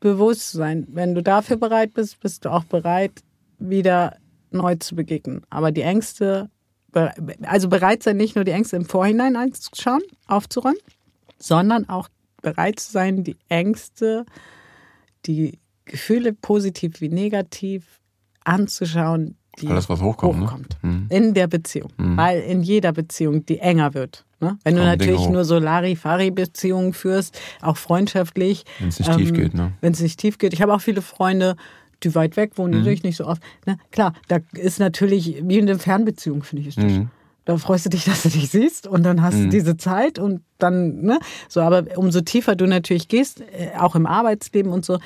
bewusst 0.01 0.51
sein. 0.51 0.85
Wenn 0.89 1.15
du 1.15 1.23
dafür 1.23 1.55
bereit 1.55 1.93
bist, 1.93 2.19
bist 2.19 2.43
du 2.43 2.49
auch 2.51 2.65
bereit, 2.65 3.13
wieder 3.57 4.17
neu 4.51 4.75
zu 4.75 4.95
begegnen. 4.95 5.43
Aber 5.49 5.71
die 5.71 5.81
Ängste, 5.83 6.49
also 7.43 7.69
bereit 7.69 8.03
sein, 8.03 8.17
nicht 8.17 8.35
nur 8.35 8.45
die 8.45 8.51
Ängste 8.51 8.75
im 8.75 8.85
Vorhinein 8.85 9.35
anzuschauen, 9.35 10.01
aufzuräumen, 10.27 10.79
sondern 11.37 11.89
auch 11.89 12.09
bereit 12.41 12.79
zu 12.79 12.91
sein, 12.91 13.23
die 13.23 13.37
Ängste, 13.49 14.25
die 15.25 15.59
Gefühle 15.85 16.33
positiv 16.33 17.01
wie 17.01 17.09
negativ 17.09 17.99
anzuschauen, 18.43 19.37
die 19.59 19.67
Alles, 19.67 19.87
was 19.87 20.01
hochkommt, 20.01 20.39
ne? 20.39 20.45
hochkommt. 20.45 20.77
Mhm. 20.81 21.07
In 21.09 21.33
der 21.33 21.47
Beziehung. 21.47 21.91
Weil 21.97 22.41
in 22.41 22.63
jeder 22.63 22.91
Beziehung, 22.91 23.45
die 23.45 23.59
enger 23.59 23.93
wird. 23.93 24.25
Ne? 24.39 24.57
Wenn 24.63 24.75
du 24.75 24.81
Kommen 24.81 24.97
Dinge 24.97 25.11
natürlich 25.11 25.29
nur 25.29 25.45
so 25.45 25.59
Larifari-Beziehungen 25.59 26.93
führst, 26.93 27.39
auch 27.61 27.77
freundschaftlich. 27.77 28.63
Wenn 28.79 28.89
es 28.89 28.99
nicht 28.99 29.15
tief 29.15 29.33
geht, 29.33 29.53
ne? 29.53 29.73
Wenn 29.79 29.93
es 29.93 30.01
nicht 30.01 30.19
tief 30.19 30.37
geht. 30.39 30.53
Ich 30.53 30.61
habe 30.61 30.73
auch 30.73 30.81
viele 30.81 31.01
Freunde, 31.01 31.55
die 32.03 32.13
weit 32.15 32.37
weg 32.37 32.57
wohnen, 32.57 32.73
die 32.73 32.79
Mhm. 32.79 32.83
sehe 32.83 32.93
ich 32.93 33.03
nicht 33.03 33.17
so 33.17 33.25
oft. 33.25 33.41
Ne? 33.65 33.77
Klar, 33.91 34.13
da 34.27 34.39
ist 34.53 34.79
natürlich, 34.79 35.41
wie 35.43 35.57
in 35.59 35.65
der 35.67 35.79
Fernbeziehung, 35.79 36.43
finde 36.43 36.67
ich 36.67 36.77
nicht. 36.77 36.97
Mhm. 36.99 37.09
Da 37.45 37.57
freust 37.57 37.85
du 37.85 37.89
dich, 37.89 38.05
dass 38.05 38.23
du 38.23 38.29
dich 38.29 38.49
siehst 38.49 38.87
und 38.87 39.03
dann 39.03 39.21
hast 39.21 39.37
du 39.37 39.49
diese 39.49 39.75
Zeit 39.77 40.17
und 40.19 40.41
dann, 40.59 41.01
ne? 41.01 41.19
So, 41.49 41.61
aber 41.61 41.85
umso 41.97 42.21
tiefer 42.21 42.55
du 42.55 42.65
natürlich 42.67 43.07
gehst, 43.09 43.41
äh, 43.41 43.71
auch 43.77 43.95
im 43.95 44.05
Arbeitsleben 44.05 44.71
und 44.71 44.85
so, 44.85 44.99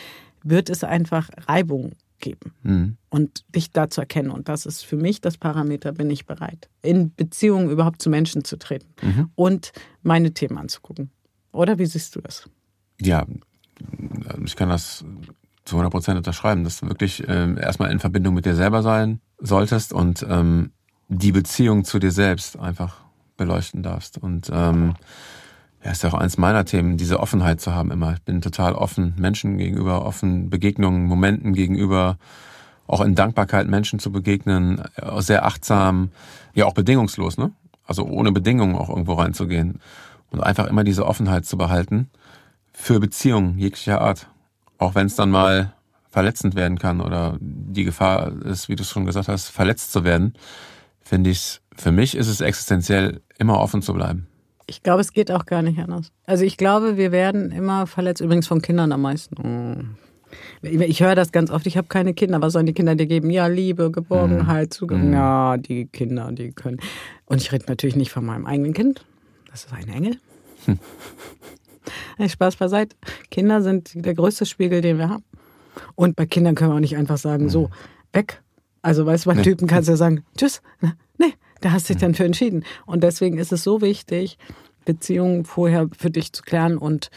wird 0.43 0.69
es 0.69 0.83
einfach 0.83 1.29
Reibung 1.47 1.93
geben 2.19 2.51
Mhm. 2.63 2.97
und 3.09 3.43
dich 3.53 3.71
da 3.71 3.89
zu 3.89 4.01
erkennen. 4.01 4.29
Und 4.31 4.49
das 4.49 4.65
ist 4.65 4.83
für 4.85 4.97
mich 4.97 5.21
das 5.21 5.37
Parameter, 5.37 5.91
bin 5.91 6.09
ich 6.09 6.25
bereit, 6.25 6.67
in 6.81 7.13
Beziehungen 7.15 7.69
überhaupt 7.69 8.01
zu 8.01 8.09
Menschen 8.09 8.43
zu 8.43 8.57
treten 8.57 8.87
und 9.35 9.71
meine 10.03 10.31
Themen 10.33 10.57
anzugucken. 10.57 11.09
Oder 11.51 11.77
wie 11.79 11.85
siehst 11.85 12.15
du 12.15 12.21
das? 12.21 12.49
Ja, 13.01 13.25
ich 14.45 14.55
kann 14.55 14.69
das 14.69 15.03
zu 15.67 15.75
100 15.75 15.91
Prozent 15.91 16.17
unterschreiben, 16.17 16.63
dass 16.63 16.79
du 16.79 16.87
wirklich 16.87 17.23
ähm, 17.27 17.57
erstmal 17.57 17.91
in 17.91 17.99
Verbindung 17.99 18.33
mit 18.33 18.45
dir 18.45 18.55
selber 18.55 18.81
sein 18.81 19.19
solltest 19.39 19.93
und 19.93 20.25
ähm, 20.27 20.71
die 21.09 21.31
Beziehung 21.31 21.83
zu 21.83 21.99
dir 21.99 22.11
selbst 22.11 22.57
einfach 22.57 22.97
beleuchten 23.37 23.83
darfst. 23.83 24.17
Und 24.17 24.49
ähm, 24.51 24.95
ja, 25.83 25.91
ist 25.91 26.03
ja 26.03 26.09
auch 26.09 26.15
eins 26.15 26.37
meiner 26.37 26.65
Themen, 26.65 26.97
diese 26.97 27.19
Offenheit 27.19 27.61
zu 27.61 27.73
haben 27.73 27.91
immer. 27.91 28.13
Ich 28.13 28.21
bin 28.23 28.41
total 28.41 28.73
offen 28.73 29.13
Menschen 29.17 29.57
gegenüber, 29.57 30.05
offen 30.05 30.49
Begegnungen, 30.49 31.05
Momenten 31.05 31.53
gegenüber, 31.53 32.17
auch 32.87 33.01
in 33.01 33.15
Dankbarkeit 33.15 33.67
Menschen 33.67 33.99
zu 33.99 34.11
begegnen, 34.11 34.81
äh, 34.95 35.21
sehr 35.21 35.45
achtsam, 35.45 36.11
ja 36.53 36.65
auch 36.65 36.73
bedingungslos, 36.73 37.37
ne? 37.37 37.51
Also 37.85 38.05
ohne 38.05 38.31
Bedingungen 38.31 38.75
auch 38.75 38.89
irgendwo 38.89 39.13
reinzugehen 39.13 39.79
und 40.31 40.41
einfach 40.41 40.67
immer 40.67 40.83
diese 40.83 41.05
Offenheit 41.05 41.45
zu 41.45 41.57
behalten 41.57 42.09
für 42.73 42.99
Beziehungen 42.99 43.57
jeglicher 43.57 44.01
Art. 44.01 44.27
Auch 44.77 44.95
wenn 44.95 45.07
es 45.07 45.15
dann 45.15 45.31
mal 45.31 45.73
verletzend 46.09 46.55
werden 46.55 46.79
kann 46.79 47.01
oder 47.01 47.37
die 47.39 47.83
Gefahr 47.83 48.31
ist, 48.45 48.69
wie 48.69 48.75
du 48.75 48.83
es 48.83 48.89
schon 48.89 49.05
gesagt 49.05 49.27
hast, 49.27 49.49
verletzt 49.49 49.91
zu 49.91 50.03
werden, 50.03 50.33
finde 51.01 51.29
ich, 51.29 51.61
für 51.75 51.91
mich 51.91 52.15
ist 52.15 52.27
es 52.27 52.41
existenziell, 52.41 53.21
immer 53.37 53.59
offen 53.59 53.81
zu 53.81 53.93
bleiben. 53.93 54.27
Ich 54.65 54.83
glaube, 54.83 55.01
es 55.01 55.13
geht 55.13 55.31
auch 55.31 55.45
gar 55.45 55.61
nicht 55.61 55.79
anders. 55.79 56.11
Also 56.25 56.43
ich 56.43 56.57
glaube, 56.57 56.97
wir 56.97 57.11
werden 57.11 57.51
immer 57.51 57.87
verletzt, 57.87 58.21
übrigens 58.21 58.47
von 58.47 58.61
Kindern 58.61 58.91
am 58.91 59.01
meisten. 59.01 59.97
Ich 60.61 60.81
ich 60.81 61.01
höre 61.01 61.15
das 61.15 61.31
ganz 61.31 61.51
oft, 61.51 61.65
ich 61.67 61.77
habe 61.77 61.87
keine 61.87 62.13
Kinder. 62.13 62.41
Was 62.41 62.53
sollen 62.53 62.65
die 62.65 62.73
Kinder 62.73 62.95
dir 62.95 63.07
geben? 63.07 63.29
Ja, 63.29 63.47
Liebe, 63.47 63.91
Geborgenheit, 63.91 64.73
Zugang. 64.73 65.13
Ja, 65.13 65.55
die 65.57 65.85
Kinder, 65.85 66.31
die 66.31 66.51
können. 66.51 66.79
Und 67.25 67.41
ich 67.41 67.51
rede 67.51 67.65
natürlich 67.67 67.95
nicht 67.95 68.11
von 68.11 68.25
meinem 68.25 68.45
eigenen 68.45 68.73
Kind. 68.73 69.05
Das 69.49 69.65
ist 69.65 69.73
ein 69.73 69.87
Engel. 69.87 70.17
Spaß 72.27 72.55
beiseite. 72.55 72.95
Kinder 73.31 73.61
sind 73.61 73.91
der 73.93 74.13
größte 74.13 74.45
Spiegel, 74.45 74.81
den 74.81 74.97
wir 74.97 75.09
haben. 75.09 75.23
Und 75.95 76.15
bei 76.15 76.25
Kindern 76.25 76.55
können 76.55 76.71
wir 76.71 76.75
auch 76.75 76.79
nicht 76.79 76.97
einfach 76.97 77.17
sagen, 77.17 77.49
so, 77.49 77.69
weg. 78.13 78.41
Also, 78.81 79.05
weißt 79.05 79.25
du, 79.25 79.33
bei 79.33 79.41
Typen 79.41 79.67
kannst 79.67 79.87
du 79.87 79.93
ja 79.93 79.97
sagen, 79.97 80.23
tschüss. 80.37 80.61
Na, 80.81 80.93
Nee, 81.17 81.33
da 81.61 81.71
hast 81.71 81.89
du 81.89 81.93
dich 81.93 82.01
dann 82.01 82.13
für 82.13 82.25
entschieden. 82.25 82.63
Und 82.85 83.03
deswegen 83.03 83.37
ist 83.37 83.51
es 83.51 83.63
so 83.63 83.81
wichtig, 83.81 84.37
Beziehungen 84.85 85.45
vorher 85.45 85.89
für 85.97 86.09
dich 86.09 86.31
zu 86.33 86.43
klären. 86.43 86.77
Und 86.77 87.09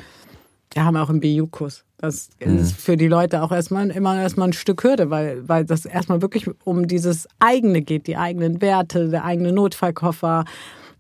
wir 0.72 0.84
haben 0.84 0.96
auch 0.96 1.10
einen 1.10 1.20
BU-Kurs. 1.20 1.84
Das 1.98 2.30
ist 2.38 2.76
für 2.76 2.96
die 2.96 3.08
Leute 3.08 3.42
auch 3.42 3.52
erstmal 3.52 3.90
immer 3.90 4.18
erstmal 4.18 4.48
ein 4.48 4.52
Stück 4.54 4.84
Hürde, 4.84 5.10
weil, 5.10 5.46
weil 5.46 5.66
das 5.66 5.84
erstmal 5.84 6.22
wirklich 6.22 6.46
um 6.64 6.88
dieses 6.88 7.28
eigene 7.40 7.82
geht, 7.82 8.06
die 8.06 8.16
eigenen 8.16 8.62
Werte, 8.62 9.10
der 9.10 9.24
eigene 9.24 9.52
Notfallkoffer, 9.52 10.46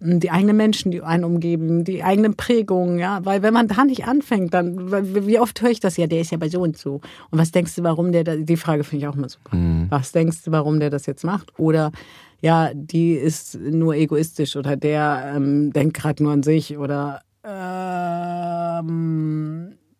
die 0.00 0.30
eigenen 0.30 0.56
Menschen, 0.56 0.90
die 0.90 1.02
einen 1.02 1.24
umgeben, 1.24 1.84
die 1.84 2.02
eigenen 2.02 2.34
Prägungen, 2.34 2.98
ja, 2.98 3.22
weil 3.24 3.42
wenn 3.42 3.52
man 3.52 3.68
da 3.68 3.84
nicht 3.84 4.06
anfängt, 4.06 4.54
dann, 4.54 4.90
wie 4.90 5.38
oft 5.38 5.60
höre 5.60 5.70
ich 5.70 5.80
das 5.80 5.98
ja, 5.98 6.06
der 6.06 6.22
ist 6.22 6.32
ja 6.32 6.38
bei 6.38 6.48
so 6.48 6.62
und 6.62 6.78
so. 6.78 7.02
Und 7.30 7.38
was 7.38 7.52
denkst 7.52 7.74
du, 7.76 7.82
warum 7.82 8.10
der, 8.10 8.24
da, 8.24 8.36
die 8.36 8.56
Frage 8.56 8.82
finde 8.82 9.04
ich 9.04 9.08
auch 9.08 9.16
immer 9.16 9.28
super. 9.28 9.50
Was 9.90 10.12
denkst 10.12 10.42
du, 10.44 10.52
warum 10.52 10.80
der 10.80 10.88
das 10.88 11.04
jetzt 11.04 11.22
macht? 11.24 11.52
Oder, 11.58 11.92
ja, 12.40 12.70
die 12.74 13.12
ist 13.12 13.60
nur 13.60 13.94
egoistisch 13.94 14.56
oder 14.56 14.76
der 14.76 15.34
ähm, 15.36 15.70
denkt 15.72 15.98
gerade 15.98 16.22
nur 16.22 16.32
an 16.32 16.42
sich 16.42 16.78
oder, 16.78 17.20
ähm, 17.44 18.80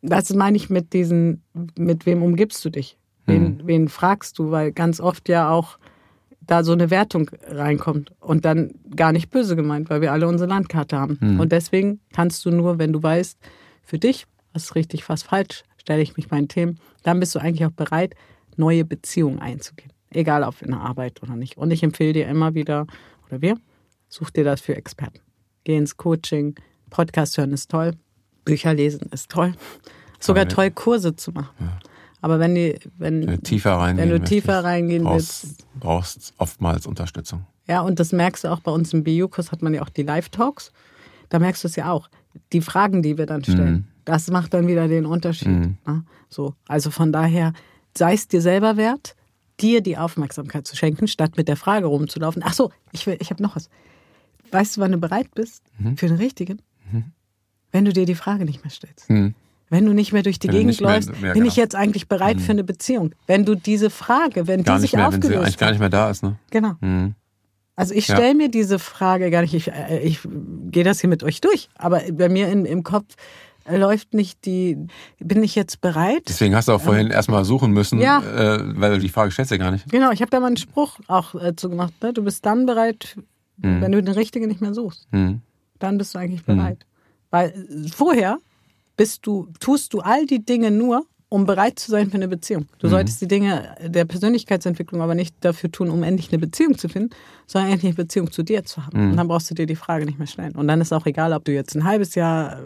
das 0.03 0.33
meine 0.33 0.57
ich 0.57 0.71
mit 0.71 0.95
diesen, 0.95 1.43
mit 1.77 2.07
wem 2.07 2.23
umgibst 2.23 2.65
du 2.65 2.71
dich? 2.71 2.97
Wen, 3.27 3.61
wen 3.65 3.89
fragst 3.89 4.39
du? 4.39 4.51
Weil 4.51 4.73
ganz 4.73 4.99
oft 5.01 5.29
ja 5.29 5.51
auch 5.51 5.79
da 6.51 6.65
so 6.65 6.73
eine 6.73 6.91
Wertung 6.91 7.31
reinkommt 7.47 8.13
und 8.21 8.45
dann 8.45 8.73
gar 8.97 9.13
nicht 9.13 9.31
böse 9.31 9.55
gemeint, 9.55 9.89
weil 9.89 10.01
wir 10.01 10.13
alle 10.13 10.27
unsere 10.27 10.49
Landkarte 10.51 10.99
haben. 10.99 11.39
Und 11.39 11.53
deswegen 11.53 12.01
kannst 12.13 12.45
du 12.45 12.51
nur, 12.51 12.79
wenn 12.79 12.93
du 12.93 13.01
weißt, 13.03 13.39
für 13.85 13.99
dich, 13.99 14.27
was 14.53 14.65
ist 14.65 14.75
richtig, 14.75 15.09
was 15.09 15.23
falsch, 15.23 15.63
stelle 15.77 16.03
ich 16.03 16.17
mich 16.17 16.31
meinen 16.31 16.49
Themen, 16.49 16.81
dann 17.05 17.21
bist 17.21 17.35
du 17.35 17.39
eigentlich 17.39 17.65
auch 17.67 17.71
bereit, 17.71 18.15
neue 18.57 18.85
Beziehungen 18.85 19.39
einzugehen. 19.39 19.93
Egal 20.11 20.43
ob 20.43 20.61
in 20.61 20.73
der 20.73 20.81
Arbeit 20.81 21.23
oder 21.23 21.37
nicht. 21.37 21.57
Und 21.57 21.71
ich 21.71 21.85
empfehle 21.85 22.13
dir 22.13 22.27
immer 22.27 22.55
wieder, 22.55 22.87
oder 23.29 23.41
wir, 23.41 23.57
such 24.09 24.31
dir 24.31 24.43
das 24.43 24.61
für 24.61 24.75
Experten. 24.75 25.21
Geh 25.63 25.77
ins 25.77 25.97
Coaching, 25.97 26.57
Podcast 26.91 27.39
hören 27.39 27.53
ist 27.53 27.71
toll, 27.71 27.93
Bücher 28.45 28.75
lesen 28.75 29.09
ist 29.13 29.31
toll. 29.31 29.55
Sogar 30.19 30.45
Ja. 30.45 30.49
toll, 30.49 30.71
Kurse 30.73 31.15
zu 31.15 31.31
machen. 31.31 31.55
Aber 32.21 32.39
wenn 32.39 32.55
die, 32.55 32.79
wenn, 32.99 33.21
Wenn 33.27 33.37
du 33.37 33.43
tiefer 33.43 33.77
reingehen 33.79 34.11
wenn 34.11 34.21
du 34.21 34.25
tiefer 34.29 34.63
reingehen 34.65 35.05
willst, 35.05 35.65
brauchst, 35.75 35.81
brauchst 35.81 36.35
oftmals 36.39 36.87
Unterstützung. 36.87 37.47
ja, 37.67 37.81
und 37.81 37.99
das 38.01 38.13
merkst 38.13 38.45
du 38.45 38.49
auch 38.49 38.61
bei 38.61 38.71
uns 38.73 38.93
im 38.93 39.05
BU-Kurs, 39.05 39.53
hat 39.53 39.63
man 39.63 39.73
ja 39.75 39.83
auch 39.83 39.89
die 39.89 40.03
Live-Talks. 40.03 40.73
Da 41.31 41.39
merkst 41.39 41.65
du 41.65 41.69
es 41.69 41.77
ja 41.77 41.91
auch. 41.91 42.09
Die 42.53 42.61
Fragen, 42.61 43.03
die 43.03 43.17
wir 43.19 43.27
dann 43.27 43.43
stellen, 43.45 43.89
das 44.05 44.29
macht 44.31 44.53
dann 44.55 44.67
wieder 44.67 44.87
den 44.89 45.07
Unterschied. 45.07 45.49
Ne? 45.87 46.05
So, 46.29 46.55
also 46.69 46.91
von 46.91 47.13
daher, 47.13 47.53
sei 47.97 48.15
es 48.15 48.29
dir 48.29 48.41
selber 48.43 48.77
wert, 48.77 49.15
dir 49.61 49.81
die 49.81 49.97
Aufmerksamkeit 49.99 50.67
zu 50.67 50.77
schenken, 50.77 51.07
statt 51.09 51.37
mit 51.37 51.49
der 51.49 51.57
Frage 51.57 51.87
rumzulaufen. 51.87 52.43
Ach 52.45 52.53
so, 52.55 52.71
ich, 52.93 53.07
will- 53.07 53.17
ich 53.21 53.31
habe 53.31 53.43
noch 53.43 53.57
was. 53.57 53.69
Weißt 54.53 54.77
du, 54.77 54.81
wann 54.81 54.93
du 54.93 54.99
bereit 54.99 55.33
bist 55.35 55.63
für 55.97 56.09
den 56.09 56.17
Richtigen? 56.17 56.61
Wenn 57.73 57.85
du 57.85 57.93
dir 57.93 58.05
die 58.05 58.15
Frage 58.17 58.45
nicht 58.45 58.65
mehr 58.65 58.71
stellst. 58.71 59.09
Wenn 59.71 59.87
du 59.87 59.93
nicht 59.93 60.13
mehr 60.13 60.23
durch 60.23 60.39
die 60.39 60.49
Wenn 60.49 60.53
du 60.53 60.59
Gegend 60.59 60.67
nicht 60.71 60.81
mehr- 60.81 60.95
läufst, 60.95 61.09
ja, 61.11 61.15
bin 61.21 61.33
genau. 61.35 61.47
ich 61.47 61.57
jetzt 61.57 61.75
eigentlich 61.77 62.09
bereit 62.09 62.41
für 62.41 62.53
eine 62.53 62.65
Beziehung? 62.65 63.15
Wenn 63.27 63.45
du 63.45 63.55
diese 63.55 63.89
Frage, 63.89 64.47
wenn 64.49 64.65
Gar 64.65 64.77
die 64.77 64.83
sich 64.83 64.93
mehr, 64.93 65.05
wenn 65.05 65.13
sie 65.13 65.17
aufgelöst 65.19 65.45
eigentlich 65.45 65.59
gar 65.59 65.71
nicht 65.71 65.81
mehr 65.81 65.89
da 65.89 66.11
ist, 66.11 66.23
ne? 66.23 66.37
genau. 66.51 66.73
Hm. 66.81 67.15
Also 67.77 67.95
ich 67.95 68.09
Ja. 68.09 68.17
stelle 68.17 68.35
mir 68.35 68.51
diese 68.51 68.79
Frage 68.79 69.31
gar 69.31 69.41
nicht, 69.43 69.55
ich, 69.55 69.69
äh, 69.69 70.01
ich 70.01 70.19
gehe 70.71 70.85
das 70.85 71.01
hier 71.01 71.09
mit 71.09 71.23
euch 71.23 71.41
durch, 71.41 71.69
aber 71.79 72.03
bei 72.13 72.29
mir 72.29 72.49
in, 72.49 72.67
im 72.67 72.83
Kopf 72.83 73.15
äh, 73.65 73.77
läuft 73.77 74.13
nicht 74.13 74.45
die, 74.45 74.77
bin 75.21 75.43
ich 75.45 75.55
jetzt 75.55 75.81
bereit? 75.81 76.23
Deswegen 76.29 76.55
hast 76.57 76.67
du 76.69 76.73
auch 76.73 76.81
vorhin 76.81 77.07
erstmal 77.09 77.45
suchen 77.45 77.71
müssen, 77.73 77.99
Ja. 78.01 78.19
äh, 78.23 78.61
weil 78.81 78.95
du 78.95 78.99
die 78.99 79.09
Frage 79.09 79.31
stellst 79.31 79.51
ja 79.53 79.57
gar 79.57 79.71
nicht. 79.71 79.89
Genau, 79.91 80.11
ich 80.11 80.21
habe 80.21 80.31
da 80.31 80.41
mal 80.41 80.49
einen 80.49 80.57
Spruch 80.57 80.99
auch 81.07 81.35
äh, 81.37 81.55
zu 81.57 81.71
gemacht, 81.71 81.95
ne? 82.03 82.13
du 82.13 82.23
bist 82.25 82.45
dann 82.45 82.67
bereit, 82.67 83.17
Mhm. 83.63 83.81
wenn 83.83 83.93
du 83.93 84.03
den 84.03 84.15
Richtigen 84.15 84.49
nicht 84.49 84.61
mehr 84.61 84.75
suchst, 84.75 85.07
Hm. 85.13 85.43
dann 85.79 85.97
bist 85.97 86.15
du 86.15 86.19
eigentlich 86.19 86.45
bereit. 86.45 86.85
Weil 87.31 87.51
äh, 87.51 87.89
vorher 87.95 88.39
bist 89.01 89.27
du, 89.27 89.49
tust 89.61 89.95
du 89.95 90.01
all 90.01 90.27
die 90.27 90.45
Dinge 90.45 90.71
nur, 90.71 91.07
um 91.31 91.47
bereit 91.47 91.79
zu 91.79 91.91
sein 91.91 92.11
für 92.11 92.17
eine 92.17 92.29
Beziehung. 92.29 92.67
Du 92.81 92.89
solltest 92.89 93.23
die 93.23 93.29
Dinge 93.29 93.75
der 93.83 94.05
Persönlichkeitsentwicklung 94.05 95.01
aber 95.01 95.15
nicht 95.15 95.35
dafür 95.41 95.73
tun, 95.73 95.89
um 95.89 96.03
endlich 96.03 96.31
eine 96.31 96.39
Beziehung 96.39 96.77
zu 96.77 96.91
finden, 96.91 97.09
sondern 97.47 97.73
endlich 97.73 97.93
eine 97.93 98.05
Beziehung 98.05 98.31
zu 98.31 98.43
dir 98.43 98.63
zu 98.63 98.85
haben. 98.85 99.11
Und 99.13 99.17
dann 99.17 99.27
brauchst 99.27 99.51
du 99.51 99.55
dir 99.55 99.65
die 99.65 99.75
Frage 99.75 100.05
nicht 100.05 100.19
mehr 100.19 100.27
stellen. 100.27 100.55
Und 100.55 100.69
dann 100.69 100.83
ist 100.83 100.93
auch 100.93 101.07
egal, 101.07 101.33
ob 101.33 101.47
du 101.47 101.53
jetzt 101.55 101.75
ein 101.75 101.85
halbes 101.85 102.15
Jahr, 102.15 102.59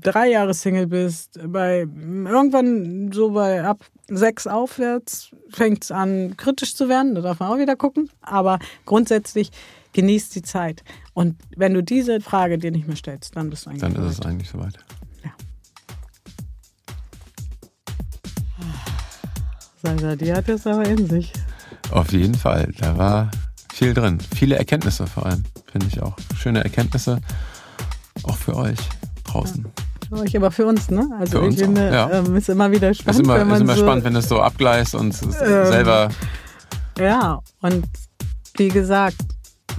drei 0.00 0.30
Jahre 0.30 0.52
Single 0.52 0.88
bist, 0.88 1.38
bei 1.46 1.82
irgendwann 1.82 3.12
so 3.12 3.30
bei 3.30 3.62
ab 3.62 3.84
sechs 4.08 4.48
aufwärts 4.48 5.30
fängt 5.50 5.84
es 5.84 5.92
an, 5.92 6.36
kritisch 6.36 6.74
zu 6.74 6.88
werden. 6.88 7.14
Da 7.14 7.20
darf 7.20 7.38
man 7.38 7.52
auch 7.52 7.58
wieder 7.58 7.76
gucken. 7.76 8.10
Aber 8.22 8.58
grundsätzlich 8.84 9.52
genießt 9.92 10.34
die 10.34 10.42
Zeit. 10.42 10.82
Und 11.14 11.36
wenn 11.56 11.72
du 11.72 11.84
diese 11.84 12.20
Frage 12.20 12.58
dir 12.58 12.72
nicht 12.72 12.88
mehr 12.88 12.96
stellst, 12.96 13.36
dann 13.36 13.48
bist 13.48 13.66
du 13.66 13.70
eigentlich 13.70 13.82
Dann 13.82 13.94
ist 13.94 14.18
es 14.18 14.26
eigentlich 14.26 14.48
soweit. 14.48 14.74
Ja. 19.82 19.90
Sasa, 19.96 20.16
die 20.16 20.32
hat 20.32 20.48
es 20.48 20.66
aber 20.66 20.86
in 20.86 21.08
sich. 21.08 21.32
Auf 21.90 22.12
jeden 22.12 22.34
Fall. 22.34 22.72
Da 22.78 22.96
war 22.96 23.30
viel 23.72 23.94
drin. 23.94 24.18
Viele 24.34 24.56
Erkenntnisse 24.56 25.06
vor 25.06 25.26
allem, 25.26 25.44
finde 25.70 25.86
ich 25.86 26.02
auch. 26.02 26.16
Schöne 26.36 26.64
Erkenntnisse. 26.64 27.20
Auch 28.24 28.36
für 28.36 28.56
euch 28.56 28.78
draußen. 29.24 29.66
Für 30.08 30.16
euch, 30.16 30.36
aber 30.36 30.50
für 30.50 30.66
uns, 30.66 30.90
ne? 30.90 31.08
Also 31.18 31.40
Für 31.40 31.48
ich 31.48 31.58
finde, 31.58 31.88
auch, 31.88 32.10
ja. 32.10 32.18
ähm, 32.18 32.34
ist 32.36 32.48
immer 32.48 32.70
wieder 32.70 32.92
spannend, 32.94 33.20
ist 33.20 33.24
immer, 33.24 33.38
wenn 33.38 33.46
man 33.46 33.56
ist 33.56 33.62
immer 33.62 33.74
so, 33.74 33.82
spannend, 33.82 34.04
wenn 34.04 34.16
es 34.16 34.28
so 34.28 34.40
abgleist 34.40 34.94
und 34.94 35.12
es 35.14 35.22
Ähm, 35.22 35.32
selber. 35.66 36.08
Ja, 36.98 37.40
und 37.60 37.86
wie 38.56 38.68
gesagt, 38.68 39.16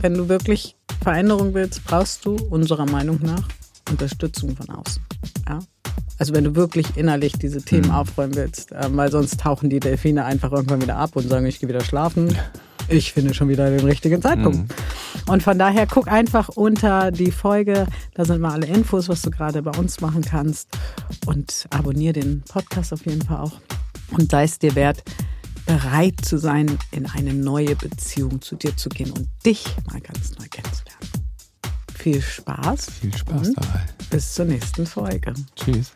wenn 0.01 0.13
du 0.13 0.29
wirklich 0.29 0.75
Veränderung 1.01 1.53
willst, 1.53 1.83
brauchst 1.83 2.25
du 2.25 2.35
unserer 2.49 2.85
Meinung 2.85 3.19
nach 3.21 3.43
Unterstützung 3.89 4.55
von 4.55 4.69
außen. 4.69 5.01
Also 6.19 6.33
wenn 6.33 6.43
du 6.43 6.55
wirklich 6.55 6.97
innerlich 6.97 7.33
diese 7.33 7.61
Themen 7.61 7.87
Mhm. 7.87 7.95
aufräumen 7.95 8.35
willst, 8.35 8.71
ähm, 8.79 8.95
weil 8.97 9.09
sonst 9.09 9.39
tauchen 9.39 9.69
die 9.69 9.79
Delfine 9.79 10.25
einfach 10.25 10.51
irgendwann 10.51 10.81
wieder 10.81 10.97
ab 10.97 11.15
und 11.15 11.27
sagen, 11.29 11.45
ich 11.45 11.59
gehe 11.59 11.69
wieder 11.69 11.83
schlafen. 11.83 12.35
Ich 12.89 13.13
finde 13.13 13.33
schon 13.35 13.49
wieder 13.49 13.69
den 13.69 13.85
richtigen 13.85 14.21
Zeitpunkt. 14.21 14.57
Mhm. 14.57 15.31
Und 15.31 15.43
von 15.43 15.57
daher 15.59 15.85
guck 15.87 16.07
einfach 16.07 16.49
unter 16.49 17.11
die 17.11 17.31
Folge, 17.31 17.85
da 18.15 18.25
sind 18.25 18.41
mal 18.41 18.51
alle 18.53 18.65
Infos, 18.65 19.07
was 19.09 19.21
du 19.21 19.29
gerade 19.29 19.61
bei 19.61 19.71
uns 19.77 20.01
machen 20.01 20.21
kannst. 20.23 20.69
Und 21.27 21.67
abonniere 21.69 22.13
den 22.13 22.41
Podcast 22.51 22.91
auf 22.93 23.05
jeden 23.05 23.21
Fall 23.21 23.37
auch. 23.37 23.53
Und 24.11 24.31
sei 24.31 24.43
es 24.43 24.57
dir 24.59 24.73
wert, 24.75 25.03
bereit 25.67 26.15
zu 26.23 26.37
sein, 26.39 26.79
in 26.91 27.05
eine 27.05 27.33
neue 27.33 27.75
Beziehung 27.75 28.41
zu 28.41 28.55
dir 28.55 28.75
zu 28.75 28.89
gehen 28.89 29.11
und 29.11 29.27
dich 29.45 29.65
mal 29.91 30.01
ganz 30.01 30.31
neu 30.39 30.47
kennenzulernen. 30.49 31.18
Viel 31.99 32.21
Spaß 32.21 32.87
Viel 33.01 33.15
Spaß 33.15 33.51
dabei. 33.55 33.85
bis 34.09 34.33
zur 34.33 34.45
nächsten 34.45 34.85
Folge. 34.85 35.33
Tschüss. 35.55 35.91